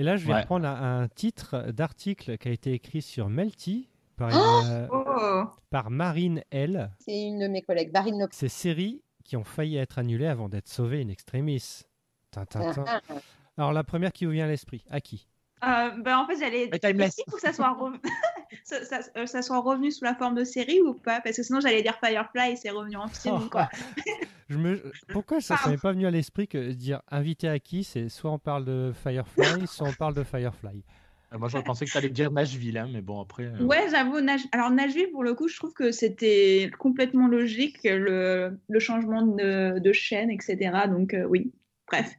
Et 0.00 0.02
là, 0.02 0.16
je 0.16 0.24
vais 0.26 0.32
Ouais. 0.32 0.40
reprendre 0.40 0.66
un, 0.66 1.02
un 1.02 1.08
titre 1.08 1.72
d'article 1.72 2.38
qui 2.38 2.48
a 2.48 2.52
été 2.52 2.72
écrit 2.72 3.02
sur 3.02 3.28
Melty 3.28 3.90
par, 4.16 4.30
Oh 4.32 4.62
une, 4.64 4.70
euh, 4.72 4.88
Oh, 4.90 5.44
par 5.68 5.90
Marine 5.90 6.42
L. 6.50 6.90
C'est 7.00 7.20
une 7.20 7.38
de 7.40 7.48
mes 7.48 7.60
collègues, 7.60 7.92
Barine 7.92 8.16
Nox. 8.16 8.34
Ces 8.34 8.48
séries 8.48 9.02
qui 9.24 9.36
ont 9.36 9.44
failli 9.44 9.76
être 9.76 9.98
annulées 9.98 10.26
avant 10.26 10.48
d'être 10.48 10.68
sauvées 10.68 11.02
in 11.02 11.08
extremis. 11.08 11.82
Tintintin. 12.30 12.86
Ah, 12.88 13.00
Alors, 13.58 13.74
la 13.74 13.84
première 13.84 14.12
qui 14.14 14.24
vous 14.24 14.30
vient 14.30 14.46
à 14.46 14.48
l'esprit, 14.48 14.82
à 14.88 15.02
qui? 15.02 15.28
Euh, 15.64 15.90
bah, 15.98 16.18
en 16.18 16.26
fait, 16.26 16.38
j'allais. 16.38 16.70
Mais 16.72 16.78
Timeless. 16.78 17.16
Faut 17.28 17.36
que 17.36 17.42
ça 17.42 17.52
soit, 17.52 17.76
ça, 18.64 18.84
ça- 18.84 19.00
euh, 19.16 19.26
ça 19.26 19.42
soit 19.42 19.58
revenu 19.60 19.90
sous 19.90 20.04
la 20.04 20.14
forme 20.14 20.34
de 20.34 20.44
série 20.44 20.80
ou 20.80 20.94
pas? 20.94 21.20
Parce 21.20 21.36
que 21.36 21.42
sinon, 21.42 21.60
j'allais 21.60 21.82
dire 21.82 21.98
Firefly 22.04 22.52
et 22.52 22.56
c'est 22.56 22.70
revenu 22.70 22.96
en 22.96 23.08
film. 23.08 23.36
Oh, 23.44 23.48
quoi. 23.50 23.68
Je 24.48 24.56
me... 24.58 24.82
Pourquoi 25.12 25.40
ça 25.40 25.56
ne 25.66 25.70
m'est 25.72 25.78
pas 25.78 25.92
venu 25.92 26.06
à 26.06 26.10
l'esprit 26.10 26.48
que 26.48 26.72
dire 26.72 27.02
invité 27.10 27.48
à 27.48 27.58
qui? 27.58 27.84
C'est 27.84 28.08
soit 28.08 28.30
on 28.32 28.38
parle 28.38 28.64
de 28.64 28.92
Firefly, 29.02 29.66
soit 29.66 29.88
on 29.88 29.92
parle 29.92 30.14
de 30.14 30.24
Firefly. 30.24 30.82
Euh, 31.32 31.38
Moi 31.38 31.48
j'aurais 31.48 31.62
pensé 31.62 31.84
que 31.86 31.90
tu 31.92 31.96
allais 31.98 32.08
dire 32.08 32.32
Nashville 32.32 32.76
hein, 32.76 32.88
mais 32.92 33.00
bon 33.02 33.20
après. 33.20 33.44
euh, 33.44 33.64
Ouais, 33.64 33.86
j'avoue. 33.88 34.20
Nash- 34.20 34.48
Alors, 34.50 34.70
Nashville, 34.72 35.10
pour 35.12 35.22
le 35.22 35.34
coup, 35.34 35.46
je 35.46 35.54
trouve 35.56 35.72
que 35.72 35.92
c'était 35.92 36.68
complètement 36.80 37.28
logique, 37.28 37.78
le, 37.84 38.58
le 38.68 38.78
changement 38.80 39.22
de, 39.24 39.78
de 39.78 39.92
chaîne, 39.92 40.30
etc. 40.30 40.56
Donc, 40.88 41.14
euh, 41.14 41.24
oui. 41.26 41.52
Bref. 41.86 42.10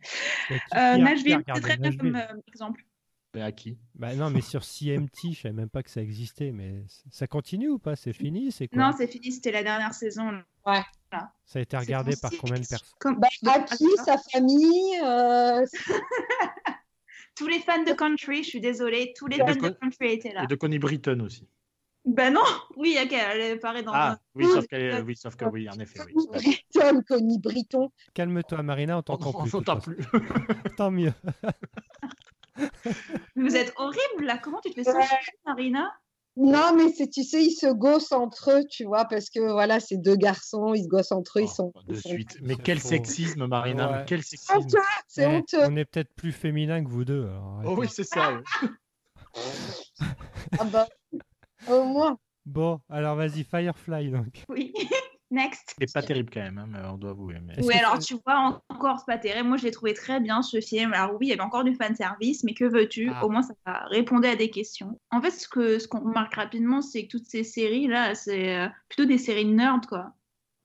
Euh, 0.50 0.98
Nashville, 1.04 1.34
c'est 1.56 1.62
très 1.62 1.78
bien 1.78 1.92
comme 1.98 2.16
euh, 2.16 2.42
exemple. 2.48 2.86
Mais 3.34 3.42
à 3.42 3.52
qui? 3.52 3.78
Bah 3.96 4.14
non, 4.16 4.30
mais 4.30 4.42
sur 4.42 4.64
CMT, 4.64 5.34
je 5.34 5.42
savais 5.42 5.54
même 5.54 5.70
pas 5.70 5.84
que 5.84 5.90
ça 5.90 6.02
existait. 6.02 6.52
Mais 6.52 6.84
ça 7.10 7.28
continue 7.28 7.70
ou 7.70 7.80
pas? 7.80 7.96
C'est 7.96 8.14
fini 8.14 8.52
C'est 8.52 8.68
quoi? 8.68 8.78
Non, 8.78 8.92
c'est 8.98 9.08
fini, 9.08 9.32
c'était 9.32 9.52
la 9.52 9.64
dernière 9.64 9.94
saison. 9.94 10.32
là. 10.32 10.44
Ça 11.46 11.60
a 11.60 11.62
été 11.62 11.78
regardé 11.78 12.16
par 12.22 12.32
combien 12.40 12.60
de 12.60 12.66
personnes? 12.68 12.88
Comme- 13.00 13.20
Bah, 13.20 13.28
de- 13.42 13.50
Aki, 13.50 13.86
sa 14.06 14.18
famille, 14.18 15.00
euh, 15.04 15.66
Tous 17.36 17.48
les 17.48 17.60
fans 17.60 17.84
de 17.84 17.94
country, 17.94 18.44
je 18.44 18.50
suis 18.50 18.60
désolée, 18.62 19.14
tous 19.18 19.26
les 19.28 19.38
fans 19.38 19.48
de 19.48 19.54
de 19.54 19.60
co- 19.70 19.74
country 19.82 20.12
étaient 20.14 20.34
là. 20.34 20.44
Et 20.44 20.48
de 20.48 20.56
Connie 20.56 20.80
Britton 20.80 21.20
aussi. 21.22 21.48
Ben 22.06 22.34
non, 22.34 22.42
oui, 22.78 22.98
ok, 23.02 23.12
elle 23.14 23.54
apparaît 23.58 23.84
dans 23.84 23.92
Ah 23.94 24.12
un- 24.14 24.20
oui 24.36 24.46
sauf 24.46 24.68
que 24.68 25.02
oui 25.02 25.16
sauf 25.16 25.36
que 25.36 25.46
oui 25.46 25.70
en 25.70 25.80
effet 25.80 26.00
oui. 26.06 26.14
Britton, 26.32 27.02
Connie 27.08 27.40
Britton. 27.40 27.90
Calme-toi, 28.14 28.64
Marina, 28.64 28.96
on 28.96 29.00
On 29.00 29.04
t'entend 29.04 29.34
plus. 29.42 29.50
s'entend 29.50 29.80
façon. 29.80 29.92
plus. 29.92 30.06
Tant 30.78 30.92
mieux. 30.92 31.14
Vous 33.36 33.56
êtes 33.56 33.74
horrible 33.78 34.26
là, 34.26 34.38
comment 34.38 34.60
tu 34.64 34.70
te 34.72 34.76
fais 34.76 34.84
ça, 34.84 34.98
Ouais. 34.98 35.06
Marina? 35.46 35.92
Non, 36.38 36.74
mais 36.78 36.94
c'est, 36.94 37.10
tu 37.10 37.24
sais, 37.24 37.44
ils 37.44 37.52
se 37.52 37.68
gossent 37.68 38.14
entre 38.14 38.52
eux, 38.52 38.64
tu 38.70 38.86
vois, 38.86 39.04
parce 39.04 39.30
que 39.30 39.40
voilà, 39.52 39.82
c'est 39.82 39.98
deux 39.98 40.16
garçons, 40.16 40.74
ils 40.74 40.84
se 40.84 40.88
gossent 40.88 41.12
entre 41.12 41.40
eux, 41.40 41.42
ils 41.42 41.50
sont. 41.50 41.74
Oh, 41.76 41.82
de 41.86 41.94
ils 41.94 42.02
sont- 42.02 42.08
suite. 42.10 42.38
Mais 42.42 42.56
quel 42.56 42.80
faux. 42.80 42.88
sexisme 42.88 43.48
Marina 43.48 43.90
Ouais. 43.92 43.98
mais 44.00 44.06
quel 44.08 44.24
sexisme. 44.24 44.78
c'est 45.10 45.28
honteux. 45.28 45.60
On 45.66 45.76
est 45.76 45.84
peut-être 45.86 46.14
plus 46.16 46.32
féminin 46.32 46.82
que 46.84 46.90
vous 46.90 47.04
deux. 47.04 47.24
alors 47.28 47.62
Oh 47.66 47.76
oui 47.78 47.88
c'est 47.92 48.06
ça. 48.06 48.34
oui. 48.64 48.70
Ah 50.60 50.64
bah, 50.66 50.88
au 51.70 51.84
moins. 51.84 52.18
Bon, 52.46 52.80
alors 52.90 53.16
vas-y, 53.18 53.44
Firefly 53.44 54.12
donc. 54.12 54.44
Oui. 54.50 54.74
Next. 55.32 55.76
C'est 55.80 55.94
pas 55.94 56.02
terrible 56.02 56.30
quand 56.32 56.42
même 56.42 56.58
hein, 56.58 56.68
mais 56.70 56.80
on 56.86 56.98
doit 56.98 57.12
avouer. 57.12 57.38
Mais... 57.42 57.56
Oui, 57.64 57.74
alors 57.74 57.98
tu 58.00 58.16
vois, 58.26 58.38
en- 58.38 58.62
encore, 58.76 59.00
c'est 59.00 59.06
pas 59.06 59.18
terrible. 59.18 59.48
Moi, 59.48 59.58
je 59.58 59.64
l'ai 59.64 59.72
trouvé 59.72 59.94
très 59.94 60.20
bien 60.20 60.42
ce 60.42 60.60
film. 60.60 60.94
Alors, 60.94 61.14
oui, 61.14 61.28
il 61.28 61.30
y 61.30 61.32
avait 61.34 61.42
encore 61.42 61.64
du 61.64 61.74
fan 61.74 61.96
service, 61.96 62.44
mais 62.44 62.54
que 62.54 62.66
veux-tu? 62.66 63.10
Ah. 63.14 63.26
Au 63.26 63.30
moins, 63.30 63.42
ça 63.42 63.54
répondait 63.90 64.30
à 64.30 64.36
des 64.36 64.50
questions. 64.50 65.00
En 65.10 65.22
fait, 65.22 65.32
ce 65.32 65.48
que 65.48 65.80
ce 65.80 65.88
qu'on 65.88 66.02
remarque 66.02 66.36
rapidement, 66.36 66.82
c'est 66.82 67.04
que 67.06 67.12
toutes 67.18 67.26
ces 67.28 67.44
séries-là, 67.46 68.14
c'est 68.14 68.58
euh, 68.58 68.68
plutôt 68.90 69.06
des 69.06 69.18
séries 69.18 69.46
de 69.46 69.52
nerds, 69.52 69.80
quoi. 69.88 70.14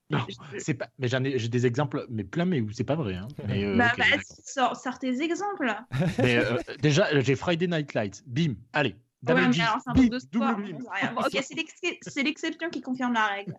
Non, 0.09 0.19
c'est 0.57 0.73
pas. 0.73 0.87
Mais 0.99 1.07
j'en 1.09 1.23
ai, 1.23 1.37
j'ai 1.37 1.49
des 1.49 1.65
exemples, 1.65 2.05
mais 2.09 2.23
plein, 2.23 2.45
mais 2.45 2.61
où 2.61 2.71
c'est 2.71 2.83
pas 2.85 2.95
vrai. 2.95 3.15
Hein. 3.15 3.27
Mais, 3.47 3.63
euh, 3.65 3.75
bah, 3.77 3.91
bah, 3.97 4.05
sors, 4.45 4.75
sors 4.77 4.99
tes 4.99 5.21
exemples. 5.21 5.73
Mais, 6.19 6.37
euh, 6.37 6.57
déjà, 6.81 7.19
j'ai 7.19 7.35
Friday 7.35 7.67
Night 7.67 7.93
Lights. 7.93 8.23
Bim, 8.25 8.55
allez. 8.73 8.91
Ouais, 8.91 9.33
Double 9.33 9.49
mais 9.57 9.63
alors, 9.63 9.81
c'est 9.83 9.89
un 9.89 9.93
truc 9.93 10.11
de 10.11 10.19
double 10.31 10.47
sport. 10.47 11.13
Bon, 11.13 11.21
ok, 11.25 11.39
c'est 11.41 11.55
l'ex- 11.55 11.81
c'est 12.01 12.23
l'exception 12.23 12.69
qui 12.69 12.81
confirme 12.81 13.13
la 13.13 13.25
règle. 13.27 13.57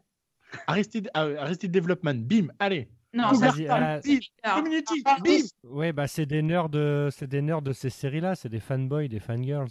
Arrested, 0.67 1.11
euh, 1.17 1.37
Arrested 1.39 1.71
Development. 1.71 2.15
Bim, 2.27 2.49
allez. 2.59 2.89
Non, 3.15 3.33
ça, 3.33 3.49
euh, 3.59 4.01
Bim, 4.05 4.19
Community. 4.55 5.03
ah, 5.07 5.17
Bim. 5.25 5.41
Ouais, 5.65 5.93
bah 5.93 6.07
c'est 6.07 6.27
des 6.27 6.43
nerds 6.43 6.69
de, 6.69 7.09
c'est 7.11 7.27
des 7.27 7.41
nerds 7.41 7.63
de 7.63 7.73
ces 7.73 7.89
séries-là, 7.91 8.35
c'est 8.35 8.51
des 8.51 8.61
fanboys, 8.61 9.09
des 9.09 9.19
fangirls. 9.19 9.69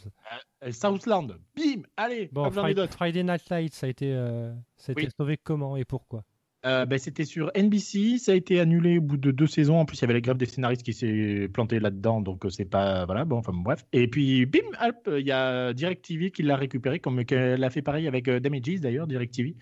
Euh, 0.64 0.72
Southland. 0.72 1.38
Bim, 1.56 1.84
allez. 1.96 2.30
Bon. 2.32 2.50
Friday 2.52 3.24
Night 3.24 3.48
Lights, 3.50 3.74
ça 3.76 3.86
a 3.86 3.90
été, 3.90 4.12
euh, 4.12 4.52
ça 4.76 4.90
a 4.90 4.94
été 4.94 5.04
Oui. 5.06 5.10
sauvé 5.16 5.38
comment 5.38 5.78
et 5.78 5.86
pourquoi? 5.86 6.24
Euh, 6.68 6.86
ben, 6.86 7.00
c'était 7.00 7.24
sur 7.24 7.50
NBC, 7.56 8.18
ça 8.18 8.34
a 8.34 8.36
été 8.36 8.60
annulé 8.60 8.98
au 8.98 9.02
bout 9.02 9.16
de 9.18 9.32
deux 9.32 9.48
saisons. 9.48 9.80
En 9.80 9.86
plus, 9.86 9.98
il 9.98 10.02
y 10.02 10.04
avait 10.04 10.14
la 10.16 10.22
grève 10.22 10.36
des 10.38 10.46
scénaristes 10.46 10.84
qui 10.84 10.94
s'est 10.94 11.50
plantée 11.54 11.80
là-dedans, 11.80 12.20
donc 12.20 12.46
euh, 12.46 12.50
c'est 12.50 12.66
pas 12.66 13.06
voilà. 13.06 13.24
Bon, 13.24 13.38
enfin 13.38 13.54
bref. 13.54 13.86
Et 13.94 14.08
puis, 14.10 14.46
bim, 14.46 14.60
il 15.08 15.26
y 15.26 15.32
a 15.32 15.74
DirecTV 15.74 16.32
qui 16.32 16.44
l'a 16.44 16.58
récupéré, 16.58 17.00
comme 17.00 17.24
qu'elle 17.24 17.64
a 17.64 17.70
fait 17.70 17.82
pareil 17.82 18.08
avec 18.08 18.28
euh, 18.28 18.40
Damages 18.42 18.82
d'ailleurs, 18.82 19.08
DirecTV. 19.08 19.56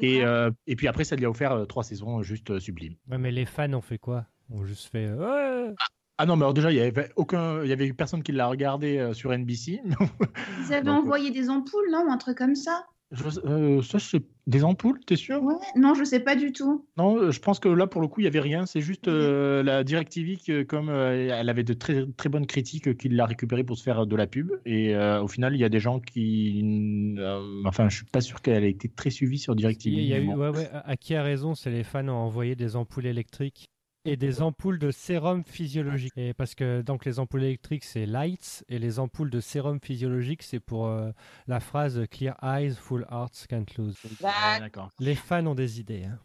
Et 0.00 0.24
euh, 0.24 0.50
et 0.66 0.74
puis 0.76 0.88
après, 0.88 1.04
ça 1.04 1.14
lui 1.16 1.24
a 1.24 1.30
offert 1.30 1.52
euh, 1.52 1.64
trois 1.66 1.84
saisons 1.84 2.22
juste 2.22 2.50
euh, 2.50 2.58
sublimes. 2.60 2.96
Ouais, 3.10 3.18
mais 3.18 3.30
les 3.30 3.44
fans 3.44 3.72
ont 3.72 3.80
fait 3.80 3.98
quoi? 3.98 4.26
Ont 4.50 4.64
juste 4.64 4.90
fait. 4.90 5.06
euh, 5.06 5.68
Ouais 5.68 5.74
Ah 6.18 6.26
non, 6.26 6.36
mais 6.36 6.42
alors 6.42 6.54
déjà, 6.54 6.72
il 6.72 6.76
y 6.76 6.80
avait 6.80 7.10
aucun, 7.16 7.62
il 7.62 7.68
y 7.68 7.72
avait 7.72 7.92
personne 7.92 8.22
qui 8.22 8.32
l'a 8.32 8.46
regardé 8.48 9.10
sur 9.12 9.32
NBC. 9.32 9.80
Ils 10.66 10.72
avaient 10.72 10.82
Donc, 10.82 10.96
euh, 10.96 11.00
envoyé 11.00 11.30
des 11.30 11.48
ampoules, 11.48 11.90
non 11.92 12.06
Ou 12.08 12.10
un 12.10 12.18
truc 12.18 12.38
comme 12.38 12.54
ça? 12.54 12.86
Je- 13.14 13.40
euh, 13.46 13.82
ça, 13.82 13.98
c'est 13.98 14.22
des 14.46 14.62
ampoules, 14.64 15.00
t'es 15.06 15.16
sûr? 15.16 15.42
Ouais. 15.42 15.54
Non, 15.76 15.94
je 15.94 16.04
sais 16.04 16.20
pas 16.20 16.36
du 16.36 16.52
tout. 16.52 16.86
Non, 16.96 17.16
euh, 17.16 17.30
je 17.30 17.40
pense 17.40 17.58
que 17.60 17.68
là, 17.68 17.86
pour 17.86 18.00
le 18.00 18.08
coup, 18.08 18.20
il 18.20 18.24
y 18.24 18.26
avait 18.26 18.40
rien. 18.40 18.66
C'est 18.66 18.80
juste 18.80 19.08
euh, 19.08 19.62
la 19.62 19.84
DirecTV, 19.84 20.36
que, 20.46 20.62
comme 20.64 20.88
euh, 20.88 21.28
elle 21.32 21.48
avait 21.48 21.64
de 21.64 21.72
très, 21.74 22.04
très 22.16 22.28
bonnes 22.28 22.46
critiques, 22.46 22.96
qu'il 22.98 23.16
l'a 23.16 23.26
récupérée 23.26 23.64
pour 23.64 23.78
se 23.78 23.82
faire 23.82 24.06
de 24.06 24.16
la 24.16 24.26
pub. 24.26 24.50
Et 24.66 24.94
euh, 24.94 25.22
au 25.22 25.28
final, 25.28 25.54
il 25.54 25.60
y 25.60 25.64
a 25.64 25.68
des 25.68 25.80
gens 25.80 26.00
qui. 26.00 27.14
euh, 27.18 27.62
enfin, 27.64 27.88
je 27.88 27.96
suis 27.96 28.04
pas 28.06 28.20
sûr 28.20 28.42
qu'elle 28.42 28.64
ait 28.64 28.70
été 28.70 28.88
très 28.88 29.10
suivie 29.10 29.38
sur 29.38 29.54
DirecTV. 29.54 29.96
Il 29.96 30.04
y 30.08 30.14
a 30.14 30.18
eu, 30.20 30.26
Bon. 30.26 30.36
ouais, 30.36 30.48
ouais, 30.50 30.68
à 30.72 30.96
qui 30.96 31.14
a 31.14 31.22
raison, 31.22 31.54
c'est 31.54 31.70
les 31.70 31.84
fans 31.84 32.06
ont 32.08 32.12
envoyé 32.12 32.56
des 32.56 32.76
ampoules 32.76 33.06
électriques 33.06 33.66
et 34.04 34.16
des 34.16 34.42
ampoules 34.42 34.78
de 34.78 34.90
sérum 34.90 35.44
physiologique. 35.44 36.12
Et 36.16 36.34
parce 36.34 36.54
que 36.54 36.82
donc 36.82 37.04
les 37.04 37.18
ampoules 37.18 37.44
électriques 37.44 37.84
c'est 37.84 38.06
lights 38.06 38.64
et 38.68 38.78
les 38.78 38.98
ampoules 38.98 39.30
de 39.30 39.40
sérum 39.40 39.78
physiologique 39.82 40.42
c'est 40.42 40.60
pour 40.60 40.86
euh, 40.86 41.10
la 41.46 41.60
phrase 41.60 42.02
clear 42.10 42.36
eyes, 42.42 42.74
full 42.74 43.06
hearts 43.10 43.46
can't 43.48 43.66
lose. 43.78 43.96
D'accord. 44.20 44.90
Les 45.00 45.14
fans 45.14 45.46
ont 45.46 45.54
des 45.54 45.80
idées. 45.80 46.04
hein. 46.04 46.18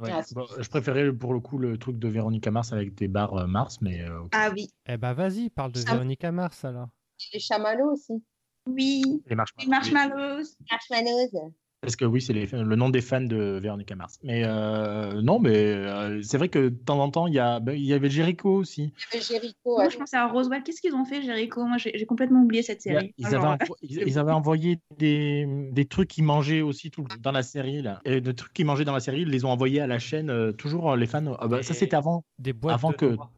Ouais. 0.00 0.10
Ah, 0.12 0.22
Bon, 0.32 0.46
je 0.58 0.68
préférais 0.68 1.12
pour 1.12 1.34
le 1.34 1.40
coup 1.40 1.58
le 1.58 1.76
truc 1.76 1.98
de 1.98 2.06
Véronica 2.06 2.52
Mars 2.52 2.72
avec 2.72 2.94
des 2.94 3.08
barres 3.08 3.34
euh, 3.34 3.46
Mars, 3.48 3.78
mais 3.80 4.02
euh. 4.04 4.20
Ah 4.32 4.50
oui. 4.54 4.68
Eh 4.86 4.96
ben 4.96 5.12
vas-y, 5.12 5.50
parle 5.50 5.72
de 5.72 5.78
Ça- 5.78 5.92
Véronica 5.92 6.30
Mars 6.30 6.64
alors. 6.64 6.88
les 7.34 7.40
chamallows 7.40 7.92
aussi. 7.94 8.22
Oui. 8.66 9.02
les 9.26 9.34
marches 9.34 9.50
Les 9.58 9.66
marshmallows. 9.66 10.44
Marshmallows. 10.70 11.52
Parce 11.80 11.94
que 11.94 12.04
oui, 12.04 12.20
c'est 12.20 12.32
les- 12.32 12.46
le 12.46 12.74
nom 12.76 12.88
des 12.88 13.00
fans 13.00 13.20
de 13.20 13.60
Véronica 13.62 13.94
Mars. 13.94 14.18
Mais 14.24 14.42
euh, 14.44 15.22
non, 15.22 15.38
mais 15.38 15.54
euh, 15.56 16.20
c'est 16.22 16.36
vrai 16.36 16.48
que 16.48 16.58
de 16.58 16.68
temps 16.70 16.98
en 16.98 17.08
temps, 17.08 17.28
il 17.28 17.34
y, 17.34 17.38
a, 17.38 17.60
ben, 17.60 17.72
il 17.72 17.84
y 17.84 17.92
avait 17.92 18.10
Jericho 18.10 18.50
aussi. 18.52 18.92
Il 19.12 19.14
y 19.14 19.16
avait 19.16 19.24
Jericho. 19.24 19.54
Moi, 19.64 19.84
ouais. 19.84 19.90
je 19.90 19.96
pensais 19.96 20.16
à 20.16 20.26
Roswell. 20.26 20.62
Qu'est-ce 20.64 20.80
qu'ils 20.80 20.94
ont 20.96 21.04
fait, 21.04 21.22
Jericho? 21.22 21.64
Moi, 21.64 21.76
j'ai 21.78 22.04
complètement 22.04 22.42
oublié 22.42 22.62
cette 22.64 22.78
a- 22.78 22.80
série. 22.80 23.14
Ils, 23.16 23.26
Alors, 23.28 23.44
avaient, 23.46 23.64
envo- 23.64 23.76
ils, 23.82 24.02
ils 24.08 24.18
avaient 24.18 24.32
envoyé 24.32 24.80
des, 24.98 25.46
des 25.70 25.84
trucs 25.84 26.08
qu'ils 26.08 26.24
mangeaient 26.24 26.62
aussi 26.62 26.90
tout, 26.90 27.04
dans 27.20 27.32
la 27.32 27.44
série. 27.44 27.80
Là. 27.80 28.00
Et 28.04 28.20
des 28.20 28.34
trucs 28.34 28.52
qu'ils 28.52 28.66
mangeaient 28.66 28.84
dans 28.84 28.92
la 28.92 29.00
série, 29.00 29.20
ils 29.22 29.28
les 29.30 29.44
ont 29.44 29.50
envoyés 29.50 29.80
à 29.80 29.86
la 29.86 30.00
chaîne. 30.00 30.30
euh, 30.30 30.50
toujours 30.50 30.96
les 30.96 31.06
fans. 31.06 31.36
ah 31.38 31.46
bah, 31.46 31.62
ça, 31.62 31.74
c'était 31.74 31.94
avant. 31.96 32.24
Des 32.40 32.52
boîtes 32.52 32.74
Avant 32.74 32.90
de 32.90 32.96
que- 32.96 33.06
noix. 33.14 33.30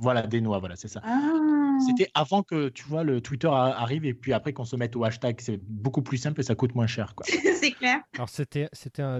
Voilà, 0.00 0.22
des 0.26 0.40
noix, 0.40 0.58
voilà, 0.58 0.74
c'est 0.74 0.88
ça. 0.88 1.00
Ah. 1.04 1.63
Non. 1.74 1.80
C'était 1.80 2.08
avant 2.14 2.42
que 2.42 2.68
tu 2.68 2.84
vois 2.84 3.04
le 3.04 3.20
Twitter 3.20 3.48
arrive 3.48 4.04
et 4.04 4.14
puis 4.14 4.32
après 4.32 4.52
qu'on 4.52 4.64
se 4.64 4.76
mette 4.76 4.96
au 4.96 5.04
hashtag. 5.04 5.40
C'est 5.40 5.60
beaucoup 5.62 6.02
plus 6.02 6.16
simple 6.18 6.40
et 6.40 6.44
ça 6.44 6.54
coûte 6.54 6.74
moins 6.74 6.86
cher. 6.86 7.14
Quoi. 7.14 7.26
c'est 7.60 7.72
clair. 7.72 8.00
Alors 8.14 8.28
c'était 8.28 8.68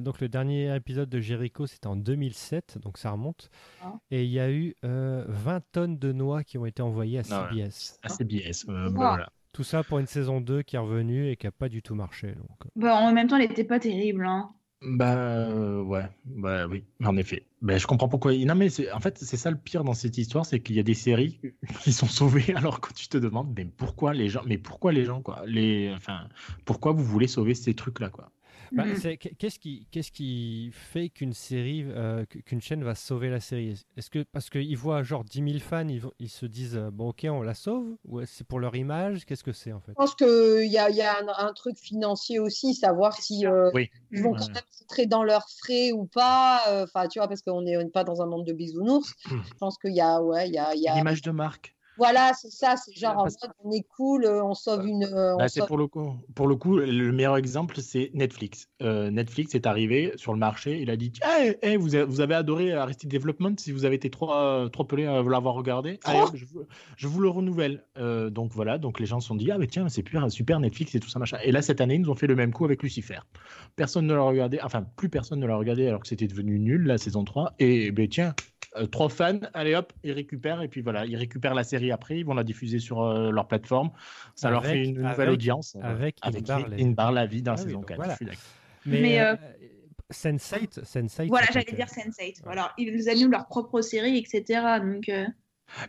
donc 0.00 0.20
le 0.20 0.28
dernier 0.28 0.74
épisode 0.76 1.08
de 1.08 1.20
Jericho, 1.20 1.66
c'était 1.66 1.86
en 1.86 1.96
2007, 1.96 2.78
donc 2.82 2.98
ça 2.98 3.10
remonte. 3.10 3.50
Ah. 3.82 3.92
Et 4.10 4.24
il 4.24 4.30
y 4.30 4.40
a 4.40 4.50
eu 4.50 4.74
euh, 4.84 5.24
20 5.28 5.62
tonnes 5.72 5.98
de 5.98 6.12
noix 6.12 6.44
qui 6.44 6.58
ont 6.58 6.66
été 6.66 6.82
envoyées 6.82 7.18
à 7.18 7.22
Ah. 7.30 7.48
CBS. 7.50 7.98
À 8.02 8.08
CBS. 8.08 8.64
euh, 8.68 8.90
bah, 8.90 9.10
voilà. 9.10 9.28
Tout 9.52 9.62
ça 9.64 9.84
pour 9.84 10.00
une 10.00 10.06
saison 10.06 10.40
2 10.40 10.62
qui 10.62 10.74
est 10.74 10.80
revenue 10.80 11.28
et 11.30 11.36
qui 11.36 11.46
a 11.46 11.52
pas 11.52 11.68
du 11.68 11.80
tout 11.80 11.94
marché. 11.94 12.28
Donc. 12.32 12.66
euh. 12.66 12.68
Bah, 12.74 12.96
en 12.96 13.12
même 13.12 13.28
temps, 13.28 13.36
elle 13.36 13.50
était 13.50 13.62
pas 13.64 13.78
terrible. 13.78 14.26
Hein. 14.26 14.50
Bah 14.86 15.14
euh, 15.16 15.82
ouais, 15.82 16.04
bah 16.26 16.66
oui, 16.66 16.84
en 17.02 17.16
effet. 17.16 17.46
Bah, 17.62 17.78
je 17.78 17.86
comprends 17.86 18.08
pourquoi. 18.08 18.34
Non 18.36 18.54
mais 18.54 18.68
en 18.92 19.00
fait 19.00 19.18
c'est 19.18 19.38
ça 19.38 19.50
le 19.50 19.56
pire 19.56 19.82
dans 19.82 19.94
cette 19.94 20.18
histoire, 20.18 20.44
c'est 20.44 20.60
qu'il 20.60 20.76
y 20.76 20.80
a 20.80 20.82
des 20.82 20.94
séries 20.94 21.40
qui 21.82 21.92
sont 21.92 22.06
sauvées 22.06 22.52
alors 22.56 22.80
que 22.80 22.92
tu 22.92 23.08
te 23.08 23.16
demandes 23.16 23.52
mais 23.56 23.64
pourquoi 23.64 24.12
les 24.12 24.28
gens, 24.28 24.42
mais 24.46 24.58
pourquoi 24.58 24.92
les 24.92 25.04
gens 25.04 25.22
quoi, 25.22 25.42
les, 25.46 25.90
enfin 25.96 26.28
pourquoi 26.66 26.92
vous 26.92 27.04
voulez 27.04 27.28
sauver 27.28 27.54
ces 27.54 27.74
trucs 27.74 28.00
là 28.00 28.10
quoi? 28.10 28.30
Bah, 28.72 28.84
Qu'est-ce 29.40 30.10
qui, 30.10 30.70
fait 30.72 31.08
qu'une 31.08 31.32
série, 31.32 31.84
euh, 31.86 32.24
qu'une 32.26 32.60
chaîne 32.60 32.82
va 32.84 32.94
sauver 32.94 33.30
la 33.30 33.40
série? 33.40 33.80
Est-ce 33.96 34.10
que 34.10 34.22
parce 34.22 34.50
qu'ils 34.50 34.76
voient 34.76 35.02
genre 35.02 35.24
10 35.24 35.42
000 35.42 35.58
fans, 35.58 35.86
ils, 36.18 36.28
se 36.28 36.46
disent 36.46 36.76
euh, 36.76 36.90
bon 36.90 37.08
ok 37.10 37.26
on 37.30 37.42
la 37.42 37.54
sauve? 37.54 37.96
Ou 38.04 38.24
c'est 38.26 38.46
pour 38.46 38.60
leur 38.60 38.74
image? 38.76 39.24
Qu'est-ce 39.24 39.44
que 39.44 39.52
c'est 39.52 39.72
en 39.72 39.80
fait? 39.80 39.92
Je 39.92 39.94
pense 39.94 40.14
qu'il 40.14 40.70
y 40.70 40.78
a, 40.78 40.90
il 40.90 40.96
y 40.96 41.02
a 41.02 41.18
un, 41.18 41.46
un 41.48 41.52
truc 41.52 41.76
financier 41.78 42.38
aussi, 42.38 42.74
savoir 42.74 43.14
si 43.14 43.46
euh, 43.46 43.70
Oui. 43.74 43.90
ils 44.10 44.22
vont 44.22 44.32
quand 44.32 44.48
même 44.48 44.62
rentrer 44.80 45.06
dans 45.06 45.22
leurs 45.24 45.48
frais 45.60 45.92
ou 45.92 46.06
pas. 46.06 46.62
euh, 46.68 46.84
Enfin, 46.84 47.08
tu 47.08 47.18
vois, 47.18 47.28
parce 47.28 47.42
qu'on 47.42 47.62
n'est 47.62 47.84
pas 47.90 48.04
dans 48.04 48.22
un 48.22 48.26
monde 48.26 48.46
de 48.46 48.52
bisounours. 48.52 49.14
Hmm. 49.30 49.40
Je 49.46 49.54
pense 49.54 49.78
qu'il 49.78 49.94
y 49.94 50.00
a, 50.00 50.20
ouais, 50.22 50.48
il 50.48 50.54
y 50.54 50.58
a, 50.58 50.74
il 50.74 50.82
y 50.82 50.88
a- 50.88 50.94
L'image 50.96 51.22
de 51.22 51.30
marque. 51.30 51.73
Voilà, 51.96 52.32
c'est 52.34 52.50
ça. 52.50 52.74
C'est 52.76 52.92
genre 52.94 53.16
en 53.18 53.24
mode, 53.24 53.32
on 53.62 53.70
est 53.70 53.86
cool, 53.96 54.24
euh, 54.24 54.42
on 54.44 54.54
sauve 54.54 54.86
une. 54.86 55.04
euh, 55.04 55.34
on 55.34 55.38
Bah, 55.38 55.48
sauve- 55.48 55.66
pour 55.66 55.76
le 55.78 55.86
coup. 55.86 56.16
Pour 56.34 56.46
le 56.48 56.56
coup, 56.56 56.76
le 56.78 57.12
meilleur 57.12 57.36
exemple, 57.36 57.76
c'est 57.80 58.10
Netflix. 58.14 58.68
Euh, 58.82 59.10
Netflix 59.10 59.54
est 59.54 59.66
arrivé 59.66 60.12
sur 60.16 60.32
le 60.32 60.38
marché. 60.38 60.80
Il 60.80 60.90
a 60.90 60.96
dit 60.96 61.12
hey, 61.22 61.56
hey, 61.62 61.76
vous, 61.76 61.94
avez, 61.94 62.04
vous 62.04 62.20
avez 62.20 62.34
adoré 62.34 62.72
Arrested 62.72 63.10
Development 63.10 63.54
si 63.58 63.72
vous 63.72 63.84
avez 63.84 63.96
été 63.96 64.10
trop, 64.10 64.32
euh, 64.34 64.68
trop 64.68 64.84
pelé 64.84 65.06
à 65.06 65.22
l'avoir 65.22 65.54
regardé. 65.54 65.98
Allez, 66.04 66.20
hop, 66.20 66.30
je, 66.34 66.44
vous, 66.44 66.62
je 66.96 67.06
vous 67.08 67.20
le 67.20 67.28
renouvelle. 67.28 67.84
Euh, 67.98 68.30
donc 68.30 68.52
voilà. 68.52 68.78
Donc 68.78 68.98
les 69.00 69.06
gens 69.06 69.20
se 69.20 69.28
sont 69.28 69.36
dit 69.36 69.50
ah 69.50 69.58
mais 69.58 69.66
tiens, 69.66 69.88
c'est 69.88 69.96
super, 69.96 70.30
super 70.30 70.60
Netflix 70.60 70.94
et 70.94 71.00
tout 71.00 71.08
ça 71.08 71.18
machin. 71.18 71.38
Et 71.44 71.52
là 71.52 71.62
cette 71.62 71.80
année, 71.80 71.94
ils 71.94 72.00
nous 72.02 72.10
ont 72.10 72.14
fait 72.16 72.26
le 72.26 72.34
même 72.34 72.52
coup 72.52 72.64
avec 72.64 72.82
Lucifer. 72.82 73.18
Personne 73.76 74.06
ne 74.06 74.14
l'a 74.14 74.22
regardé. 74.22 74.58
Enfin, 74.62 74.84
plus 74.96 75.08
personne 75.08 75.38
ne 75.40 75.46
l'a 75.46 75.56
regardé 75.56 75.86
alors 75.86 76.00
que 76.00 76.08
c'était 76.08 76.26
devenu 76.26 76.58
nul 76.58 76.84
la 76.86 76.98
saison 76.98 77.24
3. 77.24 77.54
Et 77.58 77.90
ben 77.92 78.08
tiens. 78.08 78.34
Euh, 78.76 78.86
trois 78.86 79.08
fans, 79.08 79.38
allez 79.54 79.74
hop, 79.74 79.92
ils 80.02 80.12
récupèrent 80.12 80.62
et 80.62 80.68
puis 80.68 80.80
voilà, 80.80 81.04
ils 81.06 81.16
récupèrent 81.16 81.54
la 81.54 81.64
série 81.64 81.92
après, 81.92 82.18
ils 82.18 82.24
vont 82.24 82.34
la 82.34 82.44
diffuser 82.44 82.78
sur 82.78 83.02
euh, 83.02 83.30
leur 83.30 83.46
plateforme. 83.48 83.90
Ça 84.34 84.50
leur 84.50 84.64
fait 84.64 84.70
Avec- 84.72 84.86
une 84.86 84.94
nouvelle 84.96 85.12
avec- 85.20 85.28
audience. 85.32 85.76
avec 85.82 86.16
Inbar, 86.22 86.68
les- 86.68 86.84
Inbar, 86.84 87.12
la 87.12 87.26
vie 87.26 87.42
dans 87.42 87.52
Ah 87.52 87.56
oui, 87.58 87.62
saison 87.62 87.78
donc 87.80 87.88
4. 87.88 87.96
voilà. 87.96 88.12
je 88.12 88.16
suis 88.16 88.26
d'accord. 88.26 88.40
Mais, 88.86 89.00
Mais, 89.00 89.20
euh, 89.20 89.32
euh, 89.32 89.36
Sense8, 90.12 90.84
Sense8, 90.84 91.28
Voilà, 91.28 91.46
j'allais 91.52 91.64
dire 91.72 91.86
être- 91.86 91.94
Sense8. 91.94 92.42
Alors, 92.46 92.72
ils 92.78 93.08
annulent 93.08 93.30
leur 93.30 93.46
propre 93.46 93.80
série, 93.80 94.18
etc. 94.18 94.60
Donc, 94.82 95.08
euh, 95.08 95.24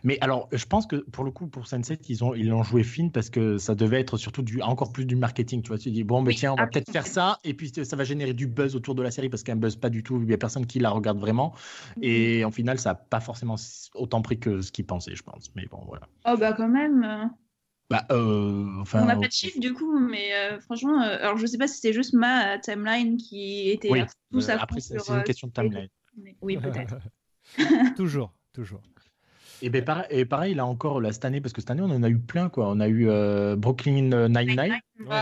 Mais 0.02 0.18
alors, 0.20 0.48
je 0.52 0.64
pense 0.64 0.86
que 0.86 0.96
pour 0.96 1.22
le 1.24 1.30
coup, 1.30 1.46
pour 1.46 1.66
Sunset, 1.66 1.98
ils 2.08 2.24
ont 2.24 2.34
ils 2.34 2.48
l'ont 2.48 2.62
joué 2.62 2.82
fine 2.82 3.12
parce 3.12 3.30
que 3.30 3.56
ça 3.58 3.74
devait 3.74 4.00
être 4.00 4.16
surtout 4.16 4.42
du 4.42 4.60
encore 4.62 4.92
plus 4.92 5.04
du 5.04 5.16
marketing. 5.16 5.62
Tu 5.62 5.68
vois, 5.68 5.78
tu 5.78 5.90
dis 5.90 6.02
bon, 6.02 6.22
mais 6.22 6.30
Oui, 6.30 6.34
tiens, 6.34 6.52
on 6.52 6.56
va 6.56 6.66
peut-être 6.66 6.90
faire 6.90 7.06
ça 7.06 7.38
et 7.44 7.54
puis 7.54 7.70
ça 7.84 7.96
va 7.96 8.04
générer 8.04 8.32
du 8.34 8.46
buzz 8.46 8.74
autour 8.74 8.94
de 8.94 9.02
la 9.02 9.10
série 9.10 9.28
parce 9.28 9.42
qu'un 9.42 9.56
buzz 9.56 9.76
pas 9.76 9.90
du 9.90 10.02
tout. 10.02 10.20
Il 10.22 10.30
y 10.30 10.34
a 10.34 10.38
personne 10.38 10.66
qui 10.66 10.78
la 10.80 10.90
regarde 10.90 11.18
vraiment 11.18 11.54
et 12.02 12.44
en 12.44 12.50
final, 12.50 12.78
ça 12.78 12.90
a 12.90 12.94
pas 12.94 13.20
forcément 13.20 13.56
autant 13.94 14.22
pris 14.22 14.38
que 14.40 14.60
ce 14.60 14.72
qu'ils 14.72 14.86
pensaient, 14.86 15.14
je 15.14 15.22
pense. 15.22 15.50
Mais 15.54 15.66
bon, 15.66 15.78
voilà. 15.86 16.08
oh 16.26 16.36
bah 16.36 16.52
quand 16.52 16.68
même. 16.68 17.04
euh, 17.04 17.24
Bah, 17.88 18.06
euh, 18.10 18.66
enfin, 18.80 19.02
on 19.02 19.06
n'a 19.06 19.14
pas 19.16 19.28
de 19.28 19.32
chiffres 19.32 19.60
du 19.60 19.72
coup, 19.72 19.98
mais 19.98 20.34
euh, 20.34 20.58
franchement, 20.60 21.00
euh, 21.00 21.18
alors 21.20 21.36
je 21.36 21.46
sais 21.46 21.58
pas 21.58 21.68
si 21.68 21.76
c'était 21.76 21.92
juste 21.92 22.14
ma 22.14 22.58
timeline 22.58 23.16
qui 23.16 23.70
était 23.70 23.90
Oui, 23.90 24.00
tout 24.32 24.38
euh, 24.38 24.40
ça. 24.40 24.58
après, 24.60 24.80
c'est 24.80 24.96
une 24.96 25.22
question 25.22 25.46
de 25.48 25.52
timeline. 25.52 25.88
mais- 26.16 26.36
Oui, 26.40 26.56
peut-être. 26.56 26.96
toujours, 27.96 28.34
toujours. 28.52 28.82
Et, 29.62 29.70
ben, 29.70 29.84
pareil, 29.84 30.06
et 30.10 30.24
pareil, 30.24 30.54
là 30.54 30.66
encore, 30.66 31.00
là, 31.00 31.12
cette 31.12 31.24
année, 31.24 31.40
parce 31.40 31.52
que 31.52 31.60
cette 31.60 31.70
année, 31.70 31.82
on 31.82 31.90
en 31.90 32.02
a 32.02 32.08
eu 32.08 32.18
plein, 32.18 32.48
quoi. 32.48 32.68
On 32.68 32.80
a 32.80 32.88
eu 32.88 33.08
euh, 33.08 33.56
Brooklyn 33.56 34.28
Nine-Nine, 34.28 34.74
Ouais. 35.00 35.16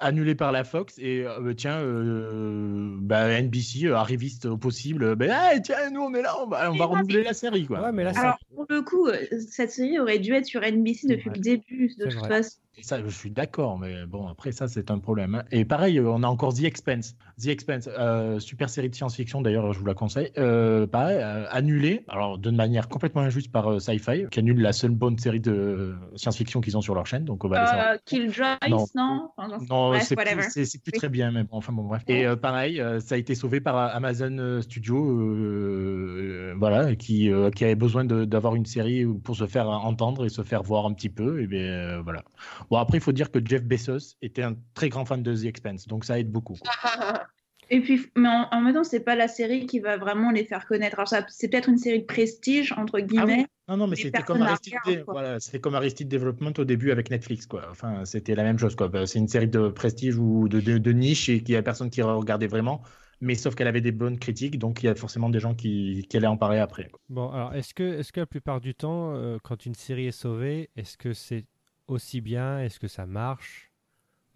annulé 0.00 0.34
par 0.34 0.50
la 0.52 0.64
Fox, 0.64 0.98
et 0.98 1.24
euh, 1.26 1.38
bah, 1.40 1.54
tiens, 1.56 1.78
euh, 1.80 2.96
bah, 3.00 3.28
NBC, 3.40 3.86
euh, 3.86 3.96
arriviste 3.96 4.46
au 4.46 4.56
possible, 4.56 5.14
ben, 5.16 5.30
ah, 5.32 5.58
tiens, 5.60 5.90
nous, 5.90 6.00
on 6.00 6.12
est 6.14 6.22
là, 6.22 6.34
on 6.42 6.46
va, 6.48 6.70
on 6.70 6.76
va 6.76 6.84
renouveler 6.86 7.22
la 7.24 7.34
série, 7.34 7.66
quoi. 7.66 7.82
Ouais, 7.82 7.92
mais 7.92 8.04
là, 8.04 8.12
ça- 8.12 8.20
Alors, 8.20 8.38
pour 8.54 8.66
le 8.68 8.82
coup, 8.82 9.08
cette 9.48 9.70
série 9.70 9.98
aurait 9.98 10.18
dû 10.18 10.32
être 10.34 10.46
sur 10.46 10.62
NBC 10.62 11.06
depuis 11.08 11.30
le 11.30 11.38
début, 11.40 11.94
de 11.98 12.04
toute 12.06 12.26
façon. 12.28 12.58
Et 12.78 12.82
ça, 12.82 13.02
je 13.04 13.08
suis 13.10 13.30
d'accord, 13.30 13.78
mais 13.78 14.06
bon, 14.06 14.26
après, 14.28 14.50
ça, 14.50 14.66
c'est 14.66 14.90
un 14.90 14.98
problème. 14.98 15.34
hein. 15.34 15.44
Et 15.52 15.66
pareil, 15.66 15.98
euh, 15.98 16.08
on 16.10 16.22
a 16.22 16.26
encore 16.26 16.54
The 16.54 16.64
Expense. 16.64 17.16
The 17.38 17.48
Expense, 17.48 17.86
euh, 17.98 18.38
super 18.40 18.70
série 18.70 18.88
de 18.88 18.94
science-fiction, 18.94 19.42
d'ailleurs, 19.42 19.74
je 19.74 19.78
vous 19.78 19.84
la 19.84 19.92
conseille. 19.92 20.30
Euh, 20.38 20.86
pareil, 20.86 21.18
euh, 21.20 21.44
annulée, 21.50 22.02
alors 22.08 22.38
de 22.38 22.50
manière 22.50 22.88
complètement 22.88 23.20
injuste 23.20 23.52
par 23.52 23.78
Sci-Fi, 23.78 24.24
qui 24.30 24.38
annule 24.38 24.60
la 24.62 24.72
seule 24.72 24.92
bonne 24.92 25.18
série 25.18 25.38
de 25.40 25.94
science-fiction 26.16 26.62
qu'ils 26.62 26.78
ont 26.78 26.80
sur 26.80 26.94
leur 26.94 27.06
chaîne, 27.06 27.26
donc 27.26 27.44
on 27.44 27.48
va. 27.48 27.92
Euh, 27.92 27.98
Killjoy, 28.06 28.56
Non. 28.70 28.86
non, 28.94 29.30
Non, 29.68 30.00
c'est 30.00 30.16
plus, 30.16 30.92
très 30.92 31.10
bien, 31.10 31.30
mais 31.30 31.42
bon, 31.44 31.58
enfin 31.58 31.74
bon, 31.74 31.82
bref. 31.84 32.02
Et 32.08 32.24
pareil, 32.40 32.82
ça 33.00 33.16
a 33.16 33.18
été 33.18 33.34
sauvé 33.34 33.60
par 33.60 33.76
Amazon 33.76 34.60
Studio, 34.62 36.54
voilà, 36.56 36.94
qui, 36.96 37.30
qui 37.54 37.64
avait 37.64 37.74
besoin 37.74 38.04
d'avoir 38.06 38.54
une 38.54 38.66
série 38.66 39.04
pour 39.24 39.36
se 39.36 39.46
faire 39.46 39.68
entendre 39.68 40.24
et 40.24 40.30
se 40.30 40.42
faire 40.42 40.62
voir 40.62 40.86
un 40.86 40.94
petit 40.94 41.10
peu. 41.10 41.42
Et 41.42 41.46
bien 41.46 42.00
voilà. 42.02 42.22
Bon, 42.70 42.78
après, 42.78 42.98
il 42.98 43.00
faut 43.00 43.12
dire 43.12 43.30
que 43.30 43.38
Jeff 43.44 43.62
Bezos 43.62 44.16
était 44.22 44.42
un 44.42 44.56
très 44.74 44.88
grand 44.88 45.04
fan 45.04 45.22
de 45.22 45.34
The 45.34 45.44
Expanse, 45.46 45.86
donc 45.86 46.04
ça 46.04 46.18
aide 46.18 46.30
beaucoup. 46.30 46.54
Et 47.70 47.80
puis, 47.80 48.00
mais 48.16 48.28
en, 48.28 48.48
en 48.52 48.60
même 48.60 48.74
temps, 48.74 48.84
c'est 48.84 49.00
pas 49.00 49.14
la 49.16 49.28
série 49.28 49.66
qui 49.66 49.80
va 49.80 49.96
vraiment 49.96 50.30
les 50.30 50.44
faire 50.44 50.66
connaître. 50.66 50.98
Alors, 50.98 51.08
ça- 51.08 51.24
c'est 51.28 51.48
peut-être 51.48 51.68
une 51.70 51.78
série 51.78 52.00
de 52.00 52.04
prestige, 52.04 52.72
entre 52.72 53.00
guillemets. 53.00 53.46
Non, 53.68 53.76
non, 53.78 53.86
mais 53.86 53.96
c'était 53.96 54.22
comme 54.22 54.42
Aristide, 54.42 54.74
voilà, 55.06 55.40
c'était 55.40 55.60
comme 55.60 55.74
Aristide 55.74 56.08
Development 56.08 56.52
au 56.58 56.64
début 56.64 56.90
avec 56.90 57.10
Netflix, 57.10 57.46
quoi. 57.46 57.66
Enfin, 57.70 58.04
c'était 58.04 58.34
la 58.34 58.42
même 58.42 58.58
chose, 58.58 58.74
quoi. 58.76 58.88
Bah, 58.88 59.06
C'est 59.06 59.18
une 59.20 59.28
série 59.28 59.48
de 59.48 59.68
prestige 59.68 60.18
ou 60.18 60.48
de, 60.48 60.60
de, 60.60 60.76
de 60.78 60.92
niche 60.92 61.28
et 61.28 61.42
qu'il 61.42 61.54
y 61.54 61.56
a 61.56 61.62
personne 61.62 61.88
qui 61.88 62.02
regardait 62.02 62.46
vraiment. 62.48 62.82
Mais 63.20 63.36
sauf 63.36 63.54
qu'elle 63.54 63.68
avait 63.68 63.80
des 63.80 63.92
bonnes 63.92 64.18
critiques, 64.18 64.58
donc 64.58 64.82
il 64.82 64.86
y 64.86 64.88
a 64.88 64.96
forcément 64.96 65.30
des 65.30 65.38
gens 65.38 65.54
qui, 65.54 66.04
qui 66.10 66.16
allaient 66.16 66.26
en 66.26 66.36
parler 66.36 66.58
après. 66.58 66.90
Bon, 67.08 67.30
alors 67.30 67.54
est-ce 67.54 67.72
que, 67.72 67.84
est-ce 68.00 68.10
que 68.10 68.20
la 68.20 68.26
plupart 68.26 68.60
du 68.60 68.74
temps, 68.74 69.14
euh, 69.14 69.38
quand 69.44 69.64
une 69.64 69.74
série 69.74 70.06
est 70.08 70.12
sauvée, 70.12 70.70
est-ce 70.76 70.96
que 70.98 71.12
c'est 71.12 71.44
aussi 71.92 72.20
bien 72.20 72.60
Est-ce 72.60 72.80
que 72.80 72.88
ça 72.88 73.06
marche? 73.06 73.70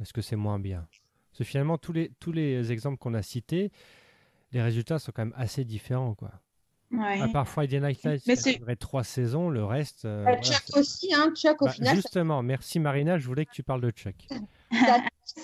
Est-ce 0.01 0.13
que 0.13 0.23
c'est 0.23 0.37
moins 0.37 0.59
bien? 0.59 0.87
Parce 1.31 1.39
que 1.39 1.45
finalement, 1.45 1.79
tous 1.79 1.93
les, 1.93 2.11
tous 2.21 2.33
les 2.33 2.71
exemples 2.73 2.99
qu'on 2.99 3.15
a 3.15 3.23
cités, 3.23 3.73
les 4.53 4.63
résultats 4.63 4.99
sont 4.99 5.13
quand 5.13 5.25
même 5.25 5.35
assez 5.37 5.65
différents, 5.65 6.15
quoi. 6.15 6.33
Ouais. 6.93 7.21
À 7.21 7.29
part 7.29 7.49
Friday 7.49 7.81
Night 7.81 8.03
Lights, 8.05 8.23
c'est- 8.25 8.77
trois 8.77 9.03
saisons, 9.05 9.51
le 9.51 9.65
reste. 9.65 10.05
euh, 10.05 10.21
Euh, 10.21 10.23
voilà, 10.25 10.41
Chuck 10.43 10.77
aussi, 10.77 11.13
hein, 11.13 11.33
Chuck, 11.35 11.61
au 11.63 11.65
Bah, 11.67 11.73
final, 11.73 11.89
ça 11.89 11.95
justement, 11.97 12.43
merci 12.43 12.79
Marina, 12.79 13.19
je 13.19 13.27
voulais 13.27 13.45
que 13.45 13.51
tu 13.53 13.63
parles 13.65 13.81
de 13.81 13.91
Chuck. 13.91 14.15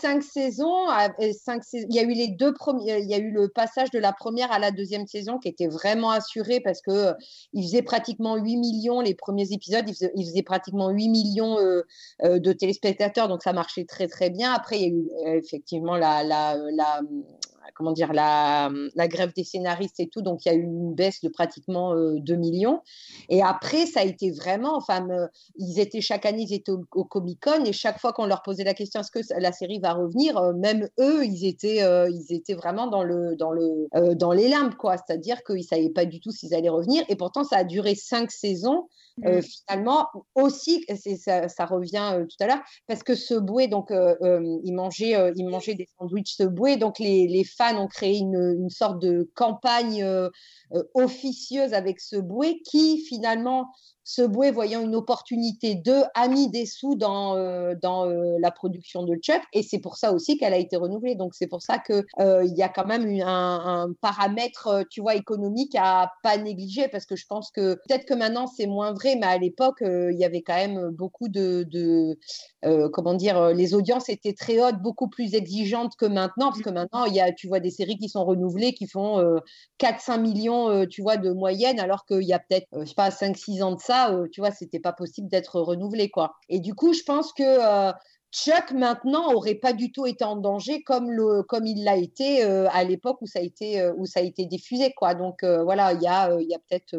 cinq 0.01 0.23
saisons. 0.23 0.87
et 1.19 1.33
cinq 1.33 1.65
sais- 1.65 1.87
Il 1.89 1.95
y 1.95 1.99
a 1.99 2.03
eu 2.03 2.13
les 2.13 2.29
deux 2.29 2.53
premiers. 2.53 2.99
Il 3.01 3.09
y 3.09 3.15
a 3.15 3.19
eu 3.19 3.31
le 3.31 3.49
passage 3.49 3.91
de 3.91 3.99
la 3.99 4.13
première 4.13 4.51
à 4.53 4.59
la 4.59 4.71
deuxième 4.71 5.07
saison 5.07 5.39
qui 5.39 5.49
était 5.49 5.69
vraiment 5.69 6.11
assuré 6.11 6.61
parce 6.61 6.81
que 6.81 6.91
euh, 6.91 7.15
faisait 7.55 7.83
pratiquement 7.83 8.37
8 8.37 8.57
millions 8.57 9.01
les 9.01 9.15
premiers 9.15 9.53
épisodes. 9.53 9.85
Il 9.89 10.25
faisait, 10.25 10.43
pratiquement 10.43 10.91
8 10.91 11.09
millions 11.09 11.59
euh, 11.59 11.83
euh, 12.25 12.39
de 12.39 12.53
téléspectateurs, 12.53 13.29
donc 13.29 13.43
ça 13.43 13.53
marchait 13.53 13.85
très 13.85 14.07
très 14.09 14.31
bien. 14.31 14.53
Après, 14.53 14.79
il 14.79 14.83
y 14.83 14.85
a 14.85 14.89
eu 14.89 15.11
euh, 15.27 15.39
effectivement 15.39 15.97
la 15.97 16.23
comment 17.75 17.93
dire 17.93 18.13
la, 18.13 18.71
la 18.95 19.09
grève 19.09 19.33
des 19.35 19.45
scénaristes 19.45 20.01
et 20.01 20.09
tout, 20.09 20.23
donc 20.23 20.45
il 20.45 20.49
y 20.49 20.53
a 20.53 20.55
eu 20.55 20.63
une 20.63 20.95
baisse 20.95 21.21
de 21.23 21.29
pratiquement 21.29 21.95
euh, 21.95 22.19
2 22.19 22.35
millions. 22.37 22.81
Et 23.29 23.43
après, 23.43 23.87
ça 23.87 24.01
a 24.01 24.05
été 24.05 24.31
vraiment, 24.31 24.77
enfin, 24.77 25.07
ils 25.57 25.81
étaient 25.81 26.01
chaque 26.01 26.27
année, 26.27 26.43
ils 26.49 26.55
étaient 26.55 26.73
au, 26.73 26.85
au 26.93 27.05
Comic 27.05 27.41
Con 27.41 27.65
et 27.65 27.73
chaque 27.73 27.99
fois 27.99 28.13
qu'on 28.13 28.27
leur 28.27 28.43
posait 28.43 28.65
la 28.65 28.75
question 28.75 29.01
est-ce 29.01 29.11
que 29.11 29.41
la 29.41 29.53
série 29.53 29.79
va 29.79 29.93
revenir, 29.95 30.37
euh, 30.37 30.53
même 30.53 30.89
eux, 31.01 31.25
ils 31.25 31.47
étaient, 31.47 31.83
euh, 31.83 32.09
ils 32.11 32.35
étaient 32.35 32.55
vraiment 32.55 32.87
dans 32.87 33.03
le, 33.03 33.37
dans 33.37 33.51
le, 33.51 33.89
euh, 33.95 34.15
dans 34.15 34.33
les 34.33 34.49
limbes, 34.49 34.75
quoi. 34.75 34.97
C'est-à-dire 34.97 35.43
qu'ils 35.45 35.65
savaient 35.65 35.91
pas 35.91 36.05
du 36.05 36.21
tout 36.21 36.31
s'ils 36.31 36.55
allaient 36.55 36.69
revenir. 36.69 37.05
Et 37.09 37.17
pourtant, 37.17 37.45
ça 37.45 37.59
a 37.59 37.65
duré 37.65 37.95
cinq 37.95 38.31
saisons. 38.31 38.89
Euh, 39.27 39.41
Mm. 39.41 39.43
finalement, 39.43 40.09
aussi, 40.35 40.87
ça, 41.19 41.47
ça 41.47 41.67
revient 41.67 42.25
tout 42.31 42.37
à 42.43 42.47
l'heure, 42.47 42.63
parce 42.87 43.03
que 43.03 43.15
ce 43.15 43.35
bouet, 43.35 43.69
donc, 43.69 43.91
il 43.91 44.73
mangeait, 44.75 45.15
il 45.37 45.47
mangeait 45.47 45.75
des 45.75 45.87
sandwichs 45.99 46.35
ce 46.35 46.45
bouet, 46.45 46.79
donc 46.79 46.99
les, 46.99 47.29
les 47.29 47.45
fans 47.57 47.79
ont 47.79 47.89
créé 47.89 48.19
une, 48.19 48.69
sorte 48.71 49.01
de 49.01 49.31
campagne 49.35 50.03
euh, 50.03 50.29
euh, 50.73 50.83
officieuse 50.95 51.75
avec 51.75 52.01
ce 52.01 52.17
bouet 52.17 52.61
qui 52.65 53.05
finalement 53.09 53.71
Subway, 54.05 54.51
voyant 54.51 54.81
une 54.81 54.95
opportunité 54.95 55.75
de, 55.75 56.03
a 56.15 56.29
mis 56.29 56.51
des 56.51 56.67
sous 56.67 56.97
dans, 56.97 57.37
euh, 57.37 57.75
dans 57.81 58.09
euh, 58.09 58.37
la 58.41 58.51
production 58.51 59.05
de 59.05 59.15
Chuck. 59.17 59.41
Et 59.53 59.63
c'est 59.63 59.79
pour 59.79 59.97
ça 59.97 60.13
aussi 60.13 60.37
qu'elle 60.39 60.55
a 60.55 60.59
été 60.59 60.77
renouvelée. 60.77 61.15
Donc, 61.15 61.35
c'est 61.35 61.47
pour 61.47 61.63
ça 61.63 61.79
qu'il 61.79 62.05
euh, 62.21 62.45
il 62.45 62.57
y 62.57 62.63
a 62.63 62.69
quand 62.69 62.87
même 62.87 63.09
un, 63.25 63.93
paramètre, 64.01 64.85
tu 64.91 65.01
vois, 65.01 65.15
économique 65.15 65.77
à 65.79 66.13
pas 66.23 66.37
négliger. 66.37 66.89
Parce 66.89 67.07
que 67.07 67.17
je 67.17 67.27
pense 67.27 67.51
que 67.51 67.75
peut-être 67.75 68.05
que 68.05 68.15
maintenant, 68.15 68.47
c'est 68.47 68.67
moins 68.67 68.93
vrai, 68.93 69.17
mais 69.17 69.27
à 69.27 69.39
l'époque, 69.39 69.83
il 69.83 70.19
y 70.19 70.25
avait 70.25 70.43
quand 70.43 70.57
même 70.57 70.91
beaucoup 70.91 71.29
de. 71.29 71.67
comment 72.93 73.15
dire, 73.15 73.49
les 73.55 73.75
audiences 73.75 74.09
étaient 74.09 74.35
très 74.35 74.61
hautes, 74.61 74.81
beaucoup 74.83 75.09
plus 75.09 75.35
exigeantes 75.35 75.95
que 75.97 76.07
maintenant. 76.07 76.51
Parce 76.51 76.63
que 76.63 76.71
maintenant, 76.71 77.05
il 77.05 77.15
y 77.15 77.21
a, 77.21 77.33
tu 77.33 77.47
vois, 77.47 77.61
des 77.61 77.71
séries 77.71 77.99
qui 77.99 78.09
sont 78.09 78.25
renouvelées, 78.25 78.73
qui 78.75 78.87
font 78.87 79.19
euh, 79.21 79.39
4-5 79.79 80.21
millions, 80.21 80.87
tu 80.87 81.03
vois, 81.03 81.17
de 81.17 81.31
moyenne, 81.31 81.81
alors 81.81 82.05
qu'il 82.05 82.23
y 82.23 82.33
a 82.33 82.39
peut-être, 82.39 82.67
je 82.85 82.95
pas, 82.95 83.11
5-6 83.11 83.63
ans 83.63 83.75
de 83.75 83.81
ça, 83.81 83.92
euh, 83.93 84.27
tu 84.31 84.41
vois, 84.41 84.51
c'était 84.51 84.81
pas 84.81 84.93
possible 84.93 85.29
d'être 85.29 85.61
renouvelé, 85.61 86.11
quoi. 86.11 86.35
Et 86.49 86.61
du 86.61 86.75
coup, 86.75 86.93
je 86.93 87.03
pense 87.03 87.33
que 87.33 87.43
euh, 87.43 87.93
Chuck, 88.33 88.73
maintenant, 88.73 89.31
aurait 89.35 89.55
pas 89.55 89.75
du 89.75 89.93
tout 89.93 90.07
été 90.07 90.25
en 90.25 90.37
danger 90.37 90.83
comme, 90.83 91.11
le, 91.11 91.43
comme 91.43 91.67
il 91.67 91.85
l'a 91.85 91.97
été 91.97 92.43
euh, 92.45 92.67
à 92.73 92.83
l'époque 92.83 93.21
où, 93.21 93.27
ça 93.27 93.41
a 93.41 93.43
été, 93.43 93.79
euh, 93.79 93.93
où 93.99 94.07
ça 94.07 94.21
a 94.21 94.23
été 94.23 94.47
diffusé, 94.47 94.95
quoi. 94.95 95.15
Donc, 95.15 95.43
euh, 95.43 95.63
voilà, 95.63 95.93
il 95.93 96.01
y 96.01 96.07
a, 96.07 96.35
il 96.41 96.49
y 96.49 96.55
a 96.55 96.59
peut-être 96.59 96.97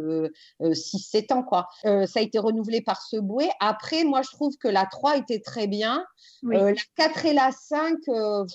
6-7 0.61 1.33
ans, 1.33 1.43
quoi. 1.43 1.67
Ça 1.83 2.19
a 2.19 2.21
été 2.21 2.37
renouvelé 2.37 2.81
par 2.81 3.01
Subway. 3.01 3.49
Après, 3.59 4.03
moi, 4.03 4.21
je 4.21 4.29
trouve 4.29 4.55
que 4.57 4.67
la 4.67 4.85
3 4.85 5.17
était 5.17 5.39
très 5.39 5.65
bien. 5.65 6.05
Oui. 6.43 6.55
La 6.55 6.73
4 6.97 7.25
et 7.25 7.33
la 7.33 7.49
5, 7.51 7.97
euh, 8.09 8.45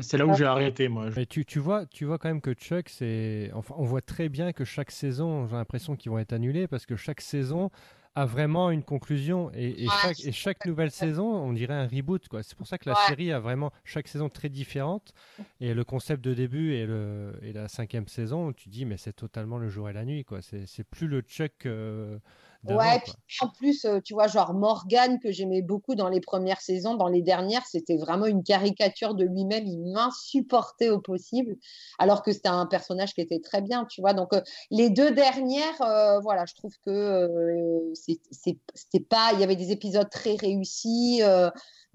C'est 0.00 0.18
là 0.18 0.26
où 0.26 0.34
j'ai 0.34 0.44
arrêté, 0.44 0.88
moi. 0.88 1.08
Mais 1.16 1.26
tu, 1.26 1.44
tu, 1.44 1.58
vois, 1.58 1.86
tu 1.86 2.04
vois 2.04 2.18
quand 2.18 2.28
même 2.28 2.40
que 2.40 2.52
Chuck, 2.52 2.88
c'est. 2.88 3.50
Enfin, 3.54 3.74
on 3.78 3.84
voit 3.84 4.02
très 4.02 4.28
bien 4.28 4.52
que 4.52 4.64
chaque 4.64 4.90
saison, 4.90 5.46
j'ai 5.48 5.56
l'impression 5.56 5.96
qu'ils 5.96 6.10
vont 6.10 6.18
être 6.18 6.32
annulés 6.32 6.66
parce 6.66 6.86
que 6.86 6.96
chaque 6.96 7.20
saison 7.20 7.70
a 8.14 8.24
vraiment 8.24 8.70
une 8.70 8.82
conclusion 8.82 9.50
et, 9.54 9.82
et 9.84 9.86
Ouais, 9.88 9.92
chaque, 10.02 10.24
et 10.24 10.32
chaque 10.32 10.64
nouvelle 10.66 10.90
saison, 10.90 11.26
on 11.26 11.52
dirait 11.52 11.74
un 11.74 11.86
reboot. 11.86 12.26
quoi. 12.28 12.42
C'est 12.42 12.56
pour 12.56 12.66
ça 12.66 12.78
que 12.78 12.88
la 12.88 12.94
Ouais. 12.96 13.06
série 13.08 13.30
a 13.30 13.38
vraiment 13.40 13.70
chaque 13.84 14.08
saison 14.08 14.30
très 14.30 14.48
différente 14.48 15.12
et 15.60 15.74
le 15.74 15.84
concept 15.84 16.24
de 16.24 16.32
début 16.32 16.72
et, 16.72 16.86
le, 16.86 17.38
et 17.42 17.52
la 17.52 17.68
cinquième 17.68 18.08
saison, 18.08 18.54
tu 18.54 18.70
dis 18.70 18.86
mais 18.86 18.96
c'est 18.96 19.12
totalement 19.12 19.58
le 19.58 19.68
jour 19.68 19.90
et 19.90 19.92
la 19.92 20.06
nuit. 20.06 20.24
quoi. 20.24 20.40
C'est 20.40 20.64
c'est 20.66 20.84
plus 20.84 21.08
le 21.08 21.20
Chuck 21.20 21.66
euh. 21.66 22.18
Ouais, 22.68 23.00
puis 23.04 23.14
en 23.40 23.48
plus, 23.48 23.84
euh, 23.84 24.00
tu 24.00 24.14
vois, 24.14 24.26
genre 24.26 24.54
Morgan, 24.54 25.18
que 25.20 25.30
j'aimais 25.30 25.62
beaucoup 25.62 25.94
dans 25.94 26.08
les 26.08 26.20
premières 26.20 26.60
saisons, 26.60 26.94
dans 26.94 27.08
les 27.08 27.22
dernières, 27.22 27.64
c'était 27.66 27.96
vraiment 27.96 28.26
une 28.26 28.42
caricature 28.42 29.14
de 29.14 29.24
lui-même. 29.24 29.66
Il 29.66 29.92
m'insupportait 29.92 30.90
au 30.90 31.00
possible, 31.00 31.56
alors 31.98 32.22
que 32.22 32.32
c'était 32.32 32.48
un 32.48 32.66
personnage 32.66 33.14
qui 33.14 33.20
était 33.20 33.40
très 33.40 33.62
bien, 33.62 33.84
tu 33.84 34.00
vois. 34.00 34.14
Donc, 34.14 34.32
euh, 34.32 34.40
les 34.70 34.90
deux 34.90 35.12
dernières, 35.12 35.80
euh, 35.82 36.20
voilà, 36.20 36.44
je 36.46 36.54
trouve 36.54 36.74
que 36.84 36.90
euh, 36.90 37.92
c'était 37.94 39.00
pas. 39.00 39.30
Il 39.34 39.40
y 39.40 39.44
avait 39.44 39.56
des 39.56 39.70
épisodes 39.70 40.10
très 40.10 40.34
réussis. 40.34 41.22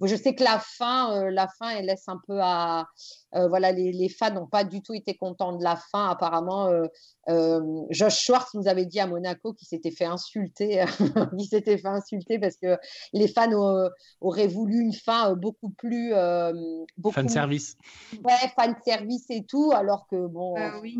Je 0.07 0.15
sais 0.15 0.35
que 0.35 0.43
la 0.43 0.59
fin, 0.59 1.15
euh, 1.25 1.31
la 1.31 1.47
fin, 1.59 1.69
elle 1.69 1.85
laisse 1.85 2.07
un 2.07 2.19
peu 2.27 2.39
à. 2.41 2.87
euh, 3.35 3.47
voilà, 3.47 3.71
les, 3.71 3.91
les 3.91 4.09
fans 4.09 4.33
n'ont 4.33 4.47
pas 4.47 4.63
du 4.63 4.81
tout 4.81 4.93
été 4.93 5.15
contents 5.15 5.55
de 5.57 5.63
la 5.63 5.75
fin. 5.91 6.09
Apparemment, 6.09 6.67
euh, 6.67 6.85
euh, 7.29 7.61
Josh 7.89 8.19
Schwartz 8.25 8.53
nous 8.53 8.67
avait 8.67 8.85
dit 8.85 8.99
à 8.99 9.07
Monaco 9.07 9.53
qu'il 9.53 9.67
s'était 9.67 9.91
fait 9.91 10.05
insulter, 10.05 10.83
il 11.37 11.45
s'était 11.45 11.77
fait 11.77 11.87
insulter 11.87 12.39
parce 12.39 12.55
que 12.57 12.77
les 13.13 13.27
fans 13.27 13.51
euh, 13.51 13.89
auraient 14.21 14.47
voulu 14.47 14.79
une 14.79 14.93
fin 14.93 15.33
beaucoup 15.35 15.69
plus 15.71 16.13
euh, 16.13 16.51
beaucoup 16.97 17.15
Fan 17.15 17.29
service. 17.29 17.75
ouais, 18.13 18.49
fan 18.55 18.75
service 18.85 19.25
et 19.29 19.45
tout, 19.45 19.71
alors 19.73 20.07
que 20.07 20.27
bon, 20.27 20.55
Euh, 20.57 20.79
oui. 20.81 20.97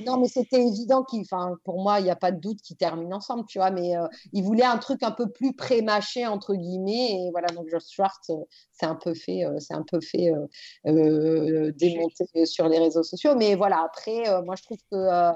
Non 0.00 0.18
mais 0.18 0.28
c'était 0.28 0.60
évident 0.60 1.04
qu'il, 1.04 1.20
enfin 1.22 1.54
pour 1.64 1.82
moi 1.82 2.00
il 2.00 2.04
n'y 2.04 2.10
a 2.10 2.16
pas 2.16 2.32
de 2.32 2.40
doute 2.40 2.60
qu'ils 2.62 2.76
terminent 2.76 3.16
ensemble, 3.16 3.44
tu 3.46 3.58
vois, 3.58 3.70
mais 3.70 3.96
euh, 3.96 4.06
il 4.32 4.42
voulait 4.44 4.64
un 4.64 4.78
truc 4.78 5.02
un 5.02 5.10
peu 5.12 5.30
plus 5.30 5.54
pré-mâché 5.54 6.26
entre 6.26 6.54
guillemets 6.54 7.12
et 7.12 7.30
voilà 7.30 7.48
donc 7.48 7.68
Josh 7.70 7.84
Schwartz 7.90 8.30
euh, 8.30 8.36
c'est 8.72 8.86
un 8.86 8.96
peu 8.96 9.14
fait, 9.14 9.44
euh, 9.44 9.58
c'est 9.60 9.74
un 9.74 9.84
peu 9.88 10.00
fait 10.00 10.32
euh, 10.32 10.46
euh, 10.86 11.72
démonter 11.76 12.46
sur 12.46 12.68
les 12.68 12.78
réseaux 12.78 13.02
sociaux, 13.02 13.34
mais 13.36 13.54
voilà 13.54 13.82
après 13.84 14.28
euh, 14.28 14.42
moi 14.42 14.54
je 14.56 14.62
trouve 14.62 14.78
que 14.90 15.32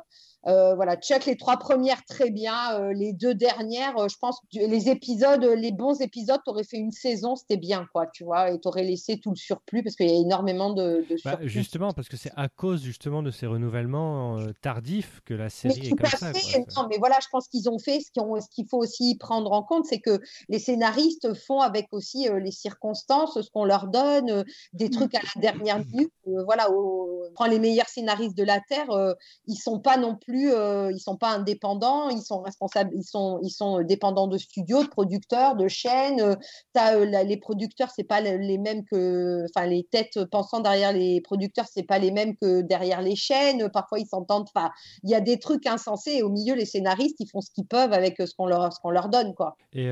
euh, 0.46 0.74
voilà, 0.74 0.96
Chuck, 0.96 1.24
les 1.26 1.36
trois 1.36 1.56
premières, 1.56 2.04
très 2.04 2.30
bien. 2.30 2.74
Euh, 2.80 2.92
les 2.92 3.12
deux 3.12 3.34
dernières, 3.34 3.96
euh, 3.98 4.08
je 4.08 4.16
pense 4.18 4.40
les 4.52 4.88
épisodes, 4.88 5.42
les 5.44 5.72
bons 5.72 6.00
épisodes, 6.00 6.40
t'aurais 6.44 6.64
fait 6.64 6.78
une 6.78 6.90
saison, 6.92 7.36
c'était 7.36 7.56
bien, 7.56 7.86
quoi, 7.92 8.06
tu 8.06 8.24
vois, 8.24 8.50
et 8.50 8.58
t'aurais 8.60 8.82
laissé 8.84 9.18
tout 9.18 9.30
le 9.30 9.36
surplus 9.36 9.82
parce 9.82 9.94
qu'il 9.96 10.06
y 10.08 10.10
a 10.10 10.14
énormément 10.20 10.72
de, 10.72 11.04
de 11.08 11.16
Bah, 11.24 11.30
surplus. 11.32 11.48
justement, 11.48 11.92
parce 11.92 12.08
que 12.08 12.16
c'est 12.16 12.32
à 12.36 12.48
cause 12.48 12.82
justement 12.82 13.22
de 13.22 13.30
ces 13.30 13.46
renouvellements 13.46 14.38
euh, 14.38 14.52
tardifs 14.62 15.20
que 15.24 15.34
la 15.34 15.44
Mais 15.44 15.50
série 15.50 15.86
est 15.86 15.90
tout 15.90 15.96
comme 15.96 16.06
à 16.06 16.10
ça. 16.16 16.32
fait. 16.32 16.64
quoi. 16.64 16.82
Non, 16.82 16.88
mais 16.90 16.98
voilà, 16.98 17.18
je 17.22 17.28
pense 17.30 17.48
qu'ils 17.48 17.68
ont 17.70 17.78
fait 17.78 18.00
ce 18.00 18.10
qu'ils 18.10 18.22
ont- 18.22 18.40
ce 18.40 18.48
qu'il 18.50 18.66
faut 18.68 18.78
aussi 18.78 19.16
prendre 19.18 19.52
en 19.52 19.62
compte, 19.62 19.86
c'est 19.86 20.00
que 20.00 20.20
les 20.48 20.58
scénaristes 20.58 21.34
font 21.34 21.60
avec 21.60 21.86
aussi 21.92 22.28
euh, 22.28 22.40
les 22.40 22.50
circonstances, 22.50 23.40
ce 23.40 23.50
qu'on 23.50 23.64
leur 23.64 23.86
donne, 23.86 24.30
euh, 24.30 24.44
des 24.72 24.90
trucs 24.90 25.14
à 25.14 25.20
la 25.36 25.40
dernière 25.40 25.78
minute. 25.78 26.10
Euh, 26.26 26.42
voilà, 26.44 26.68
on 26.72 27.30
prend 27.34 27.46
les 27.46 27.58
meilleurs 27.58 27.88
scénaristes 27.88 28.36
de 28.36 28.44
la 28.44 28.60
terre, 28.60 28.90
euh, 28.90 29.14
ils 29.46 29.56
sont 29.56 29.78
pas 29.78 29.96
non 29.96 30.16
plus, 30.16 30.31
euh, 30.34 30.90
ils 30.92 31.00
sont 31.00 31.16
pas 31.16 31.30
indépendants, 31.30 32.08
ils 32.08 32.22
sont 32.22 32.42
responsables, 32.42 32.90
ils 32.94 33.04
sont, 33.04 33.38
ils 33.42 33.50
sont 33.50 33.82
dépendants 33.82 34.26
de 34.26 34.38
studios, 34.38 34.82
de 34.82 34.88
producteurs, 34.88 35.56
de 35.56 35.68
chaînes. 35.68 36.20
Euh, 36.20 36.34
t'as, 36.72 36.96
euh, 36.96 37.04
la- 37.04 37.22
les 37.24 37.36
producteurs, 37.36 37.90
c'est 37.94 38.04
pas 38.04 38.20
le- 38.20 38.38
les 38.38 38.58
mêmes 38.58 38.84
que, 38.84 39.44
enfin, 39.54 39.66
les 39.66 39.84
têtes 39.84 40.24
pensant 40.30 40.60
derrière 40.60 40.92
les 40.92 41.20
producteurs, 41.20 41.66
c'est 41.72 41.82
pas 41.82 41.98
les 41.98 42.10
mêmes 42.10 42.36
que 42.36 42.62
derrière 42.62 43.02
les 43.02 43.16
chaînes. 43.16 43.68
Parfois, 43.70 43.98
ils 43.98 44.06
s'entendent. 44.06 44.46
Enfin, 44.54 44.70
il 45.02 45.10
y 45.10 45.14
a 45.14 45.20
des 45.20 45.38
trucs 45.38 45.66
insensés 45.66 46.12
et 46.16 46.22
au 46.22 46.28
milieu, 46.30 46.54
les 46.54 46.64
scénaristes, 46.66 47.16
ils 47.20 47.28
font 47.28 47.40
ce 47.40 47.50
qu'ils 47.50 47.66
peuvent 47.66 47.92
avec 47.92 48.16
ce 48.18 48.34
qu'on 48.36 48.46
leur, 48.46 48.72
ce 48.72 48.80
qu'on 48.80 48.90
leur 48.90 49.08
donne, 49.08 49.34
quoi. 49.34 49.56
Et 49.72 49.86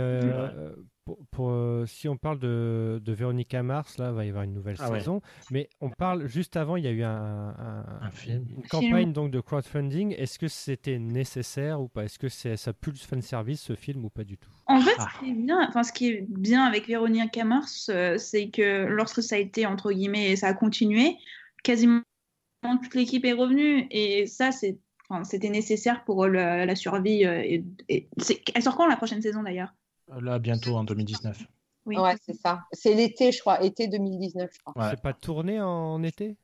euh, 0.54 0.72
pour, 1.16 1.26
pour, 1.30 1.50
euh, 1.50 1.84
si 1.86 2.08
on 2.08 2.16
parle 2.16 2.38
de, 2.38 3.00
de 3.04 3.12
Véronica 3.12 3.62
Mars, 3.62 3.98
là, 3.98 4.08
il 4.10 4.14
va 4.14 4.24
y 4.24 4.28
avoir 4.28 4.44
une 4.44 4.54
nouvelle 4.54 4.76
Ah 4.78 4.90
ouais. 4.90 4.98
saison. 4.98 5.20
Mais 5.50 5.68
on 5.80 5.90
parle 5.90 6.26
juste 6.26 6.56
avant, 6.56 6.76
il 6.76 6.84
y 6.84 6.88
a 6.88 6.92
eu 6.92 7.02
un, 7.02 7.10
un- 7.58 7.84
Un 8.02 8.10
film. 8.10 8.44
une 8.56 8.62
campagne 8.68 9.12
donc 9.12 9.30
de 9.30 9.40
crowdfunding. 9.40 10.14
Est-ce 10.16 10.38
que 10.38 10.48
c'était 10.48 10.98
nécessaire 10.98 11.80
ou 11.80 11.88
pas? 11.88 12.04
Est-ce 12.04 12.18
que 12.18 12.28
c'est, 12.28 12.56
ça 12.56 12.72
pue 12.72 12.90
le 12.90 12.96
fan 12.96 13.22
service 13.22 13.60
ce 13.62 13.74
film 13.74 14.04
ou 14.04 14.10
pas 14.10 14.24
du 14.24 14.38
tout? 14.38 14.50
En 14.66 14.80
fait, 14.80 14.92
Ah. 14.98 15.08
ce 15.14 15.24
qui 15.24 15.30
est 15.30 15.34
bien, 15.34 15.66
enfin, 15.68 15.82
ce 15.82 15.92
qui 15.92 16.08
est 16.08 16.26
bien 16.28 16.64
avec 16.64 16.86
Véronique 16.86 17.36
Mars, 17.44 17.90
euh, 17.92 18.16
c'est 18.18 18.50
que 18.50 18.86
lorsque 18.86 19.22
ça 19.22 19.36
a 19.36 19.38
été, 19.38 19.66
entre 19.66 19.92
guillemets, 19.92 20.36
ça 20.36 20.48
a 20.48 20.54
continué, 20.54 21.16
quasiment 21.62 22.02
toute 22.82 22.94
l'équipe 22.94 23.24
est 23.24 23.32
revenue. 23.32 23.86
Et 23.90 24.26
ça, 24.26 24.52
c'est, 24.52 24.78
enfin, 25.08 25.24
c'était 25.24 25.48
nécessaire 25.50 26.04
pour 26.04 26.26
la, 26.26 26.66
la 26.66 26.76
survie. 26.76 27.24
euh, 27.24 27.40
et, 27.42 27.64
et- 27.88 28.08
c'est- 28.18 28.42
elle 28.54 28.62
sort 28.62 28.76
quand 28.76 28.86
la 28.86 28.96
prochaine 28.96 29.22
saison 29.22 29.42
d'ailleurs? 29.42 29.74
Là, 30.20 30.38
bientôt 30.38 30.76
en 30.76 30.84
2019. 30.84 31.46
Oui. 31.86 31.96
Ouais, 31.96 32.14
c'est 32.24 32.34
ça. 32.34 32.64
C'est 32.72 32.94
l'été, 32.94 33.32
je 33.32 33.40
crois, 33.40 33.62
été 33.62 33.88
2019, 33.88 34.50
je 34.52 34.58
crois. 34.60 34.82
Ouais. 34.82 34.90
C'est 34.90 35.00
pas 35.02 35.12
tourné 35.12 35.60
en 35.60 36.02
été? 36.02 36.36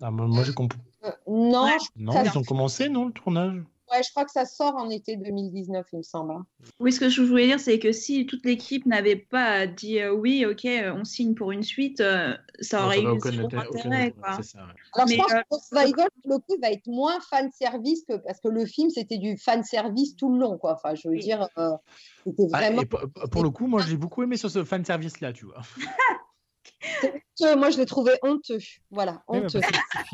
Ah, 0.00 0.10
moi, 0.10 0.26
moi, 0.26 0.44
j'ai 0.44 0.54
compris. 0.54 0.78
Euh, 1.04 1.10
non, 1.26 1.66
Non, 1.96 2.12
Ça- 2.12 2.24
ils 2.24 2.38
ont 2.38 2.42
commencé, 2.44 2.88
non, 2.88 3.06
le 3.06 3.12
tournage? 3.12 3.62
Ouais, 3.92 4.02
je 4.02 4.10
crois 4.10 4.24
que 4.24 4.30
ça 4.32 4.44
sort 4.44 4.74
en 4.76 4.90
été 4.90 5.16
2019, 5.16 5.86
il 5.92 5.98
me 5.98 6.02
semble. 6.02 6.32
hein. 6.32 6.46
Oui, 6.80 6.92
ce 6.92 7.00
que 7.00 7.08
je 7.08 7.22
voulais 7.22 7.46
dire, 7.46 7.60
c'est 7.60 7.78
que 7.78 7.92
si 7.92 8.26
toute 8.26 8.44
l'équipe 8.44 8.84
n'avait 8.86 9.16
pas 9.16 9.66
dit 9.66 10.00
euh, 10.00 10.12
oui, 10.12 10.44
ok, 10.46 10.64
euh, 10.64 10.92
on 10.94 11.04
signe 11.04 11.34
pour 11.34 11.52
une 11.52 11.62
suite, 11.62 12.00
euh, 12.00 12.34
ça 12.60 12.84
aurait 12.86 12.98
aurait 12.98 13.14
eu 13.14 13.16
aucun 13.16 13.30
intérêt- 13.38 14.12
quoi. 14.12 14.42
ça, 14.42 14.58
ouais. 14.60 14.72
Alors, 14.94 15.06
Mais, 15.08 15.14
je 15.16 15.20
pense 15.20 15.32
euh, 15.32 15.40
que 15.48 15.76
Survival, 15.78 16.08
pour 16.22 16.32
le 16.32 16.38
coup, 16.38 16.56
va 16.62 16.70
être 16.70 16.86
moins 16.86 17.18
fan 17.30 17.50
service 17.52 18.04
que 18.08 18.16
parce 18.16 18.40
que 18.40 18.48
le 18.48 18.64
film, 18.66 18.90
c'était 18.90 19.18
du 19.18 19.36
fan 19.36 19.62
service 19.62 20.16
tout 20.16 20.32
le 20.32 20.38
long, 20.38 20.58
quoi. 20.58 20.74
Enfin, 20.74 20.94
je 20.94 21.08
veux 21.08 21.14
Oui. 21.14 21.20
dire, 21.20 21.48
euh, 21.58 21.70
c'était 22.24 22.44
Ah, 22.52 22.70
vraiment. 22.70 22.82
pour 23.30 23.42
le 23.42 23.50
coup, 23.50 23.66
moi, 23.66 23.82
j'ai 23.86 23.96
beaucoup 23.96 24.22
aimé 24.22 24.36
sur 24.36 24.50
ce 24.50 24.64
fan 24.64 24.84
service 24.84 25.20
là, 25.20 25.32
tu 25.32 25.46
vois. 25.46 25.60
Moi, 27.40 27.70
je 27.70 27.78
l'ai 27.78 27.86
trouvé 27.86 28.12
honteux. 28.22 28.58
Voilà, 28.90 29.22
honteux. 29.28 29.60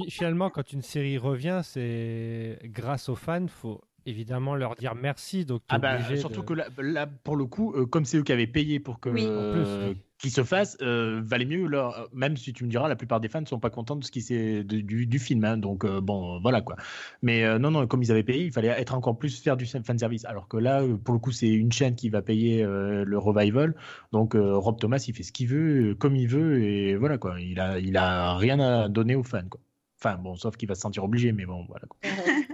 Finalement, 0.09 0.51
quand 0.51 0.73
une 0.73 0.83
série 0.83 1.19
revient, 1.19 1.61
c'est 1.63 2.59
grâce 2.65 3.09
aux 3.09 3.17
fans, 3.17 3.47
faut 3.49 3.81
évidemment 4.07 4.55
leur 4.55 4.75
dire 4.77 4.95
merci. 4.95 5.45
Donc, 5.45 5.63
Ah 5.69 5.79
bah, 5.79 5.99
surtout 6.17 6.41
de- 6.43 6.47
que 6.47 6.55
là, 6.55 6.67
là, 6.79 7.07
pour 7.07 7.37
le 7.37 7.45
coup, 7.47 7.73
euh, 7.75 7.87
comme 7.87 8.05
c'est 8.05 8.19
eux 8.19 8.23
qui 8.23 8.33
avaient 8.33 8.47
payé 8.47 8.81
pour 8.81 9.01
que 9.01 9.09
Oui. 9.09 9.25
Euh, 9.27 9.91
plus, 9.93 10.01
qu'ils 10.19 10.31
se 10.31 10.45
fasse, 10.45 10.79
euh, 10.81 11.21
valait 11.25 11.45
mieux 11.45 11.67
leur. 11.67 12.09
Même 12.13 12.37
si 12.37 12.53
tu 12.53 12.65
me 12.65 12.71
diras, 12.71 12.89
la 12.89 12.97
plupart 12.97 13.21
des 13.21 13.29
fans 13.29 13.41
ne 13.41 13.47
sont 13.47 13.59
pas 13.59 13.69
contents 13.71 13.97
de 13.97 14.05
ce 14.05 14.11
qui 14.11 14.23
s'est 14.23 14.63
de- 14.65 14.81
du, 14.81 15.07
du 15.07 15.19
film, 15.19 15.45
hein, 15.45 15.57
donc 15.59 15.85
euh, 15.85 16.01
bon, 16.01 16.37
euh, 16.37 16.39
voilà 16.41 16.61
quoi. 16.63 16.77
Mais 17.21 17.45
euh, 17.45 17.59
non, 17.59 17.71
non, 17.71 17.87
comme 17.87 18.03
ils 18.03 18.11
avaient 18.13 18.23
payé, 18.23 18.45
il 18.45 18.53
fallait 18.53 18.69
être 18.69 18.95
encore 18.95 19.19
plus 19.19 19.41
faire 19.43 19.57
du 19.57 19.67
fan 19.67 19.99
service. 19.99 20.25
Alors 20.25 20.49
que 20.49 20.57
là, 20.57 20.83
pour 21.05 21.13
le 21.15 21.21
coup, 21.21 21.33
c'est 21.33 21.49
une 21.51 21.73
chaîne 21.73 21.95
qui 21.97 22.09
va 22.09 22.23
payer 22.23 22.63
euh, 22.63 23.05
le 23.05 23.19
revival, 23.19 23.75
donc 24.13 24.35
euh, 24.35 24.57
Rob 24.57 24.79
Thomas, 24.79 25.05
il 25.07 25.15
fait 25.15 25.25
ce 25.25 25.33
qu'il 25.33 25.49
veut, 25.49 25.95
comme 25.97 26.17
il 26.17 26.29
veut, 26.29 26.63
et 26.63 26.97
voilà 26.97 27.19
quoi. 27.19 27.39
Il 27.41 27.59
a, 27.61 27.79
il 27.79 27.97
a 27.97 28.37
rien 28.37 28.61
à 28.61 28.89
donner 28.89 29.17
aux 29.17 29.25
fans 29.25 29.43
quoi. 29.51 29.61
Enfin 30.01 30.17
bon, 30.17 30.37
sauf 30.37 30.57
qu'il 30.57 30.69
va 30.69 30.75
se 30.75 30.83
sentir 30.83 31.03
obligé, 31.05 31.33
mais 31.33 31.45
bon, 31.45 31.65
voilà 31.69 31.87
quoi. 31.89 31.99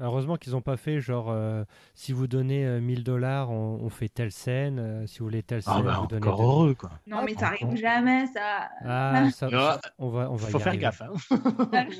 Heureusement 0.00 0.36
qu'ils 0.36 0.52
n'ont 0.54 0.60
pas 0.60 0.76
fait 0.76 1.00
genre 1.00 1.30
euh, 1.30 1.62
si 1.94 2.12
vous 2.12 2.26
donnez 2.26 2.66
euh, 2.66 2.80
1000 2.80 3.04
dollars, 3.04 3.50
on, 3.50 3.78
on 3.80 3.88
fait 3.90 4.08
telle 4.08 4.32
scène. 4.32 4.78
euh, 4.80 5.06
si 5.06 5.20
vous 5.20 5.26
voulez 5.26 5.42
telle 5.44 5.62
scène, 5.62 5.74
Ah 5.76 5.82
bah, 5.82 5.98
vous 6.00 6.06
donnez. 6.08 6.26
encore 6.26 6.42
heureux 6.42 6.74
quoi. 6.74 6.90
Non, 7.06 7.18
Ah, 7.20 7.24
mais 7.24 7.34
ça 7.34 7.46
arrive 7.46 7.76
jamais, 7.76 8.26
ça. 8.26 8.68
Ah, 8.84 9.28
ça, 9.32 9.48
Ah, 9.52 9.78
ça- 9.82 9.90
on 9.98 10.08
va, 10.08 10.30
on 10.30 10.34
va 10.34 10.48
Faut 10.48 10.58
y 10.58 10.60
faire 10.60 10.68
arriver. 10.68 10.82
gaffe. 10.82 11.02
Hein. 11.02 11.86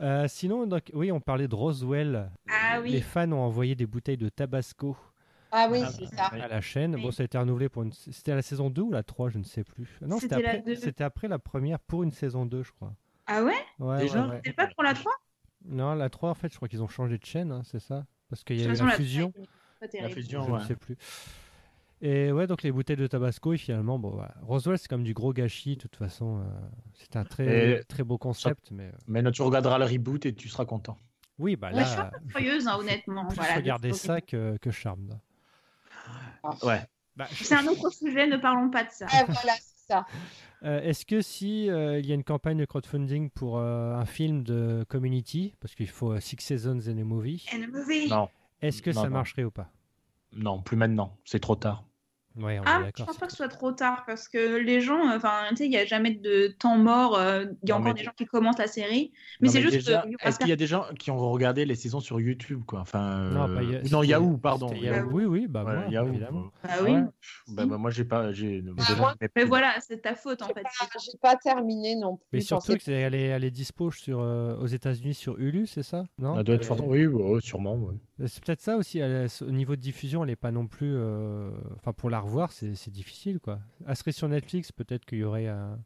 Euh, 0.00 0.26
sinon, 0.28 0.66
donc, 0.66 0.90
oui, 0.92 1.10
on 1.10 1.20
parlait 1.20 1.48
de 1.48 1.54
Roswell. 1.54 2.30
Ah 2.50 2.78
Les 2.84 3.00
fans 3.00 3.32
ont 3.32 3.40
envoyé 3.40 3.74
des 3.74 3.86
bouteilles 3.86 4.18
de 4.18 4.28
Tabasco 4.28 4.94
Ah 5.50 5.68
oui, 5.70 5.80
Ah, 5.82 5.90
c'est 5.90 6.14
ça. 6.14 6.24
À 6.26 6.48
la 6.48 6.60
chaîne. 6.60 6.94
Oui. 6.96 7.02
Bon, 7.02 7.10
ça 7.10 7.22
a 7.22 7.24
été 7.24 7.38
renouvelé 7.38 7.70
pour 7.70 7.82
une. 7.82 7.92
C'était 7.92 8.32
à 8.32 8.34
la 8.34 8.42
saison 8.42 8.68
2 8.68 8.82
ou 8.82 8.92
la 8.92 9.02
3, 9.02 9.30
je 9.30 9.38
ne 9.38 9.44
sais 9.44 9.64
plus. 9.64 9.88
Non, 10.02 10.18
c'était 10.18 10.34
C'était 10.34 10.42
la 10.42 10.50
après, 10.58 10.62
2. 10.62 10.74
c'était 10.76 11.04
après 11.04 11.28
la 11.28 11.38
première 11.38 11.78
pour 11.80 12.02
une 12.02 12.10
saison 12.12 12.44
2, 12.44 12.62
je 12.62 12.72
crois. 12.72 12.92
Ah 13.26 13.42
ouais? 13.42 13.54
Ouais, 13.78 13.98
Déjà? 14.00 14.20
ouais, 14.26 14.32
ouais. 14.34 14.40
C'est 14.44 14.52
pas 14.52 14.66
pour 14.66 14.82
la 14.84 14.92
3 14.92 15.12
Non, 15.68 15.94
la 15.94 16.08
3, 16.10 16.30
en 16.30 16.34
fait, 16.34 16.50
je 16.52 16.56
crois 16.56 16.68
qu'ils 16.68 16.82
ont 16.82 16.88
changé 16.88 17.18
de 17.18 17.24
chaîne, 17.24 17.50
hein, 17.52 17.62
c'est 17.64 17.80
ça? 17.80 18.04
Parce 18.30 18.44
qu'il 18.44 18.60
y 18.60 18.62
a 18.62 18.66
eu 18.66 18.74
la 18.74 18.90
fusion. 18.90 19.32
La 19.80 19.88
terrible. 19.88 20.12
fusion, 20.14 20.46
Je 20.46 20.50
ouais. 20.52 20.60
ne 20.60 20.64
sais 20.64 20.76
plus. 20.76 20.96
Et 22.02 22.30
ouais, 22.30 22.46
donc 22.46 22.62
les 22.62 22.70
bouteilles 22.72 22.96
de 22.96 23.06
Tabasco, 23.06 23.52
et 23.54 23.56
finalement, 23.56 23.98
bon, 23.98 24.10
voilà. 24.10 24.34
Roswell, 24.42 24.78
c'est 24.78 24.88
comme 24.88 25.02
du 25.02 25.14
gros 25.14 25.32
gâchis, 25.32 25.76
de 25.76 25.80
toute 25.82 25.96
façon. 25.96 26.40
euh, 26.40 26.44
c'est 26.94 27.16
un 27.16 27.24
très, 27.24 27.78
Et- 27.80 27.84
très 27.84 28.04
beau 28.04 28.18
concept, 28.18 28.70
mais 28.70 28.84
euh, 28.88 28.92
Mais 29.08 29.22
tu 29.32 29.42
regarderas 29.42 29.78
le 29.78 29.86
reboot 29.86 30.26
et 30.26 30.34
tu 30.34 30.48
seras 30.48 30.66
content. 30.66 30.98
oui, 31.38 31.56
bah 31.56 31.70
Ouais, 31.72 31.80
je 31.82 31.88
suis 31.88 31.96
là, 31.96 32.10
un 32.14 32.18
peu 32.18 32.26
curieuse, 32.28 32.66
hein, 32.68 32.76
honnêtement. 32.78 33.26
plus 33.26 33.36
Voilà, 33.36 33.54
regarder 33.56 33.90
de- 33.90 33.94
ça 33.94 34.20
que, 34.20 34.56
que 34.58 34.70
Charmed. 34.70 35.18
Ouais. 36.62 36.80
Bah, 37.16 37.26
C'est 37.32 37.54
un 37.54 37.66
autre 37.66 37.90
sujet, 37.90 38.26
ne 38.26 38.36
parlons 38.36 38.70
pas 38.70 38.84
de 38.84 38.90
ça. 38.90 39.06
Ah, 39.10 39.24
voilà, 39.26 39.54
ça. 39.86 40.06
euh, 40.64 40.80
Est-ce 40.80 41.04
que 41.06 41.20
si 41.22 41.70
euh, 41.70 41.98
il 41.98 42.06
y 42.06 42.12
a 42.12 42.14
une 42.14 42.24
campagne 42.24 42.58
de 42.58 42.64
crowdfunding 42.64 43.30
pour 43.30 43.58
euh, 43.58 43.94
un 43.94 44.04
film 44.04 44.42
de 44.42 44.84
Community, 44.88 45.54
parce 45.60 45.74
qu'il 45.74 45.88
faut 45.88 46.18
Six 46.20 46.36
Seasons 46.40 46.80
and 46.88 46.98
a 46.98 47.04
Movie, 47.04 47.46
And 47.54 47.62
a 47.62 47.66
movie. 47.66 48.08
Non, 48.08 48.28
est-ce 48.62 48.82
que 48.82 48.90
Non, 48.90 49.02
ça 49.02 49.08
non. 49.08 49.14
marcherait 49.14 49.44
ou 49.44 49.50
pas? 49.50 49.70
Non, 50.32 50.60
plus 50.62 50.76
maintenant. 50.76 51.16
C'est 51.24 51.40
trop 51.40 51.56
tard. 51.56 51.84
Ouais, 52.38 52.58
on 52.58 52.62
est 52.62 52.66
Ah, 52.66 52.78
je 52.80 52.84
d'accord. 52.86 53.06
pense 53.06 53.16
pas 53.16 53.26
que 53.26 53.32
ce 53.32 53.38
soit 53.38 53.48
trop 53.48 53.72
tard 53.72 54.04
parce 54.06 54.28
que 54.28 54.56
les 54.58 54.80
gens, 54.80 55.00
enfin, 55.14 55.32
tu 55.50 55.56
sais, 55.56 55.64
il 55.66 55.70
n'y 55.70 55.78
a 55.78 55.84
jamais 55.86 56.10
de 56.12 56.48
temps 56.58 56.76
mort. 56.76 57.16
euh, 57.18 57.44
Il 57.62 57.68
y 57.68 57.72
a 57.72 57.74
Non, 57.74 57.80
encore 57.80 57.94
mais- 57.94 58.00
des 58.00 58.04
gens 58.04 58.12
qui 58.16 58.26
commencent 58.26 58.58
la 58.58 58.66
série. 58.66 59.12
Mais 59.40 59.48
c'est 59.48 59.62
juste 59.62 59.88
aura 59.88 60.04
Est-ce 60.22 60.38
qu'il 60.38 60.48
y 60.48 60.52
a 60.52 60.56
des 60.56 60.66
gens 60.66 60.84
qui 60.98 61.10
ont 61.10 61.18
regardé 61.30 61.64
les 61.64 61.74
saisons 61.74 62.00
sur 62.00 62.20
YouTube, 62.20 62.62
quoi? 62.66 62.80
Enfin, 62.80 63.30
Non, 63.30 63.48
euh, 63.48 64.04
Yahoo, 64.04 64.36
pardon. 64.36 64.68
Oui, 65.10 65.24
oui, 65.24 65.46
bah 65.48 65.64
Ouais, 65.64 65.74
moi, 65.76 65.84
Yahoo, 65.88 66.08
évidemment. 66.08 66.42
quoi. 66.42 66.52
Ah 66.64 66.76
oui. 66.82 66.90
Ouais? 66.92 67.02
Bah, 67.48 67.66
bah, 67.66 67.78
moi, 67.78 67.90
j'ai 67.90 68.04
pas. 68.04 68.32
J'ai. 68.32 68.60
déjà, 68.62 68.94
moi- 68.96 69.14
mais 69.34 69.44
voilà, 69.44 69.74
c'est 69.80 70.02
ta 70.02 70.14
faute 70.14 70.42
en 70.42 70.48
fait. 70.48 70.62
pas- 70.62 70.70
J'ai 71.02 71.18
pas 71.20 71.36
terminé 71.36 71.96
non 71.96 72.16
plus. 72.16 72.26
Mais 72.34 72.40
surtout 72.40 72.76
qu'elle 72.76 73.14
est, 73.14 73.24
elle 73.28 73.44
est 73.44 73.50
dispo 73.50 73.90
sur, 73.90 74.20
euh, 74.20 74.56
aux 74.58 74.66
États-Unis 74.66 75.14
sur 75.14 75.38
Hulu, 75.38 75.66
c'est 75.66 75.82
ça? 75.82 76.04
Non? 76.18 76.34
Ça 76.36 76.42
doit 76.42 76.54
être 76.56 76.64
Euh, 76.64 76.76
fort. 76.76 76.86
Oui, 76.86 77.06
ouais, 77.06 77.40
sûrement. 77.40 77.78
Ouais. 78.18 78.28
C'est 78.28 78.42
peut-être 78.44 78.60
ça 78.60 78.76
aussi. 78.76 78.98
elle 78.98 79.28
au 79.42 79.50
niveau 79.50 79.76
de 79.76 79.80
diffusion, 79.80 80.22
elle 80.24 80.30
n'est 80.30 80.36
pas 80.36 80.50
non 80.52 80.66
plus. 80.66 80.92
euh, 80.94 81.50
Enfin, 81.76 81.92
pour 81.92 82.10
la 82.10 82.20
revoir, 82.20 82.52
c'est 82.52 82.74
c'est 82.74 82.90
difficile, 82.90 83.40
quoi. 83.40 83.58
Elle 83.86 83.96
serait 83.96 84.12
sur 84.12 84.28
Netflix, 84.28 84.72
peut-être 84.72 85.04
qu'il 85.04 85.18
y 85.18 85.24
aurait 85.24 85.48
un, 85.48 85.78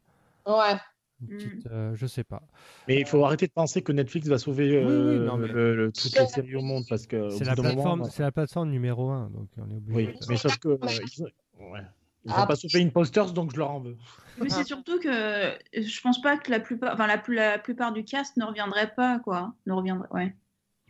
Ouais. 0.47 0.75
une 1.21 1.35
Mm. 1.35 1.37
petite. 1.37 1.67
euh, 1.67 1.95
je 1.95 2.07
sais 2.07 2.23
pas. 2.23 2.41
Mais 2.87 2.99
il 2.99 3.05
faut 3.05 3.23
arrêter 3.25 3.45
de 3.47 3.51
penser 3.51 3.81
que 3.83 3.91
Netflix 3.91 4.27
va 4.27 4.37
sauver 4.39 4.69
Oui, 4.79 4.85
oui, 4.85 4.91
euh, 4.91 5.25
non, 5.25 5.37
mais- 5.37 5.47
le- 5.47 5.75
le- 5.75 5.91
toutes 5.91 6.17
les 6.17 6.25
séries 6.27 6.55
au 6.55 6.61
monde 6.61 6.83
parce 6.89 7.05
que 7.05 7.29
C'est 7.29 7.43
la, 7.43 7.55
plateforme, 7.55 8.01
euh, 8.03 8.07
c'est 8.09 8.23
la 8.23 8.31
plateforme 8.31 8.69
numéro 8.71 9.09
1, 9.11 9.29
donc 9.29 9.47
on 9.57 9.69
est 9.69 9.75
obligé. 9.77 9.95
Oui, 9.95 10.07
de- 10.07 10.25
mais 10.29 10.37
sauf 10.37 10.57
que 10.57 10.69
euh, 10.69 10.77
ils, 11.17 11.23
ouais. 11.59 11.81
Ils 12.23 12.29
ont 12.31 12.35
Ah. 12.37 12.45
pas 12.45 12.55
sauvé 12.55 12.83
Imposters, 12.83 13.33
donc 13.33 13.51
je 13.51 13.57
leur 13.57 13.71
en 13.71 13.79
veux. 13.79 13.97
Mais 14.39 14.47
c'est 14.49 14.63
surtout 14.63 14.99
que 14.99 15.09
je 15.09 16.01
pense 16.01 16.21
pas 16.21 16.37
que 16.37 16.51
la 16.51 16.59
plupart, 16.59 16.93
enfin 16.93 17.07
la 17.07 17.17
plupart 17.57 17.93
du 17.93 18.03
cast 18.03 18.37
ne 18.37 18.45
reviendrait 18.45 18.93
pas, 18.93 19.17
quoi. 19.19 19.53
Ne 19.65 19.73
reviendrait, 19.73 20.07
ouais. 20.11 20.35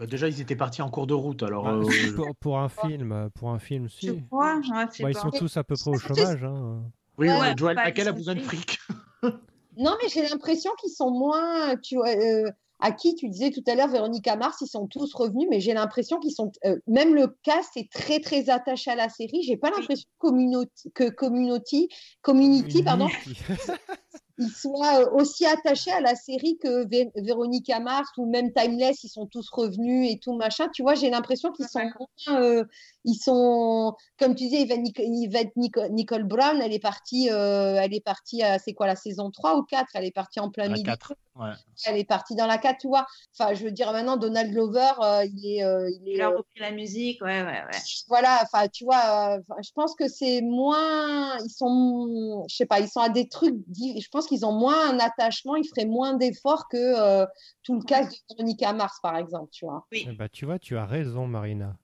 Bah, 0.02 0.08
déjà, 0.08 0.28
ils 0.28 0.42
étaient 0.42 0.56
partis 0.56 0.82
en 0.82 0.90
cours 0.90 1.06
de 1.06 1.14
route, 1.14 1.44
alors. 1.44 1.66
Bah, 1.66 1.74
euh, 1.74 1.84
pour, 2.16 2.36
pour 2.40 2.58
un 2.58 2.70
film, 2.70 3.30
pour 3.36 3.52
un 3.52 3.60
film, 3.60 3.88
si. 3.88 4.08
Je 4.08 4.14
crois, 4.14 4.56
ouais, 4.56 4.86
Bah, 5.00 5.12
ils 5.12 5.16
sont 5.16 5.30
tous 5.30 5.58
à 5.58 5.64
peu 5.64 5.76
près 5.76 5.92
au 5.92 6.00
chômage. 6.00 6.44
Hein. 6.44 6.82
Oui, 7.20 7.30
Ouais, 7.30 7.40
ouais, 7.40 7.54
Joel 7.56 7.76
pas 7.76 7.86
McHale 7.86 8.08
a 8.08 8.12
besoin 8.12 8.34
de 8.34 8.40
fric. 8.40 8.80
Non, 9.78 9.96
mais 10.02 10.10
j'ai 10.10 10.28
l'impression 10.28 10.72
qu'ils 10.82 10.90
sont 10.90 11.12
moins. 11.12 11.76
Tu 11.78 11.96
vois, 11.96 12.10
euh, 12.10 12.50
à 12.80 12.92
qui 12.92 13.16
tu 13.16 13.30
disais 13.30 13.52
tout 13.52 13.64
à 13.68 13.76
l'heure, 13.76 13.88
Véronica 13.88 14.36
Mars, 14.36 14.58
ils 14.62 14.68
sont 14.68 14.88
tous 14.88 15.14
revenus, 15.14 15.48
mais 15.50 15.62
j'ai 15.62 15.74
l'impression 15.74 16.20
qu'ils 16.20 16.34
sont. 16.34 16.52
euh, 16.66 16.78
même 16.88 17.14
le 17.16 17.28
cast 17.44 17.78
est 17.78 17.90
très, 17.90 18.20
très 18.20 18.50
attaché 18.50 18.90
à 18.92 18.96
la 18.96 19.08
série. 19.08 19.44
J'ai 19.44 19.56
pas 19.56 19.70
l'impression 19.70 20.08
que 20.20 20.28
Community, 20.28 20.92
que 20.94 21.10
Community, 21.10 21.88
Community 22.22 22.84
pardon, 22.84 23.08
ils 24.42 24.50
soient 24.50 25.02
euh, 25.04 25.10
aussi 25.12 25.46
attachés 25.46 25.92
à 25.92 26.02
la 26.02 26.16
série 26.16 26.58
que 26.58 26.86
Vé- 26.86 27.12
Véronica 27.16 27.80
Mars 27.80 28.10
ou 28.18 28.26
même 28.26 28.52
Timeless, 28.52 29.04
ils 29.04 29.10
sont 29.10 29.28
tous 29.28 29.48
revenus 29.52 30.12
et 30.12 30.18
tout 30.20 30.34
machin. 30.34 30.68
Tu 30.74 30.82
vois, 30.82 30.96
j'ai 30.96 31.10
l'impression 31.10 31.52
qu'ils 31.52 31.68
sont 31.68 31.80
moins, 32.28 32.42
euh, 32.42 32.66
ils 33.06 33.16
sont, 33.16 33.96
comme 34.20 34.36
tu 34.36 34.46
disais, 34.46 34.62
Yvette, 34.64 34.80
Nic- 34.82 35.00
Yvette 35.00 35.56
Nico- 35.56 35.88
Nicole 35.90 36.24
Brown, 36.24 36.60
elle 36.62 36.74
est 36.74 36.80
partie, 36.80 37.30
euh, 37.32 37.78
elle 37.82 37.94
est 37.94 38.04
partie, 38.04 38.44
à- 38.44 38.60
c'est 38.60 38.74
quoi 38.74 38.88
la 38.88 38.96
saison 38.96 39.32
3 39.32 39.58
ou 39.58 39.64
4 39.64 39.90
Elle 39.94 40.06
est 40.06 40.12
partie 40.12 40.40
en 40.40 40.50
plein 40.50 40.66
La 40.66 40.74
milieu. 40.74 40.84
4. 40.84 41.14
Ouais. 41.40 41.52
Elle 41.86 41.98
est 41.98 42.04
partie 42.04 42.36
dans 42.36 42.46
la 42.46 42.58
4, 42.58 42.80
tu 42.80 42.88
vois. 42.88 43.06
Enfin, 43.40 43.54
je 43.54 43.64
veux 43.64 43.72
dire, 43.72 43.92
maintenant, 43.94 44.18
Donald 44.18 44.52
Glover, 44.52 44.92
euh, 45.02 45.24
il 45.26 45.46
est, 45.56 45.64
euh, 45.64 45.90
il 45.90 46.10
est, 46.10 46.16
Il 46.16 46.22
a 46.22 46.30
euh, 46.30 46.38
repris 46.38 46.60
la 46.60 46.72
musique, 46.72 47.22
ouais, 47.22 47.42
ouais, 47.42 47.46
ouais. 47.64 47.80
voilà, 48.10 48.40
enfin, 48.44 48.68
tu 48.68 48.84
vois, 48.84 49.38
euh, 49.38 49.42
je 49.64 49.70
pense 49.74 49.96
que 49.96 50.10
c'est 50.10 50.42
moins, 50.42 51.38
ils 51.38 51.50
sont, 51.50 52.46
je 52.50 52.56
sais 52.56 52.66
pas, 52.66 52.82
ils 52.82 52.90
sont 52.90 53.00
à 53.00 53.08
des 53.10 53.30
trucs, 53.30 53.56
je 53.74 54.08
pense 54.12 54.28
qu'ils 54.32 54.46
ont 54.46 54.52
moins 54.54 54.90
un 54.90 55.00
attachement, 55.00 55.56
ils 55.56 55.68
feraient 55.68 55.86
moins 55.86 56.14
d'efforts 56.16 56.68
que 56.70 56.78
euh, 56.78 57.26
tout 57.64 57.76
le 57.80 57.84
cas 57.84 58.06
de 58.06 58.12
Veronica 58.30 58.74
Mars, 58.74 59.00
par 59.02 59.18
exemple, 59.18 59.50
tu 59.52 59.66
vois. 59.66 59.86
Eh 59.92 60.12
bah, 60.14 60.30
tu 60.30 60.46
vois, 60.46 60.58
tu 60.60 60.78
as 60.78 60.86
raison, 60.86 61.28
Marina. 61.28 61.78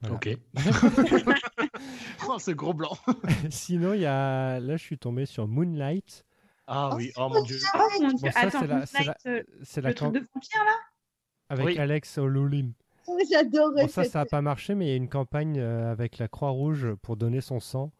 Voilà. 0.00 0.16
Ok. 0.16 0.38
oh, 2.28 2.38
ce 2.38 2.50
gros 2.50 2.74
blanc. 2.74 2.96
Sinon, 3.50 3.94
il 3.94 4.00
y 4.00 4.06
a... 4.06 4.58
là, 4.60 4.76
je 4.76 4.82
suis 4.82 4.98
tombé 4.98 5.26
sur 5.26 5.46
Moonlight. 5.46 6.24
Ah 6.66 6.90
Oh, 6.92 6.96
oui, 6.96 7.12
oh 7.16 7.28
mon 7.28 7.42
dieu. 7.42 7.58
Oh 7.74 7.78
mon 8.00 8.08
Dieu, 8.08 8.18
Bon, 8.22 8.30
ça, 8.30 8.40
attends, 8.40 8.60
c'est 8.60 8.66
la- 9.04 9.04
la- 9.04 9.16
euh, 9.32 9.42
C'est 9.62 9.80
la 9.80 9.88
le 9.90 9.94
truc 9.94 10.08
camp- 10.08 10.14
de 10.14 10.26
vampire 10.34 10.64
là? 10.64 10.74
Avec 11.48 11.66
Oui. 11.66 11.78
Alex 11.78 12.18
Olulin. 12.18 12.70
Oh, 13.06 13.18
J'adorais 13.30 13.82
Bon, 13.82 13.88
ça, 13.88 14.04
ça 14.04 14.20
n'a 14.20 14.26
pas 14.26 14.42
marché, 14.42 14.74
mais 14.74 14.86
il 14.86 14.90
y 14.90 14.92
a 14.92 14.96
une 14.96 15.08
campagne 15.08 15.58
euh, 15.58 15.90
avec 15.90 16.18
la 16.18 16.28
Croix-Rouge 16.28 16.94
pour 17.02 17.16
donner 17.16 17.40
son 17.40 17.60
sang. 17.60 17.92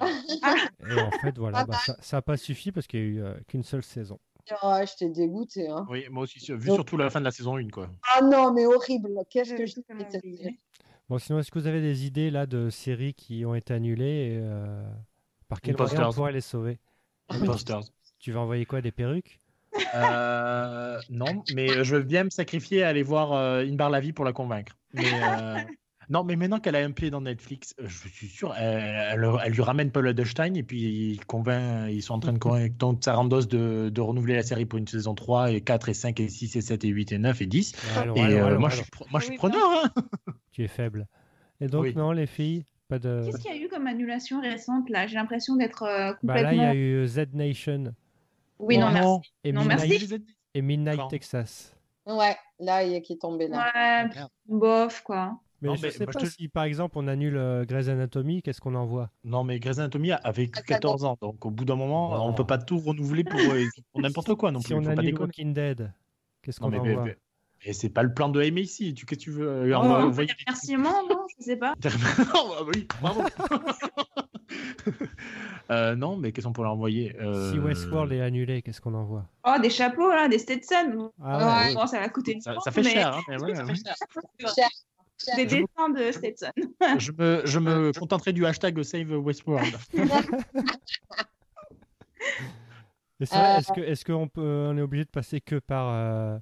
Et 0.00 1.00
en 1.00 1.10
fait, 1.10 1.36
voilà, 1.38 1.64
bah, 1.64 1.76
ça 2.00 2.16
n'a 2.16 2.22
pas 2.22 2.36
suffi 2.36 2.72
parce 2.72 2.86
qu'il 2.86 3.00
n'y 3.00 3.06
a 3.06 3.08
eu 3.08 3.22
euh, 3.22 3.34
qu'une 3.48 3.62
seule 3.62 3.82
saison. 3.82 4.18
Oh, 4.62 4.74
j'étais 4.80 5.10
dégoûtée. 5.10 5.68
Hein. 5.68 5.86
Oui, 5.90 6.06
moi 6.10 6.22
aussi, 6.24 6.38
vu 6.52 6.68
Donc- 6.68 6.76
surtout 6.76 6.96
la 6.96 7.10
fin 7.10 7.18
de 7.20 7.24
la 7.24 7.30
saison 7.32 7.56
1, 7.56 7.68
quoi. 7.68 7.88
Ah 8.14 8.20
non, 8.22 8.52
mais 8.52 8.64
horrible. 8.66 9.10
Qu'est-ce 9.28 9.54
que 9.54 9.66
je 9.66 9.74
Bon, 11.08 11.18
sinon, 11.18 11.38
est-ce 11.38 11.50
que 11.50 11.58
vous 11.58 11.66
avez 11.66 11.80
des 11.80 12.06
idées 12.06 12.30
là 12.30 12.46
de 12.46 12.70
séries 12.70 13.14
qui 13.14 13.44
ont 13.44 13.54
été 13.54 13.74
annulées 13.74 14.34
et, 14.34 14.38
euh, 14.40 14.82
Par 15.48 15.60
quel 15.60 15.76
moyen 15.76 16.08
on 16.08 16.12
pourrait 16.12 16.32
les 16.32 16.40
sauver? 16.40 16.78
Imposters. 17.28 17.82
Tu 18.18 18.32
vas 18.32 18.40
envoyer 18.40 18.66
quoi 18.66 18.80
Des 18.80 18.92
perruques? 18.92 19.40
Euh, 19.94 20.98
non, 21.10 21.42
mais 21.54 21.84
je 21.84 21.96
veux 21.96 22.02
bien 22.02 22.24
me 22.24 22.30
sacrifier 22.30 22.82
à 22.82 22.88
aller 22.88 23.02
voir 23.02 23.32
euh, 23.32 23.60
Inbar 23.62 23.90
la 23.90 24.00
vie 24.00 24.12
pour 24.12 24.24
la 24.24 24.32
convaincre. 24.32 24.76
Mais, 24.94 25.04
euh, 25.12 25.56
non, 26.10 26.24
mais 26.24 26.36
maintenant 26.36 26.60
qu'elle 26.60 26.76
a 26.76 26.80
un 26.84 26.92
pied 26.92 27.10
dans 27.10 27.20
Netflix, 27.20 27.74
euh, 27.80 27.86
je 27.88 28.08
suis 28.08 28.28
sûr, 28.28 28.54
elle, 28.56 28.94
elle- 29.12 29.30
elle 29.44 29.52
lui 29.52 29.62
ramène 29.62 29.90
Paul 29.90 30.08
Edelstein 30.08 30.54
et 30.54 30.62
puis 30.62 31.12
il 31.12 31.24
convainc, 31.26 31.90
ils 31.90 32.02
sont 32.02 32.14
en 32.14 32.20
train 32.20 32.32
de 32.32 32.38
convaincre 32.38 32.74
donc, 32.78 33.02
Sarandos 33.04 33.42
de, 33.46 33.88
de 33.92 34.00
renouveler 34.00 34.34
la 34.36 34.42
série 34.42 34.66
pour 34.66 34.78
une 34.78 34.86
saison 34.86 35.14
3 35.14 35.50
et 35.52 35.60
4 35.60 35.88
et 35.88 35.94
5 35.94 36.20
et 36.20 36.28
6 36.28 36.54
et 36.56 36.60
7 36.60 36.84
et 36.84 36.88
8 36.88 37.12
et 37.12 37.18
9 37.18 37.40
et 37.42 37.46
10. 37.46 37.72
Allons, 37.96 38.14
et 38.16 38.20
allons, 38.22 38.36
euh, 38.38 38.46
allons, 38.46 38.60
moi, 38.60 38.68
je 38.70 38.74
allons. 38.76 38.84
suis, 38.84 39.10
moi, 39.10 39.20
je 39.20 39.26
suis 39.26 39.36
preneur. 39.36 39.60
Hein 39.84 39.90
Tu 40.52 40.64
es 40.64 40.68
faible. 40.68 41.06
Et 41.60 41.66
donc, 41.66 41.84
Oui. 41.84 41.94
non, 41.94 42.12
les 42.12 42.26
filles 42.26 42.64
Pas 42.88 42.98
de. 42.98 43.22
Qu'est-ce 43.24 43.38
qu'il 43.38 43.50
y 43.50 43.58
a 43.58 43.62
eu 43.64 43.68
comme 43.68 43.86
annulation 43.86 44.40
récente 44.40 44.88
là? 44.90 45.06
J'ai 45.06 45.16
l'impression 45.16 45.56
d'être 45.56 45.82
euh, 45.82 46.12
Bah 46.22 46.40
là, 46.42 46.52
il 46.54 46.56
y 46.56 46.60
complètement. 46.60 46.70
a 46.70 46.74
eu 46.74 47.06
Z 47.06 47.18
Nation 47.34 47.94
Oui, 48.58 48.78
non, 48.78 48.90
merci. 48.90 49.32
et 49.44 49.52
Non, 49.52 49.62
Midnight, 49.62 49.88
merci. 49.90 50.24
et 50.54 50.62
Midnight 50.62 51.00
Texas. 51.10 51.74
Ouais, 52.06 52.36
là, 52.60 52.84
il 52.84 52.92
y 52.92 52.96
a 52.96 53.00
qui 53.00 53.14
est 53.14 53.20
tombé 53.20 53.48
là. 53.48 53.70
Ouais, 54.04 54.08
pff, 54.10 54.26
bof 54.48 55.02
quoi. 55.02 55.40
Mais 55.62 55.68
Non, 55.68 55.74
je 55.76 55.82
mais 55.82 55.90
sais 55.90 56.04
pas 56.04 56.12
je 56.12 56.18
te- 56.18 56.30
si, 56.30 56.48
par 56.48 56.64
exemple, 56.64 56.96
on 56.98 57.08
annule 57.08 57.36
euh, 57.36 57.64
Grey's 57.64 57.88
Anatomy, 57.88 58.42
qu'est-ce 58.42 58.60
qu'on 58.60 58.74
envoie 58.74 59.10
Non, 59.24 59.42
mais 59.42 59.58
Grey's 59.58 59.78
Anatomy 59.78 60.12
a 60.12 60.30
vécu 60.32 60.52
Ah, 60.56 60.60
ça 60.60 60.74
14 60.74 61.04
ans, 61.04 61.16
donc 61.20 61.44
au 61.46 61.50
bout 61.50 61.64
d'un 61.64 61.76
moment, 61.76 62.26
on 62.26 62.32
peut 62.34 62.44
pas 62.46 62.58
tout 62.58 62.78
renouveler 62.78 63.24
pour, 63.24 63.40
euh, 63.40 63.64
pour 63.92 64.00
n'importe 64.02 64.34
quoi 64.34 64.50
non 64.52 64.60
Si 64.60 64.66
plus. 64.66 64.74
on 64.74 64.78
faut 64.80 64.84
pas 64.86 64.92
annule 64.92 65.04
déconner. 65.06 65.20
Walking 65.26 65.54
Dead, 65.54 65.92
qu'est-ce 66.42 66.60
qu'on 66.60 66.72
envoie 66.72 67.04
mais- 67.04 67.16
mais 67.66 67.72
c'est 67.72 67.88
pas 67.88 68.02
le 68.02 68.12
plan 68.12 68.28
de 68.28 68.40
Amy 68.42 68.60
ici. 68.60 68.92
Tu, 68.92 69.06
qu'est-ce 69.06 69.18
que 69.18 69.24
tu 69.24 69.30
veux 69.30 69.48
euh, 69.48 69.72
Oh, 69.74 69.80
on 69.82 70.08
on 70.08 70.10
peut 70.12 70.26
dire 70.26 70.34
des- 70.36 70.44
remerciement, 70.46 71.02
non 71.08 71.24
Je 71.38 71.44
sais 71.44 71.56
pas. 71.56 71.74
Non, 72.34 72.48
bah 72.50 72.70
oui, 72.74 72.86
bravo. 73.00 73.22
Euh, 75.70 75.96
non, 75.96 76.16
mais 76.16 76.30
qu'est-ce 76.30 76.46
qu'on 76.46 76.52
pourrait 76.52 76.68
envoyer 76.68 77.16
euh, 77.20 77.50
Si 77.52 77.58
Westworld 77.58 78.12
est 78.12 78.20
annulé, 78.20 78.62
qu'est-ce 78.62 78.80
qu'on 78.80 78.94
envoie 78.94 79.26
Oh, 79.44 79.54
des 79.60 79.70
chapeaux 79.70 80.10
là, 80.10 80.28
des 80.28 80.38
Stetson. 80.38 81.10
Ah 81.20 81.38
ouais, 81.38 81.68
Ouais. 81.70 81.74
Bon, 81.74 81.86
ça 81.88 81.98
va 81.98 82.08
coûter 82.08 82.34
une 82.34 82.40
ça, 82.40 82.54
ça 82.62 82.70
fait 82.70 82.82
mais 82.84 82.90
cher. 82.90 83.16
Hein, 83.16 83.20
mais 83.28 83.40
ouais, 83.42 83.54
Ça 83.56 83.64
ouais. 83.64 83.74
fait 83.74 83.82
cher. 84.54 84.68
Des 85.36 85.48
Je- 85.48 85.56
dessins 85.56 85.88
de 85.90 86.12
Stetson. 86.12 86.52
Je 86.98 87.12
me, 87.12 87.42
je 87.46 87.58
me 87.58 87.92
contenterai 87.98 88.32
du 88.32 88.44
hashtag 88.46 88.82
Save 88.82 89.12
Westworld. 89.12 89.76
C'est 93.20 93.26
vrai, 93.34 93.54
Euh, 93.54 93.58
est-ce 93.58 93.72
que 93.72 93.80
est-ce 93.80 94.04
qu'on 94.04 94.28
peut 94.28 94.42
on 94.70 94.76
est 94.76 94.82
obligé 94.82 95.04
de 95.04 95.10
passer 95.10 95.40
que 95.40 95.58
par 95.58 95.88
euh, 95.90 96.38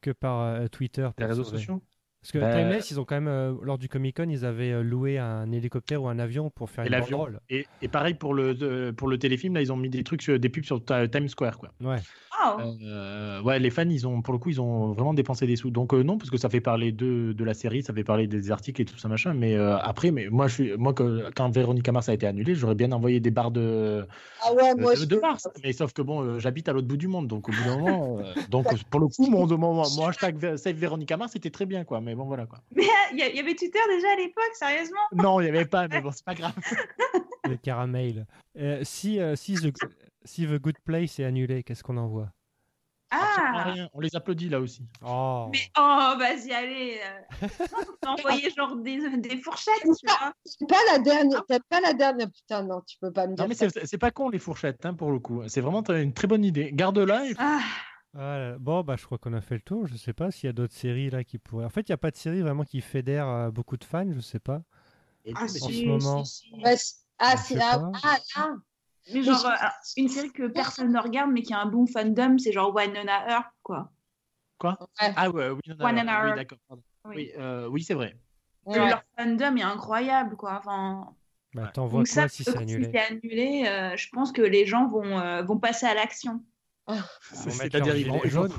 que 0.00 0.10
par 0.12 0.40
euh, 0.40 0.68
Twitter 0.68 1.08
Les 1.18 1.26
réseaux 1.26 1.42
sociaux? 1.44 1.82
Parce 2.22 2.30
que 2.32 2.38
Bah, 2.38 2.52
Timeless, 2.52 2.90
ils 2.92 3.00
ont 3.00 3.04
quand 3.04 3.16
même, 3.16 3.26
euh, 3.26 3.52
lors 3.62 3.78
du 3.78 3.88
Comic 3.88 4.16
Con, 4.16 4.28
ils 4.28 4.44
avaient 4.44 4.70
euh, 4.70 4.82
loué 4.82 5.18
un 5.18 5.50
hélicoptère 5.50 6.02
ou 6.04 6.08
un 6.08 6.20
avion 6.20 6.50
pour 6.50 6.70
faire 6.70 6.84
Et 6.84 6.86
une 6.86 6.92
l'avion. 6.92 7.18
banderole. 7.18 7.40
Et, 7.50 7.66
et 7.80 7.88
pareil 7.88 8.14
pour 8.14 8.32
le, 8.32 8.56
euh, 8.62 8.92
pour 8.92 9.08
le 9.08 9.18
téléfilm, 9.18 9.54
là, 9.54 9.60
ils 9.60 9.72
ont 9.72 9.76
mis 9.76 9.90
des 9.90 10.04
trucs, 10.04 10.22
sur, 10.22 10.38
des 10.38 10.48
pubs 10.48 10.64
sur 10.64 10.84
ta- 10.84 11.08
Times 11.08 11.28
Square, 11.28 11.58
quoi. 11.58 11.70
Ouais. 11.80 11.98
Oh. 12.44 12.60
Euh, 12.82 13.42
ouais, 13.42 13.58
les 13.58 13.70
fans, 13.70 13.88
ils 13.88 14.06
ont, 14.06 14.22
pour 14.22 14.32
le 14.32 14.38
coup, 14.38 14.50
ils 14.50 14.60
ont 14.60 14.92
vraiment 14.92 15.14
dépensé 15.14 15.46
des 15.46 15.54
sous. 15.56 15.70
Donc 15.70 15.92
euh, 15.94 16.02
non, 16.02 16.16
parce 16.16 16.30
que 16.30 16.36
ça 16.38 16.48
fait 16.48 16.60
parler 16.60 16.90
de, 16.90 17.32
de 17.32 17.44
la 17.44 17.54
série, 17.54 17.82
ça 17.82 17.92
fait 17.92 18.04
parler 18.04 18.26
des 18.26 18.50
articles 18.50 18.80
et 18.80 18.84
tout 18.84 18.98
ça 18.98 19.06
machin. 19.08 19.34
Mais 19.34 19.54
euh, 19.54 19.76
après, 19.78 20.10
mais 20.12 20.28
moi, 20.28 20.46
je 20.48 20.54
suis, 20.54 20.76
moi, 20.76 20.92
que- 20.94 21.28
quand 21.36 21.50
Véronica 21.50 21.92
Mars 21.92 22.08
a 22.08 22.14
été 22.14 22.26
annulée, 22.26 22.54
j'aurais 22.54 22.74
bien 22.74 22.90
envoyé 22.92 23.20
des 23.20 23.30
barres 23.30 23.50
de, 23.50 24.06
Ah 24.44 24.52
ouais, 24.54 24.74
moi, 24.76 24.94
de, 24.94 25.00
je 25.00 25.04
de 25.06 25.16
Mars. 25.16 25.48
Mais 25.62 25.72
sauf 25.72 25.92
que 25.92 26.02
bon, 26.02 26.22
euh, 26.22 26.38
j'habite 26.38 26.68
à 26.68 26.72
l'autre 26.72 26.88
bout 26.88 26.96
du 26.96 27.06
monde, 27.08 27.28
donc 27.28 27.48
au 27.48 27.52
bout 27.52 27.64
d'un 27.64 27.76
moment, 27.78 28.18
euh, 28.20 28.32
donc 28.48 28.66
pour 28.90 29.00
le 29.00 29.08
coup, 29.08 29.28
mon, 29.28 29.46
mon, 29.46 29.74
mon 29.74 30.06
hashtag 30.06 30.56
Save 30.56 30.76
Véronica 30.76 31.16
Mars, 31.16 31.32
c'était 31.32 31.50
très 31.50 31.66
bien, 31.66 31.84
quoi. 31.84 32.00
Mais 32.00 32.11
bon, 32.14 32.24
voilà, 32.24 32.46
quoi. 32.46 32.60
Mais 32.74 32.84
il 33.12 33.18
y, 33.18 33.22
a- 33.22 33.28
il 33.28 33.36
y 33.36 33.40
avait 33.40 33.54
Twitter 33.54 33.78
déjà 33.88 34.12
à 34.12 34.16
l'époque, 34.16 34.52
sérieusement? 34.54 35.00
Non, 35.12 35.40
il 35.40 35.44
n'y 35.44 35.50
avait 35.50 35.66
pas, 35.66 35.88
mais 35.88 36.00
bon, 36.00 36.10
c'est 36.12 36.24
pas 36.24 36.34
grave. 36.34 36.54
Le 37.48 37.56
caramel. 37.56 38.26
Euh, 38.58 38.80
si, 38.84 39.20
euh, 39.20 39.36
si, 39.36 39.54
the, 39.54 39.72
si 40.24 40.46
The 40.46 40.58
Good 40.58 40.78
Place 40.84 41.18
est 41.18 41.24
annulé, 41.24 41.62
qu'est-ce 41.62 41.82
qu'on 41.82 41.96
envoie 41.96 42.28
Ah 43.10 43.64
rien. 43.66 43.88
On 43.92 44.00
les 44.00 44.14
applaudit 44.16 44.48
là 44.48 44.60
aussi. 44.60 44.86
Oh 45.04 45.48
Mais 45.52 45.58
oh, 45.78 46.14
vas-y, 46.18 46.52
allez 46.52 46.98
euh. 47.04 47.46
On 47.76 47.84
peut 48.00 48.08
envoyer 48.08 48.48
genre 48.56 48.76
des, 48.76 48.98
des 49.18 49.36
fourchettes, 49.38 49.74
tu 49.82 50.06
vois 50.06 50.32
T'aimes 50.58 50.68
pas 50.68 50.92
la 50.92 50.98
dernière. 51.00 51.44
T'aimes 51.46 51.60
pas 51.68 51.80
la 51.80 51.92
dernière. 51.92 52.30
Putain, 52.30 52.62
non, 52.62 52.80
tu 52.86 52.96
peux 53.00 53.12
pas 53.12 53.26
me 53.26 53.34
dire. 53.34 53.44
Non, 53.44 53.48
mais 53.48 53.54
c'est 53.54 53.86
c'est 53.86 53.98
pas 53.98 54.10
con 54.12 54.28
les 54.30 54.38
fourchettes, 54.38 54.86
hein, 54.86 54.94
pour 54.94 55.10
le 55.10 55.18
coup. 55.18 55.42
C'est 55.48 55.60
vraiment 55.60 55.82
une 55.90 56.14
très 56.14 56.28
bonne 56.28 56.44
idée. 56.44 56.70
Garde-la 56.72 57.26
et 57.26 57.34
Ah, 57.38 57.60
Ah 58.14 58.38
là 58.38 58.50
là. 58.52 58.58
Bon, 58.58 58.82
bah, 58.82 58.96
je 58.98 59.04
crois 59.06 59.18
qu'on 59.18 59.32
a 59.32 59.40
fait 59.40 59.54
le 59.54 59.60
tour. 59.62 59.86
Je 59.86 59.96
sais 59.96 60.12
pas 60.12 60.30
s'il 60.30 60.46
y 60.46 60.50
a 60.50 60.52
d'autres 60.52 60.74
séries 60.74 61.10
là 61.10 61.24
qui 61.24 61.38
pourraient. 61.38 61.64
En 61.64 61.70
fait, 61.70 61.88
il 61.88 61.90
n'y 61.92 61.94
a 61.94 61.98
pas 61.98 62.10
de 62.10 62.16
série 62.16 62.42
vraiment 62.42 62.64
qui 62.64 62.80
fédère 62.80 63.26
euh, 63.28 63.50
beaucoup 63.50 63.76
de 63.76 63.84
fans, 63.84 64.10
je 64.12 64.20
sais 64.20 64.38
pas. 64.38 64.62
Et 65.24 65.32
ah, 65.34 65.44
en 65.44 65.48
si, 65.48 65.82
ce 65.82 65.86
moment. 65.88 66.24
si, 66.24 66.48
si. 66.48 66.54
Ouais, 66.62 66.74
ah, 67.18 67.36
c'est. 67.36 67.54
sais 67.54 67.60
Ah, 67.62 67.78
pas. 67.78 67.92
ah, 68.04 68.18
ah. 68.36 68.50
Mais 69.12 69.22
genre, 69.22 69.44
euh, 69.46 69.54
une 69.96 70.08
série 70.08 70.30
que 70.30 70.46
personne 70.48 70.92
ne 70.92 71.00
regarde, 71.00 71.30
mais 71.32 71.42
qui 71.42 71.52
a 71.54 71.60
un 71.60 71.66
bon 71.66 71.86
fandom, 71.86 72.38
c'est 72.38 72.52
genre 72.52 72.74
Winona 72.74 73.28
Earp, 73.28 73.50
quoi. 73.62 73.90
Quoi? 74.58 74.78
Ouais. 75.00 75.12
Ah 75.16 75.28
ouais, 75.30 75.50
oui, 75.50 75.60
One 75.80 75.98
and 75.98 76.08
a 76.08 76.24
oui, 76.24 76.30
half. 76.30 76.36
d'accord. 76.36 76.58
pardon. 76.68 76.82
Oui. 77.06 77.14
Oui, 77.16 77.32
euh, 77.36 77.66
oui 77.68 77.82
c'est 77.82 77.94
vrai. 77.94 78.16
Que 78.64 78.78
Ouais. 78.78 78.88
Leur 78.90 79.02
fandom 79.18 79.56
est 79.56 79.62
incroyable, 79.62 80.36
quoi. 80.36 80.58
Enfin, 80.58 81.16
Bah, 81.52 81.72
quoi 81.74 82.04
ça, 82.06 82.28
si 82.28 82.42
euh, 82.42 82.52
c'est 82.52 82.58
annulé 82.58 82.90
c'est 82.92 83.00
annulé, 83.00 83.64
euh, 83.66 83.96
je 83.96 84.08
pense 84.10 84.30
que 84.30 84.42
les 84.42 84.66
gens 84.66 84.86
vont, 84.86 85.18
euh, 85.18 85.42
vont 85.42 85.58
passer 85.58 85.86
à 85.86 85.94
l'action. 85.94 86.44
Ils 86.94 87.36
vont 87.38 87.44
mettre 87.46 87.56
C'est-à-dire, 87.60 87.96
ils 87.96 88.08
vont, 88.08 88.20
jaune. 88.24 88.52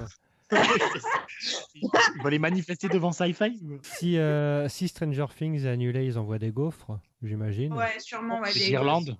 ils 1.75 2.21
vont 2.21 2.29
les 2.29 2.39
manifester 2.39 2.89
devant 2.89 3.11
Sci-Fi 3.11 3.59
Si, 3.81 4.17
euh, 4.17 4.67
si 4.69 4.87
Stranger 4.87 5.25
Things 5.37 5.65
est 5.65 5.69
annulé, 5.69 6.05
ils 6.05 6.17
envoient 6.17 6.39
des 6.39 6.51
gaufres, 6.51 6.99
j'imagine. 7.21 7.73
Ouais, 7.73 7.99
sûrement. 7.99 8.39
Ouais, 8.41 8.53
Des 8.53 8.59
des- 8.59 8.69
guirlandes. 8.69 9.17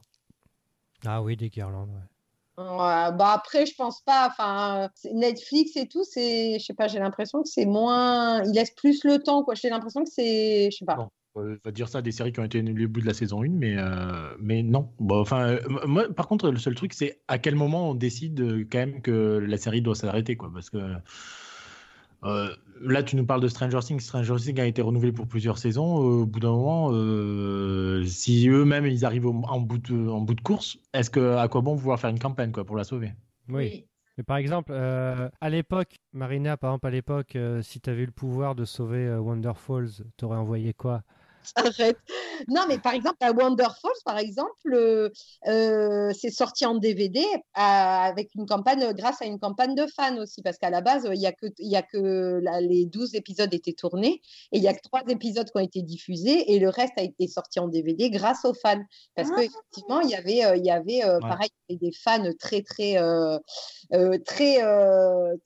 Ah 1.06 1.22
oui, 1.22 1.36
des 1.36 1.50
guirlandes. 1.50 1.90
ouais. 1.90 2.00
Ouais, 2.56 3.12
bah 3.18 3.32
après, 3.34 3.66
je 3.66 3.74
pense 3.76 4.02
pas. 4.02 4.28
Enfin, 4.30 4.88
Netflix 5.12 5.76
et 5.76 5.88
tout, 5.88 6.04
c'est, 6.04 6.60
je 6.60 6.64
sais 6.66 6.76
pas, 6.76 6.88
j'ai 6.88 7.00
l'impression 7.00 7.42
que 7.42 7.50
c'est 7.50 7.66
moins. 7.66 8.44
Ils 8.44 8.52
laissent 8.54 8.76
plus 8.76 9.04
le 9.04 9.18
temps, 9.18 9.44
quoi. 9.44 9.56
J'ai 9.56 9.70
l'impression 9.70 10.04
que 10.04 10.10
c'est, 10.12 10.70
je 10.72 10.78
sais 10.78 10.86
pas. 10.86 10.96
Bon. 10.96 11.10
Euh, 11.36 11.58
va 11.66 11.72
dire 11.72 11.90
ça 11.90 12.04
des 12.04 12.12
séries 12.12 12.32
qui 12.32 12.40
ont 12.40 12.44
été 12.44 12.60
annulées 12.60 12.86
au 12.86 12.90
bout 12.90 13.02
de 13.02 13.08
la 13.08 13.14
saison 13.16 13.42
1, 13.44 13.50
mais, 13.50 13.76
euh, 13.78 14.36
mais 14.40 14.62
non. 14.62 14.94
Bon, 15.00 15.20
enfin, 15.20 15.48
euh, 15.50 15.88
moi, 15.88 16.08
par 16.14 16.28
contre, 16.28 16.52
le 16.52 16.58
seul 16.60 16.76
truc, 16.76 16.94
c'est 16.94 17.22
à 17.28 17.40
quel 17.40 17.56
moment 17.56 17.90
on 17.90 17.96
décide 17.96 18.40
euh, 18.42 18.68
quand 18.72 18.78
même 18.78 19.02
que 19.02 19.40
la 19.40 19.58
série 19.58 19.82
doit 19.82 19.96
s'arrêter, 19.96 20.38
quoi. 20.38 20.52
Parce 20.54 20.70
que 20.70 20.78
euh, 22.24 22.56
là, 22.80 23.04
tu 23.04 23.16
nous 23.18 23.26
parles 23.26 23.42
de 23.42 23.48
Stranger 23.50 23.80
Things. 23.82 24.00
Stranger 24.00 24.36
Things 24.38 24.60
a 24.60 24.66
été 24.66 24.82
renouvelé 24.82 25.12
pour 25.12 25.28
plusieurs 25.28 25.58
saisons. 25.58 25.96
Au 25.96 26.26
bout 26.26 26.40
d'un 26.40 26.52
moment, 26.52 26.90
euh, 26.94 28.04
si 28.06 28.48
eux-mêmes 28.48 28.86
ils 28.86 29.04
arrivent 29.06 29.26
au- 29.26 29.42
en, 29.46 29.60
bout 29.60 29.78
de, 29.80 30.08
en 30.08 30.22
bout 30.22 30.34
de 30.36 30.42
course, 30.42 30.78
est-ce 30.94 31.10
que 31.10 31.36
à 31.36 31.48
quoi 31.50 31.62
bon 31.62 31.76
vouloir 31.76 32.00
faire 32.00 32.10
une 32.12 32.20
campagne, 32.20 32.52
quoi, 32.52 32.64
pour 32.66 32.78
la 32.78 32.84
sauver? 32.86 33.12
Oui. 33.50 33.88
Mais 34.18 34.24
par 34.24 34.38
exemple, 34.38 34.72
euh, 34.74 35.30
à 35.42 35.50
l'époque, 35.50 35.98
Marina, 36.14 36.56
par 36.58 36.72
exemple, 36.72 36.88
à 36.88 36.90
l'époque, 36.92 37.36
euh, 37.36 37.62
si 37.64 37.82
tu 37.82 37.90
avais 37.90 38.04
eu 38.04 38.06
le 38.06 38.12
pouvoir 38.12 38.54
de 38.56 38.64
sauver 38.66 39.08
euh, 39.08 39.20
Wonder 39.20 39.54
Falls, 39.56 39.90
t'aurais 40.18 40.38
envoyé 40.38 40.74
quoi? 40.74 41.04
Arrête. 41.56 41.98
Non, 42.48 42.62
mais 42.68 42.78
par 42.80 42.94
exemple, 42.94 43.18
à 43.22 43.32
par 44.06 44.18
exemple, 44.18 44.74
euh, 44.74 45.10
euh, 45.48 46.12
c'est 46.20 46.30
sorti 46.30 46.66
en 46.66 46.76
DVD 46.76 47.24
à- 47.54 48.06
avec 48.06 48.34
une 48.36 48.46
campagne, 48.46 48.92
grâce 48.94 49.22
à 49.22 49.26
une 49.26 49.40
campagne 49.40 49.76
de 49.76 49.86
fans 49.88 50.18
aussi, 50.18 50.42
parce 50.42 50.58
qu'à 50.58 50.70
la 50.70 50.82
base, 50.82 51.08
il 51.14 51.22
y 51.22 51.26
a 51.26 51.32
que, 51.32 51.48
y 51.60 51.76
a 51.76 51.82
que 51.82 52.42
les 52.62 52.86
12 52.86 53.16
épisodes 53.16 53.54
étaient 53.54 53.74
tournés 53.74 54.22
et 54.52 54.58
il 54.58 54.64
y 54.64 54.68
a 54.68 54.74
que 54.74 54.82
trois 54.82 55.02
épisodes 55.08 55.46
qui 55.50 55.58
ont 55.58 55.60
été 55.62 55.82
diffusés 55.82 56.54
et 56.54 56.60
le 56.60 56.70
reste 56.70 56.94
a 56.98 57.04
été 57.04 57.28
sorti 57.28 57.60
en 57.60 57.68
DVD 57.68 58.10
grâce 58.10 58.46
aux 58.46 58.54
fans. 58.54 58.84
Parce 59.16 59.30
Ah. 59.32 59.36
qu'effectivement, 59.42 60.02
il 60.02 60.10
y 60.10 60.16
avait, 60.16 60.46
euh, 60.46 60.56
il 60.56 60.66
y 60.66 60.72
avait 60.72 61.04
euh, 61.04 61.20
Ouais. 61.20 61.30
pareil, 61.30 61.50
des 61.70 61.92
fans 61.92 62.24
très, 62.40 62.62
très, 62.62 62.96
très, 64.26 64.62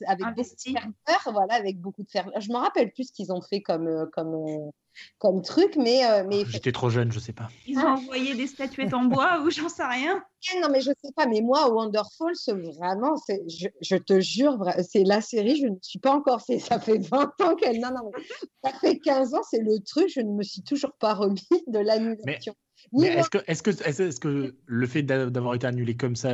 avec 0.05 0.25
beaucoup 0.35 0.55
de 0.55 0.71
ferveur, 1.05 1.33
voilà, 1.33 1.53
avec 1.55 1.79
beaucoup 1.79 2.03
de 2.03 2.09
ferveur. 2.09 2.33
Je 2.39 2.49
me 2.49 2.57
rappelle 2.57 2.91
plus 2.91 3.05
ce 3.05 3.11
qu'ils 3.13 3.31
ont 3.31 3.41
fait 3.41 3.61
comme, 3.61 4.09
comme, 4.13 4.71
comme 5.19 5.41
truc, 5.41 5.75
mais, 5.75 6.05
euh, 6.05 6.23
mais 6.27 6.45
J'étais 6.45 6.71
trop 6.71 6.89
jeune, 6.89 7.11
je 7.11 7.19
sais 7.19 7.33
pas. 7.33 7.49
Ils 7.65 7.77
ont 7.79 7.87
envoyé 7.87 8.35
des 8.35 8.47
statuettes 8.47 8.93
en 8.93 9.05
bois 9.05 9.41
ou 9.41 9.49
j'en 9.49 9.69
sais 9.69 9.85
rien. 9.85 10.23
Eh 10.53 10.59
Non, 10.59 10.69
mais 10.71 10.81
je 10.81 10.91
sais 11.03 11.11
pas, 11.15 11.25
mais 11.25 11.41
moi, 11.41 11.71
Wonderfall, 11.71 12.35
c'est 12.35 12.53
vraiment, 12.53 13.15
c'est, 13.17 13.41
je, 13.47 13.67
je 13.81 13.95
te 13.95 14.19
jure, 14.19 14.63
c'est 14.87 15.03
la 15.03 15.21
série, 15.21 15.57
je 15.57 15.67
ne 15.67 15.75
suis 15.81 15.99
pas 15.99 16.13
encore, 16.13 16.41
ça 16.41 16.79
fait 16.79 16.97
20 16.99 17.41
ans 17.41 17.55
qu'elle, 17.55 17.79
non, 17.79 17.89
non, 17.89 18.11
mais 18.15 18.23
ça 18.63 18.77
fait 18.79 18.99
15 18.99 19.33
ans, 19.33 19.41
c'est 19.49 19.61
le 19.61 19.79
truc, 19.79 20.09
je 20.13 20.21
ne 20.21 20.31
me 20.31 20.43
suis 20.43 20.61
toujours 20.61 20.93
pas 20.99 21.13
remis 21.13 21.47
de 21.67 21.79
l'annulation. 21.79 22.53
Est-ce 22.95 23.29
que, 23.29 23.37
est-ce 23.47 23.61
que, 23.63 23.69
est-ce 23.69 24.01
est-ce 24.03 24.19
que 24.19 24.55
le 24.65 24.87
fait 24.87 25.03
d'a- 25.03 25.29
d'avoir 25.29 25.53
été 25.55 25.67
annulé 25.67 25.95
comme 25.95 26.15
ça, 26.15 26.31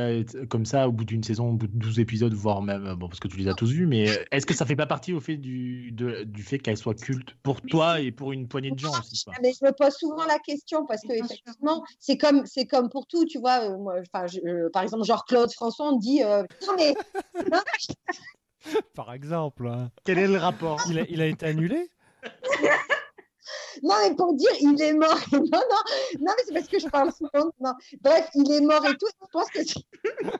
comme 0.48 0.64
ça, 0.64 0.88
au 0.88 0.92
bout 0.92 1.04
d'une 1.04 1.22
saison, 1.24 1.50
au 1.50 1.52
bout 1.54 1.66
de 1.66 1.76
12 1.76 1.98
épisodes, 1.98 2.32
voire 2.32 2.62
même, 2.62 2.94
bon, 2.94 3.08
parce 3.08 3.20
que 3.20 3.28
tu 3.28 3.36
les 3.36 3.48
as 3.48 3.54
tous 3.54 3.70
vus, 3.72 3.86
mais 3.86 4.08
euh, 4.10 4.24
est-ce 4.30 4.46
que 4.46 4.54
ça 4.54 4.64
fait 4.64 4.76
pas 4.76 4.86
partie 4.86 5.12
au 5.12 5.20
fait 5.20 5.36
du, 5.36 5.90
de- 5.92 6.22
du 6.22 6.42
fait 6.42 6.58
qu'elle 6.58 6.76
soit 6.76 6.94
culte 6.94 7.34
pour 7.42 7.60
toi 7.60 8.00
et 8.00 8.12
pour 8.12 8.32
une 8.32 8.46
poignée 8.48 8.70
de 8.70 8.78
gens 8.78 8.98
aussi 8.98 9.24
Ah, 9.28 9.38
Mais 9.42 9.52
je 9.52 9.64
me 9.66 9.72
pose 9.72 9.94
souvent 9.94 10.24
la 10.26 10.38
question 10.38 10.86
parce 10.86 11.02
que 11.02 11.12
effectivement, 11.12 11.82
c'est 11.98 12.16
comme 12.18 12.46
c'est 12.46 12.66
comme 12.66 12.88
pour 12.88 13.06
tout, 13.06 13.24
tu 13.24 13.38
vois. 13.38 13.68
euh, 13.70 13.76
moi, 13.76 13.96
enfin, 14.14 14.26
je- 14.26 14.40
euh, 14.46 14.70
par 14.72 14.82
exemple, 14.84 15.04
genre 15.04 15.24
Claude 15.26 15.52
François, 15.52 15.92
on 15.92 15.96
dit 15.98 16.22
euh, 16.22 16.42
non 16.66 16.74
mais 16.78 16.94
non, 17.52 17.58
Par 18.94 19.12
exemple. 19.12 19.66
hein. 19.68 19.90
Quel 20.04 20.18
est 20.18 20.28
le 20.28 20.38
rapport? 20.38 20.78
Il, 20.88 20.98
a, 20.98 21.02
il 21.08 21.20
a 21.20 21.26
été 21.26 21.46
annulé? 21.46 21.88
non, 23.82 23.94
mais 24.02 24.14
pour 24.14 24.34
dire 24.34 24.50
il 24.60 24.80
est 24.82 24.92
mort. 24.94 25.18
non 25.32 25.40
non 25.40 25.60
non 26.20 26.32
mais 26.36 26.42
c'est 26.46 26.54
parce 26.54 26.68
que 26.68 26.78
je 26.78 26.88
parle 26.88 27.12
souvent. 27.12 27.50
Non. 27.60 27.72
Bref, 28.00 28.28
il 28.34 28.50
est 28.52 28.60
mort 28.60 28.84
et 28.86 28.96
tout. 28.96 29.06
Je 29.22 29.26
pense 29.32 29.50
que 29.50 29.60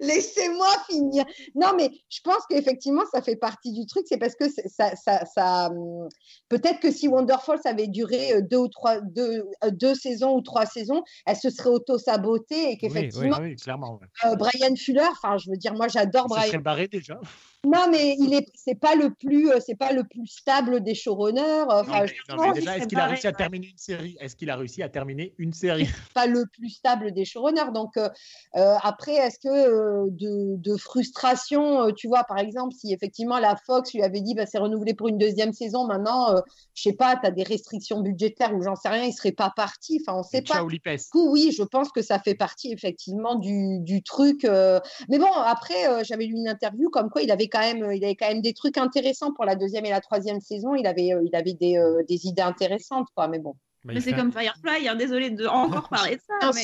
Laissez-moi 0.00 0.68
finir. 0.88 1.24
Non, 1.56 1.72
mais 1.76 1.90
je 2.08 2.20
pense 2.22 2.46
qu'effectivement, 2.48 3.02
ça 3.12 3.20
fait 3.20 3.34
partie 3.36 3.72
du 3.72 3.84
truc. 3.86 4.04
C'est 4.08 4.16
parce 4.18 4.36
que 4.36 4.44
ça, 4.48 4.94
ça, 4.94 5.24
ça, 5.24 5.66
hum, 5.70 6.08
peut-être 6.48 6.78
que 6.78 6.92
si 6.92 7.08
Wonderfall 7.08 7.58
ça 7.60 7.70
avait 7.70 7.88
duré 7.88 8.34
euh, 8.34 8.42
deux 8.42 8.58
ou 8.58 8.68
trois, 8.68 9.00
deux, 9.00 9.44
euh, 9.64 9.70
deux 9.72 9.94
saisons 9.96 10.36
ou 10.36 10.40
trois 10.40 10.66
saisons, 10.66 11.02
elle 11.26 11.36
se 11.36 11.50
serait 11.50 11.70
auto-sabotée 11.70 12.54
et 12.54 12.68
Oui, 12.68 12.78
qu'effectivement, 12.78 13.38
oui, 13.40 13.56
clairement. 13.56 13.98
ouais. 14.00 14.06
euh, 14.30 14.36
Brian 14.36 14.76
Fuller, 14.76 15.06
enfin, 15.10 15.36
je 15.38 15.50
veux 15.50 15.56
dire, 15.56 15.74
moi, 15.74 15.88
j'adore 15.88 16.26
Brian. 16.28 16.46
serait 16.46 16.58
barré 16.58 16.86
déjà. 16.86 17.18
Non, 17.64 17.86
mais 17.90 18.16
il 18.18 18.34
est, 18.34 18.48
c'est 18.54 18.74
pas 18.74 18.96
le 18.96 19.14
plus, 19.14 19.50
euh, 19.50 19.58
c'est 19.64 19.76
pas 19.76 19.92
le 19.92 20.02
plus 20.02 20.26
stable 20.26 20.82
des 20.82 20.96
showrunners. 20.96 21.64
Enfin, 21.68 22.04
est-ce 22.04 22.86
qu'il 22.88 22.98
a 22.98 23.06
réussi 23.06 23.28
à 23.28 23.32
terminer 23.32 23.68
une 23.68 23.78
série? 23.78 24.16
Est-ce 24.18 24.34
qu'il 24.34 24.50
a 24.50 24.56
réussi 24.56 24.82
à 24.82 24.88
terminer 24.88 25.32
une 25.38 25.52
série? 25.52 25.88
pas 26.12 26.26
le 26.26 26.44
plus 26.52 26.70
stable 26.70 27.12
des 27.12 27.24
showrunners. 27.24 27.70
Donc 27.72 27.96
euh, 27.96 28.08
euh, 28.56 28.74
après, 28.82 29.14
est-ce 29.14 29.38
que 29.38 29.48
euh, 29.48 30.06
de, 30.10 30.56
de 30.56 30.76
frustration, 30.76 31.92
tu 31.92 32.08
vois, 32.08 32.24
par 32.24 32.38
exemple, 32.38 32.74
si 32.74 32.92
effectivement 32.92 33.38
la 33.38 33.54
Fox 33.54 33.94
lui 33.94 34.02
avait 34.02 34.22
dit, 34.22 34.34
bah, 34.34 34.46
c'est 34.46 34.58
renouvelé 34.58 34.94
pour 34.94 35.06
une 35.06 35.18
deuxième 35.18 35.52
saison, 35.52 35.86
maintenant, 35.86 36.34
euh, 36.34 36.40
je 36.74 36.82
sais 36.82 36.94
pas, 36.94 37.14
tu 37.14 37.26
as 37.26 37.30
des 37.30 37.44
restrictions 37.44 38.00
budgétaires 38.00 38.52
ou 38.56 38.62
j'en 38.62 38.74
sais 38.74 38.88
rien, 38.88 39.04
il 39.04 39.12
serait 39.12 39.30
pas 39.30 39.52
parti. 39.54 40.02
Enfin, 40.04 40.18
on 40.18 40.24
sait 40.24 40.42
pas. 40.42 40.64
Du 40.64 40.80
coup, 41.12 41.30
oui, 41.30 41.54
je 41.56 41.62
pense 41.62 41.92
que 41.92 42.02
ça 42.02 42.18
fait 42.18 42.34
partie 42.34 42.72
effectivement 42.72 43.36
du, 43.36 43.78
du 43.80 44.02
truc. 44.02 44.42
Mais 44.42 45.18
bon, 45.18 45.32
après, 45.44 46.04
j'avais 46.04 46.24
lu 46.24 46.34
une 46.34 46.48
interview 46.48 46.90
comme 46.90 47.08
quoi 47.08 47.22
il 47.22 47.30
avait 47.30 47.48
quand 47.52 47.60
même, 47.60 47.92
il 47.92 48.02
avait 48.04 48.16
quand 48.16 48.28
même 48.28 48.40
des 48.40 48.54
trucs 48.54 48.78
intéressants 48.78 49.32
pour 49.32 49.44
la 49.44 49.54
deuxième 49.54 49.84
et 49.84 49.90
la 49.90 50.00
troisième 50.00 50.40
saison. 50.40 50.74
Il 50.74 50.86
avait, 50.86 51.12
euh, 51.12 51.22
il 51.24 51.36
avait 51.36 51.52
des, 51.54 51.76
euh, 51.76 52.02
des 52.08 52.26
idées 52.26 52.42
intéressantes, 52.42 53.08
quoi. 53.14 53.28
Mais 53.28 53.38
bon, 53.38 53.54
Bah, 53.84 53.92
Mais 53.94 54.00
c'est 54.00 54.10
fait- 54.10 54.16
comme 54.16 54.32
Firefly, 54.32 54.88
hein, 54.88 54.94
désolé 54.96 55.30
de 55.30 55.46
encore 55.84 55.88
parler 55.88 56.16
de 56.16 56.20
ça, 56.26 56.34
Bien 56.40 56.50
mais 56.54 56.62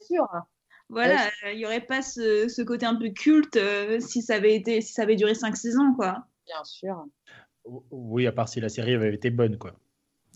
sûr, 0.00 0.26
euh, 0.34 0.38
voilà, 0.88 1.26
euh, 1.44 1.52
il 1.52 1.58
n'y 1.58 1.66
aurait 1.66 1.80
pas 1.82 2.02
ce, 2.02 2.48
ce 2.48 2.62
côté 2.62 2.84
un 2.86 2.96
peu 2.96 3.10
culte 3.10 3.56
euh, 3.56 4.00
si 4.00 4.22
ça 4.22 4.34
avait 4.34 4.54
été, 4.56 4.80
si 4.80 4.92
ça 4.92 5.02
avait 5.02 5.16
duré 5.16 5.34
cinq 5.34 5.56
saisons, 5.56 5.94
quoi. 5.94 6.24
Bien 6.46 6.64
sûr. 6.64 7.04
Oui, 7.90 8.26
à 8.26 8.32
part 8.32 8.48
si 8.48 8.60
la 8.60 8.68
série 8.68 8.94
avait 8.94 9.14
été 9.14 9.30
bonne, 9.30 9.56
quoi. 9.58 9.72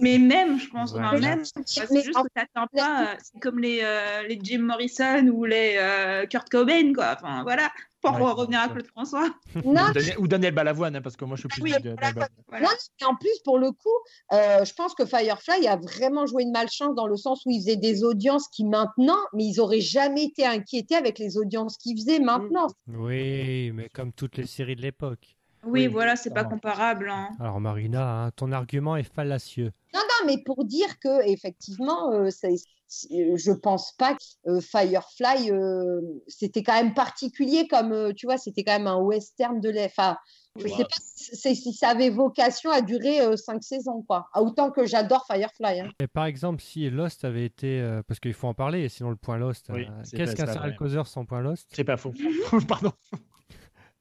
Mais 0.00 0.18
même, 0.18 0.58
je 0.58 0.68
pense, 0.70 0.92
Ouais. 0.92 1.00
enfin, 1.00 1.18
même, 1.20 1.42
c'est 1.64 1.86
juste 2.02 2.12
que 2.18 2.28
t'atteins 2.34 2.66
pas, 2.76 3.12
euh, 3.14 3.16
c'est 3.22 3.40
comme 3.40 3.60
les, 3.60 3.80
euh, 3.82 4.22
les 4.28 4.38
Jim 4.42 4.58
Morrison 4.62 5.26
ou 5.28 5.44
les 5.44 5.76
euh, 5.78 6.26
Kurt 6.26 6.48
Cobain, 6.50 6.92
quoi. 6.92 7.14
Enfin, 7.16 7.42
voilà, 7.44 7.70
pour 8.12 8.26
Ouais, 8.26 8.32
revenir 8.32 8.60
à. 8.60 8.68
Claude 8.68 8.86
François. 8.86 9.28
Non, 9.64 9.82
Ou 9.88 9.92
Daniel, 9.92 10.18
ou 10.18 10.28
Daniel 10.28 10.54
Balavoine, 10.54 10.96
hein, 10.96 11.02
parce 11.02 11.16
que 11.16 11.24
moi 11.24 11.36
je 11.36 11.40
suis 11.42 11.48
plus 11.48 11.62
Oui, 11.62 11.70
de 11.72 11.78
Daniel 11.78 11.96
Balavoine. 11.96 12.28
Voilà. 12.48 12.66
Non, 12.68 12.72
Et 13.00 13.04
en 13.04 13.14
plus, 13.16 13.38
pour 13.44 13.58
le 13.58 13.70
coup, 13.72 13.88
euh, 14.32 14.64
je 14.64 14.72
pense 14.74 14.94
que 14.94 15.04
Firefly 15.04 15.66
a 15.66 15.76
vraiment 15.76 16.26
joué 16.26 16.42
une 16.42 16.52
malchance 16.52 16.94
dans 16.94 17.06
le 17.06 17.16
sens 17.16 17.42
où 17.46 17.50
il 17.50 17.60
faisait 17.60 17.76
des 17.76 18.04
audiences 18.04 18.48
qui 18.48 18.64
maintenant, 18.64 19.18
mais 19.32 19.44
ils 19.44 19.60
auraient 19.60 19.80
jamais 19.80 20.24
été 20.24 20.44
inquiétés 20.46 20.96
avec 20.96 21.18
les 21.18 21.36
audiences 21.36 21.76
qu'ils 21.78 21.96
faisaient 21.98 22.18
maintenant. 22.20 22.66
Oui, 22.88 23.70
mais 23.72 23.88
comme 23.88 24.12
toutes 24.12 24.36
les 24.36 24.46
séries 24.46 24.76
de 24.76 24.82
l'époque. 24.82 25.33
Oui, 25.66 25.82
Oui, 25.82 25.86
voilà, 25.88 26.16
c'est 26.16 26.32
pas 26.32 26.44
comparable. 26.44 27.08
hein. 27.10 27.30
Alors 27.40 27.60
Marina, 27.60 28.24
hein, 28.24 28.30
ton 28.36 28.52
argument 28.52 28.96
est 28.96 29.02
fallacieux. 29.14 29.72
Non, 29.92 30.00
non, 30.00 30.26
mais 30.26 30.38
pour 30.44 30.64
dire 30.64 30.98
que 31.00 31.28
effectivement, 31.28 32.12
euh, 32.12 32.28
c'est- 32.30 32.56
c'est- 32.88 33.36
je 33.36 33.52
pense 33.52 33.92
pas 33.92 34.14
que 34.14 34.50
euh, 34.50 34.60
Firefly, 34.60 35.50
euh, 35.50 36.00
c'était 36.28 36.62
quand 36.62 36.74
même 36.74 36.94
particulier 36.94 37.66
comme, 37.68 37.92
euh, 37.92 38.12
tu 38.14 38.26
vois, 38.26 38.38
c'était 38.38 38.64
quand 38.64 38.72
même 38.78 38.86
un 38.88 38.98
western 38.98 39.60
de 39.60 39.70
l'air. 39.70 39.86
Enfin, 39.86 40.16
je 40.56 40.64
Ouais. 40.64 40.70
sais 40.70 40.82
pas 40.84 40.96
si, 41.16 41.36
c'est- 41.36 41.54
si 41.54 41.72
ça 41.72 41.88
avait 41.90 42.10
vocation 42.10 42.70
à 42.70 42.80
durer 42.82 43.20
euh, 43.20 43.36
cinq 43.36 43.62
saisons, 43.62 44.02
quoi. 44.06 44.26
Autant 44.34 44.70
que 44.70 44.84
j'adore 44.86 45.24
Firefly. 45.26 45.80
hein. 45.80 45.88
Et 46.00 46.06
par 46.08 46.26
exemple, 46.26 46.60
si 46.62 46.90
Lost 46.90 47.24
avait 47.24 47.44
été, 47.44 47.80
euh, 47.80 48.02
parce 48.06 48.20
qu'il 48.20 48.34
faut 48.34 48.48
en 48.48 48.54
parler, 48.54 48.88
sinon 48.88 49.10
le 49.10 49.16
point 49.16 49.38
Lost. 49.38 49.66
Oui, 49.72 49.84
euh, 49.84 49.90
c'est 50.04 50.16
Qu'est-ce 50.16 50.36
qu'un 50.36 50.46
serial 50.52 50.76
causeur 50.76 51.06
sans 51.06 51.24
point 51.24 51.40
Lost? 51.40 51.68
C'est 51.72 51.84
pas 51.84 51.96
faux. 51.96 52.12
Pardon. 52.68 52.92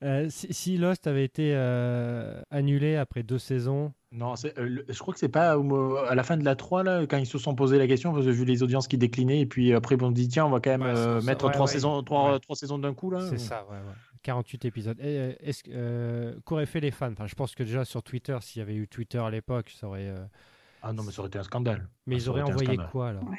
Euh, 0.04 0.28
si, 0.30 0.54
si 0.54 0.78
Lost 0.78 1.08
avait 1.08 1.24
été 1.24 1.54
euh, 1.56 2.42
annulé 2.52 2.98
après 2.98 3.24
deux 3.24 3.40
saisons, 3.40 3.94
Non, 4.12 4.34
euh, 4.44 4.52
le- 4.68 4.86
je 4.90 5.00
crois 5.00 5.14
que 5.14 5.20
c'est 5.20 5.30
pas 5.30 5.54
à 6.10 6.16
la 6.16 6.24
fin 6.24 6.36
de 6.36 6.44
la 6.44 6.56
3, 6.56 6.84
là, 6.84 7.06
quand 7.08 7.18
ils 7.18 7.26
se 7.26 7.38
sont 7.38 7.56
posé 7.56 7.78
la 7.78 7.88
question, 7.88 8.12
parce 8.14 8.26
que 8.26 8.32
vu 8.32 8.44
les 8.44 8.64
audiences 8.64 8.88
qui 8.90 8.98
déclinaient, 8.98 9.40
et 9.40 9.46
puis 9.46 9.74
après 9.74 9.96
on 10.02 10.12
dit 10.12 10.28
tiens, 10.28 10.46
on 10.46 10.50
va 10.50 10.60
quand 10.60 10.72
même 10.72 10.82
Ouais, 10.82 10.90
euh, 10.94 11.22
mettre 11.22 11.46
Ouais, 11.46 11.52
trois, 11.54 11.66
ouais. 11.68 11.72
saisons, 11.72 12.04
trois, 12.04 12.34
Ouais. 12.34 12.40
trois 12.40 12.56
saisons 12.56 12.78
d'un 12.80 12.94
coup. 12.94 13.12
là. 13.12 13.22
c'est 13.30 13.38
ça, 13.38 13.66
ouais, 13.70 13.78
ouais. 13.78 13.94
48 14.24 14.66
épisodes. 14.66 14.98
Euh, 15.02 15.34
euh, 15.70 16.36
qu'auraient 16.46 16.66
fait 16.66 16.80
les 16.82 16.92
fans? 16.92 17.12
Enfin, 17.12 17.28
Je 17.28 17.36
pense 17.36 17.56
que 17.56 17.64
déjà 17.64 17.86
sur 17.86 18.04
Twitter, 18.04 18.38
s'il 18.42 18.60
y 18.60 18.62
avait 18.62 18.76
eu 18.76 18.88
Twitter 18.88 19.20
à 19.20 19.30
l'époque, 19.30 19.70
ça 19.74 19.88
aurait. 19.88 20.08
euh, 20.10 20.24
Ah 20.82 20.92
non, 20.94 21.04
mais 21.04 21.12
ça 21.12 21.20
aurait 21.22 21.28
été 21.30 21.40
un 21.40 21.44
scandale. 21.44 21.88
Mais 22.08 22.16
Ah, 22.16 22.18
ils 22.20 22.30
auraient 22.30 22.42
envoyé 22.42 22.78
quoi 22.92 23.10
alors? 23.10 23.24
Ouais. 23.30 23.38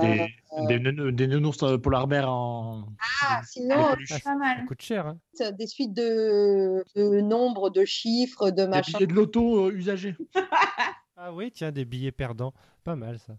Des, 0.00 0.28
Euh, 0.58 0.66
des, 0.66 0.78
neuneux- 0.80 1.12
des 1.12 1.26
nounours 1.26 1.62
euh, 1.62 1.76
en. 2.24 2.86
ah, 3.22 3.40
sinon, 3.44 3.92
peluche. 3.94 4.22
Pas 4.24 4.34
mal. 4.34 4.58
Ça 4.58 4.64
coûte 4.66 4.82
cher, 4.82 5.06
hein 5.06 5.18
euh, 5.40 5.52
des 5.52 5.66
suites 5.66 5.92
de, 5.94 6.84
de 6.96 7.20
nombres, 7.20 7.70
de 7.70 7.84
chiffres, 7.84 8.50
de 8.50 8.62
Des 8.62 8.66
machin. 8.68 8.98
billets 8.98 9.06
de 9.06 9.14
loto 9.14 9.66
euh, 9.68 9.72
usagés. 9.72 10.16
Ah 11.18 11.32
oui, 11.32 11.50
tiens, 11.50 11.72
des 11.72 11.86
billets 11.86 12.12
perdants. 12.12 12.52
Pas 12.84 12.94
mal 12.94 13.18
ça. 13.18 13.32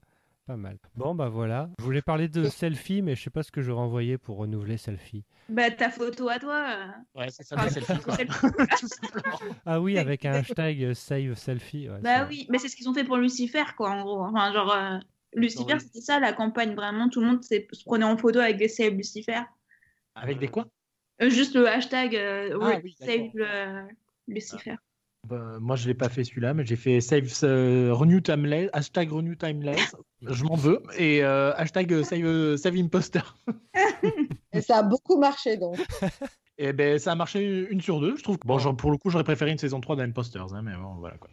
Pas 0.48 0.58
mal. 0.58 0.78
Bon, 0.96 1.14
bah 1.14 1.30
voilà. 1.30 1.70
Je 1.78 1.84
voulais 1.84 2.02
parler 2.02 2.28
de 2.28 2.46
selfie, 2.50 3.02
mais 3.04 3.16
je 3.16 3.22
sais 3.24 3.30
pas 3.30 3.44
ce 3.44 3.52
que 3.52 3.62
j'aurais 3.62 3.84
envoyé 3.84 4.18
pour 4.18 4.38
renouveler 4.38 4.78
selfie. 4.78 5.24
Bah, 5.48 5.70
ta 5.70 5.90
photo 5.92 6.28
à 6.30 6.40
toi. 6.40 6.56
euh, 6.70 6.88
Ouais, 7.20 7.30
c'est 7.30 7.44
ça, 7.44 7.56
enfin, 7.56 7.68
des 7.68 7.82
quoi. 8.02 8.16
selfie. 8.16 8.48
Ah 9.66 9.80
oui, 9.80 9.94
C'est- 9.94 10.00
avec 10.00 10.26
un 10.26 10.34
hashtag 10.34 10.84
euh, 10.84 10.94
save 10.94 11.36
selfie. 11.36 11.88
ouais, 11.90 11.98
c'est 11.98 12.02
Bah 12.02 12.26
oui, 12.28 12.48
mais 12.50 12.58
c'est 12.58 12.68
ce 12.70 12.76
qu'ils 12.76 12.90
ont 12.90 12.94
fait 12.94 13.04
pour 13.04 13.18
Lucifer, 13.18 13.64
quoi, 13.78 13.92
en 13.92 14.02
gros. 14.04 14.22
Enfin, 14.24 14.52
genre, 14.54 14.72
euh, 14.74 14.98
Lucifer, 15.34 15.80
c'était 15.80 16.02
ça 16.02 16.20
la 16.20 16.34
campagne, 16.34 16.74
vraiment. 16.76 17.10
Tout 17.10 17.22
le 17.22 17.28
monde 17.28 17.44
se 17.44 17.56
prenait 17.86 18.06
en 18.06 18.18
photo 18.18 18.40
avec 18.40 18.58
des 18.58 18.68
save 18.68 18.94
Lucifer. 18.94 19.42
Avec 20.16 20.40
des 20.40 20.48
quoi? 20.48 20.68
Euh, 21.22 21.30
juste 21.30 21.56
le 21.56 21.68
hashtag 21.68 22.16
euh, 22.16 22.58
Ah 22.62 22.80
oui, 22.84 22.96
save 23.00 23.30
le- 23.34 23.88
Lucifer. 24.28 24.76
Bah, 25.28 25.58
Moi, 25.60 25.76
je 25.76 25.88
l'ai 25.88 25.94
pas 25.94 26.10
fait 26.10 26.24
celui-là, 26.24 26.54
mais 26.54 26.66
j'ai 26.66 26.76
fait 26.76 27.02
save 27.02 27.28
euh, 27.44 27.94
renew 27.94 28.22
timeless, 28.22 28.70
hashtag 28.74 29.12
renew 29.12 29.36
timeless. 29.36 29.96
je 30.22 30.44
m'en 30.44 30.56
veux. 30.56 30.82
Et 30.98 31.24
euh, 31.24 31.54
hashtag 31.56 31.92
euh, 31.94 32.04
save, 32.04 32.24
euh, 32.26 32.58
save 32.58 32.76
imposter. 32.78 33.22
Et 34.54 34.62
ça 34.62 34.78
a 34.78 34.84
beaucoup 34.84 35.18
marché, 35.20 35.58
donc. 35.58 35.78
Et 36.58 36.74
ben, 36.74 36.98
ça 36.98 37.12
a 37.12 37.16
marché 37.16 37.68
une 37.70 37.82
sur 37.82 38.00
deux. 38.00 38.16
Je 38.16 38.24
trouve 38.24 38.40
que, 38.40 38.48
bon, 38.48 38.58
genre, 38.58 38.76
pour 38.76 38.90
le 38.92 38.98
coup, 38.98 39.10
j'aurais 39.10 39.24
préféré 39.24 39.52
une 39.52 39.58
saison 39.60 39.80
3 39.82 39.96
d'Imposters. 39.96 40.54
Hein, 40.56 40.62
mais 40.64 40.76
bon, 40.76 40.96
voilà 40.96 41.18
quoi. 41.18 41.30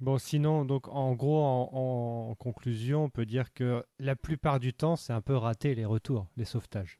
Bon, 0.00 0.16
sinon, 0.16 0.64
donc 0.64 0.88
en 0.88 1.12
gros, 1.14 1.42
en, 1.42 2.30
en 2.30 2.34
conclusion, 2.36 3.04
on 3.04 3.10
peut 3.10 3.26
dire 3.26 3.52
que 3.52 3.84
la 3.98 4.16
plupart 4.16 4.58
du 4.58 4.72
temps, 4.72 4.96
c'est 4.96 5.12
un 5.12 5.20
peu 5.20 5.36
raté 5.36 5.74
les 5.74 5.84
retours, 5.84 6.26
les 6.36 6.46
sauvetages. 6.46 6.98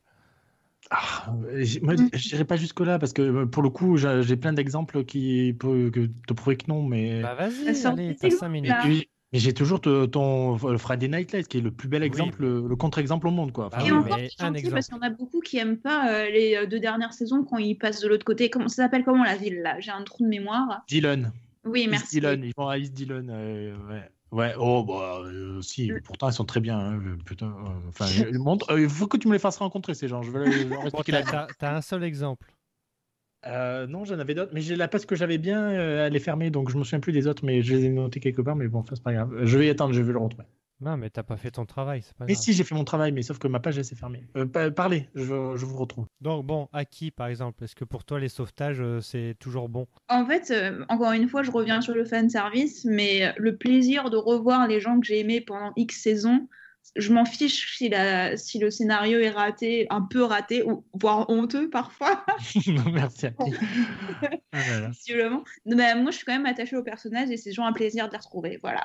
Ah, 0.90 1.32
moi, 1.32 1.50
je 1.54 2.28
n'irai 2.32 2.44
pas 2.44 2.56
jusque-là 2.56 2.98
parce 2.98 3.12
que 3.12 3.22
euh, 3.22 3.46
pour 3.46 3.62
le 3.62 3.70
coup, 3.70 3.96
j'ai 3.96 4.36
plein 4.36 4.52
d'exemples 4.52 5.04
qui 5.04 5.54
peuvent 5.58 5.90
te 6.26 6.32
prouver 6.32 6.56
que 6.56 6.66
non, 6.68 6.82
mais. 6.82 7.22
Bah 7.22 7.34
vas-y, 7.34 7.64
Ça 7.66 7.74
sort 7.74 7.92
allez, 7.92 8.16
t'as 8.16 8.26
exemples, 8.26 8.36
5 8.36 8.48
Mais, 8.48 8.60
minutes. 8.60 8.70
là. 8.70 8.82
mais- 8.86 9.08
j'ai 9.32 9.54
toujours 9.54 9.80
te- 9.80 10.06
ton 10.06 10.56
euh, 10.56 10.76
Friday 10.76 11.06
Night 11.06 11.30
Lights 11.32 11.46
qui 11.46 11.58
est 11.58 11.60
le 11.60 11.70
plus 11.70 11.86
bel 11.88 12.02
Oui. 12.02 12.06
exemple, 12.08 12.42
le, 12.42 12.66
le 12.66 12.76
contre-exemple 12.76 13.28
au 13.28 13.30
monde. 13.30 13.52
Quoi. 13.52 13.66
Enfin, 13.66 13.78
Ah 13.80 13.86
Et 13.86 13.92
oui, 13.92 13.98
encore, 13.98 14.18
c'est 14.18 14.42
gentil 14.46 14.58
exemple. 14.58 14.74
parce 14.74 14.86
qu'il 14.88 14.96
y 14.96 14.98
en 14.98 15.02
a 15.02 15.10
beaucoup 15.10 15.40
qui 15.40 15.58
aiment 15.58 15.78
pas 15.78 16.12
euh, 16.12 16.28
les 16.30 16.56
euh, 16.56 16.66
deux 16.66 16.80
dernières 16.80 17.12
saisons 17.12 17.44
quand 17.44 17.58
ils 17.58 17.76
passent 17.76 18.00
de 18.00 18.08
l'autre 18.08 18.24
côté. 18.24 18.50
Comment 18.50 18.66
ça 18.66 18.82
s'appelle 18.82 19.04
comment 19.04 19.22
la 19.22 19.36
ville 19.36 19.60
là? 19.62 19.78
J'ai 19.78 19.92
un 19.92 20.02
trou 20.02 20.24
de 20.24 20.28
mémoire. 20.28 20.82
Dylan. 20.88 21.32
Oui, 21.64 21.80
East 21.82 21.90
merci. 21.90 22.20
Dylan, 22.20 22.42
ils 22.44 22.52
vont 22.56 22.68
à 22.68 22.78
East 22.78 22.92
Dylan. 22.94 23.28
euh, 23.30 23.76
ouais. 23.88 24.10
Ouais, 24.32 24.54
oh, 24.58 24.84
bah, 24.84 25.20
euh, 25.24 25.60
si, 25.60 25.86
Le- 25.88 26.00
pourtant, 26.00 26.28
ils 26.28 26.32
sont 26.32 26.44
très 26.44 26.60
bien. 26.60 26.78
hein, 26.78 27.00
euh, 27.04 27.16
putain, 27.24 27.48
euh, 27.48 27.88
enfin, 27.88 28.06
je- 28.06 28.38
montre- 28.38 28.70
euh, 28.70 28.80
il 28.80 28.88
faut 28.88 29.08
que 29.08 29.16
tu 29.16 29.26
me 29.26 29.32
les 29.32 29.40
fasses 29.40 29.56
rencontrer, 29.56 29.94
ces 29.94 30.06
gens. 30.06 30.22
Je 30.22 30.30
veux, 30.30 30.40
t'as, 31.24 31.48
la 31.60 31.76
un 31.76 31.80
seul 31.80 32.04
exemple. 32.04 32.46
Euh, 33.46 33.86
non, 33.86 34.04
j'en 34.04 34.18
avais 34.18 34.34
d'autres, 34.34 34.52
mais 34.54 34.60
j'ai 34.60 34.76
la 34.76 34.86
passe 34.86 35.04
que 35.06 35.16
j'avais 35.16 35.38
bien, 35.38 35.60
euh, 35.62 36.06
elle 36.06 36.14
est 36.14 36.20
fermée, 36.20 36.50
donc 36.50 36.70
je 36.70 36.76
me 36.78 36.84
souviens 36.84 37.00
plus 37.00 37.12
des 37.12 37.26
autres, 37.26 37.44
mais 37.44 37.62
je 37.62 37.74
les 37.74 37.86
ai 37.86 37.88
notés 37.88 38.20
quelque 38.20 38.42
part, 38.42 38.54
mais 38.54 38.68
bon, 38.68 38.80
enfin, 38.80 38.94
c'est 38.94 39.02
pas 39.02 39.14
grave. 39.14 39.44
Je 39.44 39.58
vais 39.58 39.66
y 39.66 39.70
attendre, 39.70 39.94
je 39.94 40.02
vais 40.02 40.12
le 40.12 40.18
retrouver. 40.18 40.44
Non, 40.80 40.96
mais 40.96 41.10
t'as 41.10 41.22
pas 41.22 41.36
fait 41.36 41.50
ton 41.50 41.66
travail, 41.66 42.02
c'est 42.02 42.16
pas 42.16 42.24
Mais 42.26 42.32
grave. 42.32 42.42
si, 42.42 42.52
j'ai 42.52 42.64
fait 42.64 42.74
mon 42.74 42.84
travail, 42.84 43.12
mais 43.12 43.22
sauf 43.22 43.38
que 43.38 43.48
ma 43.48 43.60
page, 43.60 43.76
elle 43.78 43.84
s'est 43.84 43.94
fermée. 43.96 44.24
Euh, 44.36 44.46
pa- 44.46 44.70
parlez, 44.70 45.08
je, 45.14 45.24
je 45.56 45.66
vous 45.66 45.76
retrouve. 45.76 46.06
Donc 46.20 46.46
bon, 46.46 46.68
à 46.72 46.84
qui 46.84 47.10
par 47.10 47.26
exemple? 47.26 47.62
Est-ce 47.64 47.74
que 47.74 47.84
pour 47.84 48.04
toi 48.04 48.18
les 48.18 48.28
sauvetages 48.28 48.80
euh, 48.80 49.00
c'est 49.00 49.34
toujours 49.38 49.68
bon? 49.68 49.86
En 50.08 50.24
fait, 50.26 50.50
euh, 50.50 50.84
encore 50.88 51.12
une 51.12 51.28
fois, 51.28 51.42
je 51.42 51.50
reviens 51.50 51.80
sur 51.80 51.94
le 51.94 52.04
fan 52.04 52.30
service, 52.30 52.84
mais 52.84 53.34
le 53.36 53.56
plaisir 53.56 54.10
de 54.10 54.16
revoir 54.16 54.66
les 54.68 54.80
gens 54.80 54.98
que 55.00 55.06
j'ai 55.06 55.20
aimés 55.20 55.40
pendant 55.40 55.72
X 55.76 56.00
saisons, 56.02 56.48
je 56.96 57.12
m'en 57.12 57.24
fiche 57.26 57.76
si, 57.76 57.88
la- 57.90 58.36
si 58.38 58.58
le 58.58 58.70
scénario 58.70 59.18
est 59.20 59.30
raté, 59.30 59.86
un 59.90 60.00
peu 60.00 60.22
raté, 60.24 60.62
ou 60.62 60.86
voire 60.94 61.28
honteux 61.28 61.68
parfois, 61.68 62.24
Merci 62.92 63.26
à 63.26 63.30
toi. 63.32 63.46
Ah 64.52 64.58
là 64.68 64.80
là. 64.80 64.88
visiblement. 64.88 65.44
Mais 65.66 65.94
moi, 65.94 66.10
je 66.10 66.16
suis 66.16 66.24
quand 66.26 66.32
même 66.32 66.46
attachée 66.46 66.76
au 66.76 66.82
personnage 66.82 67.30
et 67.30 67.36
c'est 67.36 67.50
toujours 67.50 67.66
un 67.66 67.72
plaisir 67.72 68.06
de 68.08 68.12
les 68.12 68.18
retrouver. 68.18 68.58
Voilà. 68.60 68.82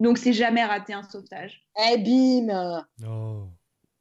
Donc, 0.00 0.18
c'est 0.18 0.32
jamais 0.32 0.64
raté 0.64 0.92
un 0.92 1.02
sauvetage. 1.02 1.66
Eh 1.90 1.98
bim 1.98 2.84
Oh. 3.06 3.48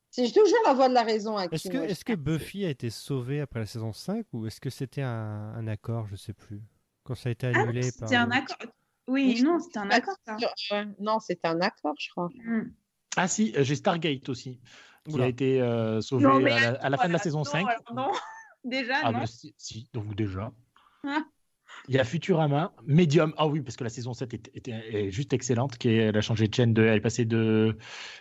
C'est 0.10 0.32
toujours 0.32 0.58
la 0.66 0.74
voix 0.74 0.90
de 0.90 0.94
la 0.94 1.04
raison. 1.04 1.40
Est-ce 1.40 1.70
que, 1.70 1.78
est-ce 1.78 2.06
que 2.06 2.14
Buffy 2.14 2.66
a 2.66 2.70
été 2.70 2.90
sauvée 2.92 3.42
après 3.42 3.60
la 3.62 3.66
saison 3.66 3.94
5 3.94 4.26
ou 4.34 4.46
est-ce 4.46 4.62
que 4.62 4.70
c'était 4.70 5.02
un, 5.02 5.54
un 5.56 5.68
accord 5.68 6.06
Je 6.08 6.16
sais 6.16 6.34
plus. 6.34 6.62
Quand 7.04 7.16
ça 7.16 7.30
a 7.30 7.32
été 7.32 7.48
Ah, 7.54 7.60
annulé 7.62 7.82
par. 7.82 8.08
c'était 8.08 8.16
un 8.16 8.30
accord. 8.32 8.58
Oui, 9.08 9.42
non, 9.44 9.60
c'était 9.60 9.80
un 9.80 9.90
accord. 9.90 10.16
ça. 10.26 10.38
non, 11.00 11.20
c'est 11.20 11.44
un 11.46 11.60
accord, 11.62 11.96
je 12.00 12.10
crois. 12.12 12.30
Hmm. 12.46 12.72
Ah 13.18 13.28
si, 13.28 13.54
euh, 13.58 13.64
j'ai 13.64 13.76
Stargate 13.76 14.30
aussi, 14.30 14.60
qui 15.06 15.14
Oula. 15.16 15.26
a 15.26 15.28
été 15.28 15.62
euh, 15.62 16.00
sauvé 16.02 16.24
Non, 16.24 16.36
à 16.38 16.40
la, 16.42 16.68
à 16.80 16.90
la 16.90 16.98
fin 16.98 17.08
de 17.08 17.14
la 17.14 17.20
saison 17.20 17.40
non, 17.40 17.44
5. 17.44 17.66
alors 17.68 17.82
non. 17.94 18.12
Déjà, 18.64 18.96
Ah 19.04 19.12
non. 19.12 19.20
bah 19.20 19.26
si, 19.26 19.54
si, 19.58 19.90
donc 19.94 20.16
déjà. 20.16 20.52
Ah. 21.06 21.24
Il 21.90 21.96
y 21.96 22.00
a 22.00 22.04
Futurama, 22.04 22.72
Medium. 22.86 23.34
Ah 23.38 23.48
oui, 23.48 23.62
parce 23.62 23.76
que 23.76 23.84
la 23.84 23.90
saison 23.90 24.14
7 24.14 24.34
était, 24.34 24.52
était- 24.56 24.72
est 25.08 25.12
juste 25.12 25.34
excellente. 25.34 25.78
Qui 25.78 25.90
est, 25.90 25.98
elle 25.98 26.18
a 26.18 26.22
changé 26.22 26.48
de 26.48 26.54
chaîne. 26.54 26.74
De, 26.74 26.84
elle 26.84 26.98
est 26.98 27.02
passée 27.02 27.26
de 27.26 27.78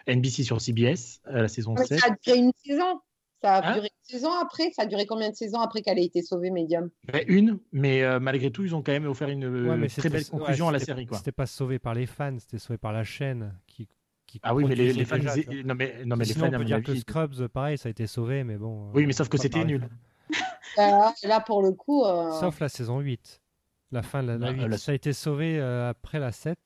NBC 0.07 0.43
sur 0.43 0.61
CBS 0.61 1.21
à 1.25 1.43
la 1.43 1.49
saison 1.49 1.75
Mais 1.79 1.85
7. 1.87 2.01
ça 2.01 2.07
a 2.09 2.17
duré 2.25 2.39
une 2.39 2.53
saison. 2.65 3.01
Ça 3.41 3.55
a 3.57 3.69
Hein 3.71 3.75
duré 3.75 3.89
une 3.89 4.09
saison 4.19 4.31
après. 4.41 4.71
Ça 4.75 4.83
a 4.83 4.87
duré 4.87 5.07
combien 5.07 5.31
de 5.31 5.35
saisons 5.35 5.61
après 5.61 5.83
qu'elle 5.83 5.99
ait 5.99 6.05
été 6.05 6.23
sauvée, 6.23 6.51
Medium? 6.51 6.91
Ouais, 7.13 7.25
une, 7.29 7.59
mais 7.73 8.03
euh, 8.03 8.19
malgré 8.21 8.51
tout, 8.51 8.65
ils 8.65 8.75
ont 8.75 8.83
quand 8.83 8.93
même 8.93 9.07
offert 9.07 9.29
une 9.29 9.45
euh, 9.45 9.77
Ouais, 9.81 9.87
très 9.89 10.09
belle 10.09 10.23
ouais, 10.23 10.29
conclusion 10.29 10.69
à 10.69 10.73
la 10.73 10.79
série. 10.79 11.07
Quoi. 11.07 11.19
C'était 11.19 11.33
pas 11.33 11.47
sauvé 11.47 11.79
par 11.79 11.95
les 11.95 12.07
fans, 12.07 12.37
c'était 12.39 12.59
sauvé 12.59 12.79
par 12.79 12.93
la 12.93 13.05
chaîne 13.05 13.55
qui. 13.67 13.89
Ah 14.43 14.55
oui, 14.55 14.65
mais 14.65 14.75
les, 14.75 15.05
fans. 15.05 15.19
déjà, 15.19 15.35
non, 15.65 15.75
mais, 15.75 16.05
non, 16.07 16.17
mais 16.17 16.25
les 16.25 16.33
fans, 16.33 16.49
on 16.49 16.57
peut 16.57 16.65
dire 16.65 16.83
que 16.83 16.95
Scrubs, 16.95 17.49
pareil, 17.49 17.77
ça 17.77 17.89
a 17.89 17.91
été 17.91 18.07
sauvé, 18.07 18.45
mais 18.45 18.57
bon. 18.57 18.91
Oui, 18.95 19.03
euh, 19.03 19.07
mais 19.07 19.13
sauf 19.13 19.29
que 19.29 19.37
c'était 19.37 19.63
nul. 19.65 19.87
fans. 20.77 20.83
là, 20.91 21.15
là, 21.25 21.41
pour 21.41 21.61
le 21.63 21.73
coup. 21.73 22.05
euh, 22.05 22.31
Sauf 22.41 22.59
la 22.61 22.71
saison 22.71 23.01
8. 23.01 23.42
La 23.93 24.03
fin 24.03 24.23
de 24.23 24.29
la, 24.29 24.39
la 24.39 24.53
Non, 24.53 24.63
8. 24.65 24.69
la- 24.69 24.79
Ça 24.79 24.93
a 24.93 24.95
été 24.95 25.13
sauvé 25.13 25.59
euh, 25.59 25.89
après 25.91 26.19
la 26.19 26.33
7. 26.33 26.59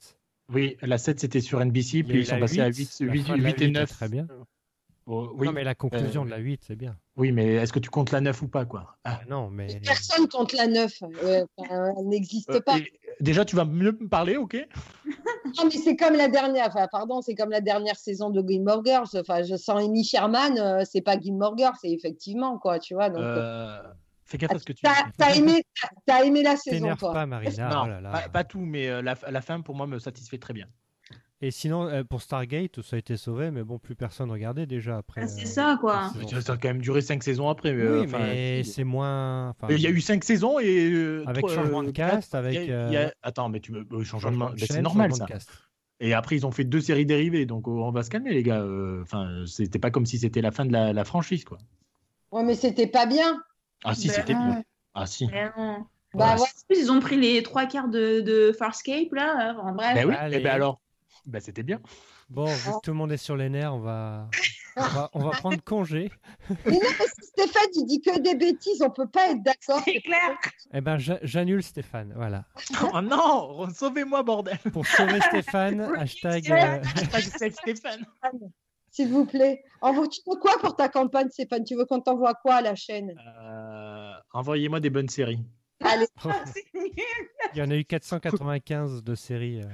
Oui, 0.53 0.77
la 0.81 0.97
7 0.97 1.19
c'était 1.21 1.41
sur 1.41 1.61
NBC, 1.61 2.05
puis 2.05 2.21
ils 2.21 2.27
sont 2.27 2.35
la 2.37 2.41
passés 2.43 2.61
à 2.61 2.69
8, 2.69 2.99
8, 3.01 3.07
la 3.07 3.13
8, 3.13 3.23
fin 3.23 3.37
de 3.37 3.43
la 3.43 3.49
8 3.51 3.63
et 3.63 3.65
8 3.67 3.71
est 3.77 3.81
9. 3.81 3.91
très 3.91 4.09
bien. 4.09 4.27
Oh, 5.09 5.31
oui, 5.37 5.47
Non, 5.47 5.53
mais 5.53 5.63
la 5.65 5.75
conclusion 5.77 6.23
euh, 6.23 6.25
de 6.25 6.31
la 6.31 6.39
8, 6.39 6.63
c'est 6.67 6.75
bien. 6.77 6.97
oui, 7.17 7.31
mais 7.31 7.47
est-ce 7.55 7.73
que 7.73 7.79
tu 7.79 7.91
comptes 7.91 8.11
la 8.13 8.21
9 8.21 8.43
ou 8.43 8.49
pas 8.49 8.65
quoi? 8.65 8.97
Ah. 9.05 9.21
Ah 9.23 9.25
non, 9.29 9.51
mais. 9.51 9.81
Personne 9.85 10.29
contre 10.29 10.57
la 10.57 10.67
neuf. 10.67 11.01
Euh, 11.23 11.45
enfin, 11.57 11.93
elle 11.99 12.09
n'existe 12.09 12.51
Euh, 12.51 12.61
pas. 12.61 12.79
et 12.79 12.93
déjà, 13.21 13.45
tu 13.45 13.55
vas 13.57 13.65
mieux 13.65 13.97
me 14.01 14.09
parler, 14.09 14.37
ok? 14.37 14.57
Non, 15.59 15.65
mais 15.65 15.71
c'est 15.79 15.97
comme 15.97 16.15
la 16.15 16.27
dernière. 16.29 16.67
Enfin, 16.69 16.89
pardon, 16.91 17.23
c'est 17.23 17.35
comme 17.37 17.51
la 17.51 17.61
dernière 17.61 17.97
saison 17.97 18.31
de 18.31 18.45
Gilmore 18.47 18.85
Girls. 18.85 19.07
Enfin, 19.15 19.43
je 19.45 19.57
sens 19.57 19.81
Amy 19.83 20.03
Sherman. 20.05 20.59
euh, 20.59 20.83
c'est 20.85 21.03
pas 21.03 21.19
Gilmore 21.19 21.57
Girls, 21.57 21.75
c'est 21.81 21.91
effectivement 21.91 22.59
quoi, 22.59 22.79
tu 22.81 22.95
vois. 22.95 23.09
Donc, 23.09 23.19
euh, 23.19 23.79
Euh, 23.79 23.83
Fais 24.27 24.39
gaffe 24.39 24.53
à 24.55 24.59
ce 24.59 24.65
que 24.65 24.73
tu 24.73 24.83
t'as 24.83 25.05
t'as 25.17 25.35
aimé, 25.37 25.63
t'as- 25.81 25.89
t'as 26.05 26.25
aimé 26.25 26.43
la 26.43 26.57
saison, 26.57 26.97
toi. 26.97 27.13
pas, 27.13 27.27
Marina. 27.27 27.69
Non, 27.71 27.83
oh 27.85 27.89
là 27.89 28.01
là. 28.01 28.11
Pas, 28.11 28.29
pas 28.29 28.45
tout, 28.45 28.59
mais 28.61 28.89
euh, 28.89 29.01
la, 29.01 29.15
la 29.31 29.41
fin 29.41 29.61
pour 29.61 29.77
moi 29.77 29.87
me 29.87 29.99
satisfait 30.01 30.39
très 30.39 30.53
bien. 30.53 30.67
Et 31.43 31.51
sinon, 31.51 31.87
euh, 31.87 32.03
pour 32.03 32.23
Stargate, 32.23 32.81
ça 32.83 32.97
a 32.97 32.99
été 32.99 33.17
sauvé, 33.17 33.51
mais 33.51 33.63
bon, 33.63 33.79
plus 33.79 33.95
personne 33.95 34.31
regardait 34.31 34.67
déjà 34.67 34.97
après. 34.97 35.21
Ah, 35.23 35.29
c'est 35.29 35.43
euh, 35.45 35.47
ça, 35.47 35.77
quoi. 35.81 36.11
Ça 36.41 36.55
a 36.55 36.57
quand 36.57 36.69
même 36.69 36.81
duré 36.81 37.03
5 37.03 37.23
saisons 37.23 37.49
après. 37.49 37.73
mais, 37.75 37.87
Oui, 37.89 38.07
euh, 38.15 38.63
c'est 38.65 38.85
moins. 38.85 39.55
Il 39.69 39.79
y 39.81 39.87
a 39.87 39.91
eu 39.91 40.01
5 40.01 40.25
saisons 40.25 40.59
et. 40.59 40.91
euh, 40.91 41.23
Avec 41.27 41.45
trois- 41.45 41.55
changement 41.55 41.83
de 41.85 41.91
cast, 41.91 42.35
avec, 42.35 42.55
il 42.55 42.67
y 42.69 42.73
a- 42.73 42.87
il 42.89 42.93
y 42.93 42.97
a- 42.97 43.13
Attends, 43.23 43.49
mais 43.51 43.61
tu 43.61 43.71
me. 43.73 43.87
euh, 43.93 44.03
changement 44.03 44.51
de- 44.51 44.59
C'est 44.59 44.81
normal 44.83 45.15
ça. 45.15 45.27
cast. 45.27 45.51
Et 46.01 46.15
après, 46.15 46.37
ils 46.37 46.47
ont 46.47 46.51
fait 46.51 46.65
deux 46.65 46.81
séries 46.81 47.07
dérivées, 47.07 47.47
donc 47.47 47.69
euh, 47.69 47.71
on 47.71 47.91
va 47.93 48.03
se 48.03 48.11
calmer, 48.11 48.33
les 48.33 48.43
gars. 48.43 48.61
Euh, 48.63 49.03
Enfin, 49.03 49.45
c'était 49.47 49.79
pas 49.79 49.91
comme 49.91 50.05
si 50.07 50.19
c'était 50.19 50.41
la 50.41 50.51
fin 50.51 50.65
de 50.67 50.73
la, 50.73 50.93
la 50.93 51.05
franchise, 51.05 51.45
quoi. 51.45 51.59
Ouais, 52.33 52.43
mais 52.45 52.55
c'était 52.55 52.87
pas 52.89 53.07
bien. 53.07 53.41
Ah 53.85 53.95
si, 53.95 54.09
Ben 54.09 54.15
c'était 54.15 54.35
bien. 54.35 54.63
Ah 54.95 55.07
si. 55.07 55.27
Bah 55.27 55.53
Ouais, 56.15 56.25
ouais. 56.25 56.41
En 56.41 56.45
plus, 56.69 56.79
ils 56.81 56.91
ont 56.91 57.01
pris 57.01 57.17
les 57.19 57.43
trois 57.43 57.67
quarts 57.67 57.89
de, 57.89 58.21
de 58.21 58.53
Farscape, 58.59 59.13
là. 59.13 59.55
Enfin, 59.59 59.73
bref. 59.73 59.95
Ben 59.95 60.09
oui, 60.09 60.15
Allez. 60.19 60.37
et 60.39 60.41
ben 60.41 60.53
alors. 60.55 60.81
Ben 61.27 61.41
c'était 61.41 61.63
bien. 61.65 61.81
Bon, 62.31 62.47
vu 62.47 62.71
que 62.71 62.81
tout 62.83 62.91
le 62.91 62.97
monde 62.97 63.13
est 63.13 63.17
sur 63.17 63.37
les 63.37 63.49
nerfs, 63.49 63.75
on 63.75 63.81
va, 63.81 64.29
on 64.77 64.81
va, 64.83 65.11
on 65.15 65.19
va 65.21 65.31
prendre 65.31 65.63
congé. 65.63 66.11
Mais 66.65 66.73
non, 66.73 66.81
parce 66.99 67.13
que 67.13 67.25
Stéphane, 67.25 67.69
il 67.75 67.85
dit 67.87 68.01
que 68.01 68.19
des 68.21 68.35
bêtises, 68.35 68.81
on 68.83 68.91
peut 68.91 69.09
pas 69.09 69.31
être 69.31 69.43
d'accord. 69.43 69.81
C'est 69.85 70.01
clair. 70.01 70.37
Eh 70.73 70.81
ben, 70.81 70.99
j'a- 70.99 71.19
j'annule 71.23 71.63
Stéphane. 71.63 72.13
Voilà. 72.17 72.45
oh 72.95 73.01
non, 73.01 73.69
sauvez-moi, 73.75 74.23
bordel. 74.23 74.59
Pour 74.73 74.87
sauver 74.87 75.21
Stéphane, 75.21 75.81
hashtag. 75.99 76.51
euh, 76.51 76.81
Hashtag 77.13 77.53
Stéphane. 77.53 78.07
S'il 78.97 79.09
vous 79.11 79.27
plaît. 79.27 79.63
Envoie, 79.83 80.09
tu 80.09 80.23
veux 80.27 80.39
quoi 80.41 80.53
pour 80.59 80.75
ta 80.75 80.89
campagne, 80.89 81.29
Stéphane? 81.29 81.65
Tu 81.65 81.77
veux 81.77 81.85
qu'on 81.85 82.01
t'envoie 82.01 82.33
quoi 82.33 82.55
à 82.55 82.63
la 82.63 82.75
chaîne? 82.75 83.13
Euh, 83.43 84.13
Envoyez-moi 84.33 84.81
des 84.81 84.89
bonnes 84.89 85.11
séries. 85.11 85.45
Allez, 85.85 86.07
C'est 86.47 86.65
nul. 86.73 86.91
Il 87.53 87.59
y 87.59 87.63
en 87.63 87.71
a 87.71 87.77
eu 87.77 87.85
495 87.85 89.05
de 89.05 89.15
séries. 89.15 89.61
euh, 89.61 89.67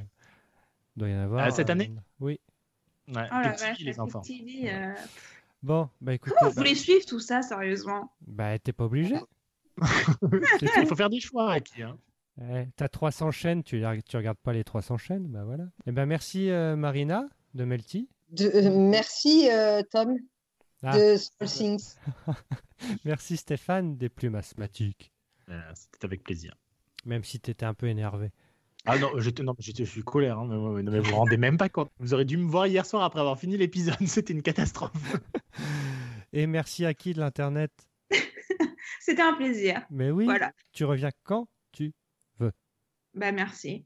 doit 0.97 1.09
y 1.09 1.15
en 1.15 1.21
avoir. 1.21 1.45
Ah, 1.45 1.51
cette 1.53 1.71
euh, 1.71 1.73
année? 1.73 1.93
Oui. 2.19 2.41
Ouais, 3.15 3.29
Oh 3.31 3.35
la 3.45 3.53
petit, 3.53 3.63
vache, 3.63 3.79
les 3.79 4.01
enfants. 4.01 4.23
TV, 4.23 4.69
euh, 4.73 4.93
Bon, 5.63 5.89
bah 6.01 6.15
écoutez, 6.15 6.35
Vous 6.41 6.47
bah, 6.49 6.55
voulez 6.57 6.75
suivre 6.75 7.07
tout 7.07 7.21
ça, 7.21 7.43
sérieusement? 7.43 8.13
bah, 8.27 8.59
t'es 8.59 8.73
pas 8.73 8.87
obligé. 8.87 9.15
Il 10.63 10.87
faut 10.89 10.97
faire 10.97 11.11
des 11.11 11.21
choix, 11.21 11.53
Aki. 11.53 11.85
Hein. 11.85 11.97
Ouais, 12.39 12.69
T'as 12.75 12.89
300 12.89 13.31
chaînes, 13.31 13.63
tu, 13.63 13.77
regardes 13.77 14.39
pas 14.39 14.53
les 14.53 14.65
300 14.65 14.97
chaînes, 14.99 15.29
bah 15.29 15.45
voilà. 15.45 15.67
Eh 15.87 15.93
ben 15.93 16.07
merci 16.07 16.51
euh, 16.51 16.75
Marina 16.75 17.29
de 17.55 17.65
Melty. 17.65 18.09
De- 18.33 18.51
euh, 18.55 18.71
merci 18.91 19.49
euh, 19.51 19.83
Tom 19.91 20.17
Ah. 20.83 20.97
de 20.99 21.17
Small 21.17 21.49
Things. 21.49 21.95
Merci 23.05 23.37
Stéphane 23.37 23.97
des 23.97 24.09
plumes 24.09 24.35
asthmatiques. 24.35 25.13
Euh, 25.49 25.61
C'était 25.75 26.05
avec 26.05 26.25
plaisir. 26.25 26.57
Même 27.05 27.23
si 27.23 27.39
t'étais 27.39 27.65
un 27.65 27.75
peu 27.75 27.87
énervé. 27.87 28.31
Ah 28.85 28.99
non, 28.99 29.11
j'étais, 29.21 29.45
non, 29.45 29.55
j'étais, 29.61 29.85
je 29.85 29.91
suis 29.91 30.03
colère. 30.03 30.41
Hein, 30.41 30.49
mais, 30.49 30.83
mais- 30.83 30.91
mais 30.91 30.99
vous 30.99 31.11
vous 31.11 31.17
rendez 31.17 31.37
même 31.37 31.57
pas 31.57 31.69
compte. 31.69 31.91
Vous 32.01 32.15
aurez 32.15 32.25
dû 32.25 32.37
me 32.37 32.49
voir 32.51 32.67
hier 32.67 32.85
soir 32.85 33.05
après 33.05 33.21
avoir 33.21 33.39
fini 33.39 33.57
l'épisode. 33.57 33.95
C'était 34.09 34.33
une 34.33 34.43
catastrophe. 34.43 34.91
Et 36.33 36.47
merci 36.49 36.85
à 36.85 36.95
qui 36.95 37.13
de 37.15 37.21
l'internet? 37.21 37.71
C'était 39.01 39.23
un 39.23 39.35
plaisir. 39.35 39.83
Mais 39.91 40.11
oui, 40.11 40.25
Voilà. 40.25 40.53
tu 40.73 40.85
reviens 40.85 41.11
quand 41.23 41.47
tu 41.73 41.93
Bah, 43.15 43.31
merci. 43.31 43.85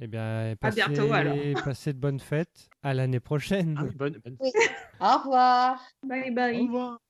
Eh 0.00 0.06
bien, 0.06 0.54
passez, 0.60 0.82
bientôt, 0.86 1.12
alors. 1.12 1.36
passez 1.64 1.92
de 1.92 1.98
bonnes 1.98 2.20
fêtes. 2.20 2.68
À 2.82 2.94
l'année 2.94 3.20
prochaine. 3.20 3.74
Ah 3.78 3.82
oui, 3.84 3.90
bonne, 3.94 4.20
bonne- 4.24 4.36
Au 5.00 5.18
revoir. 5.18 5.80
Bye 6.04 6.30
Au 6.30 6.34
bye. 6.34 6.62
revoir. 6.62 7.00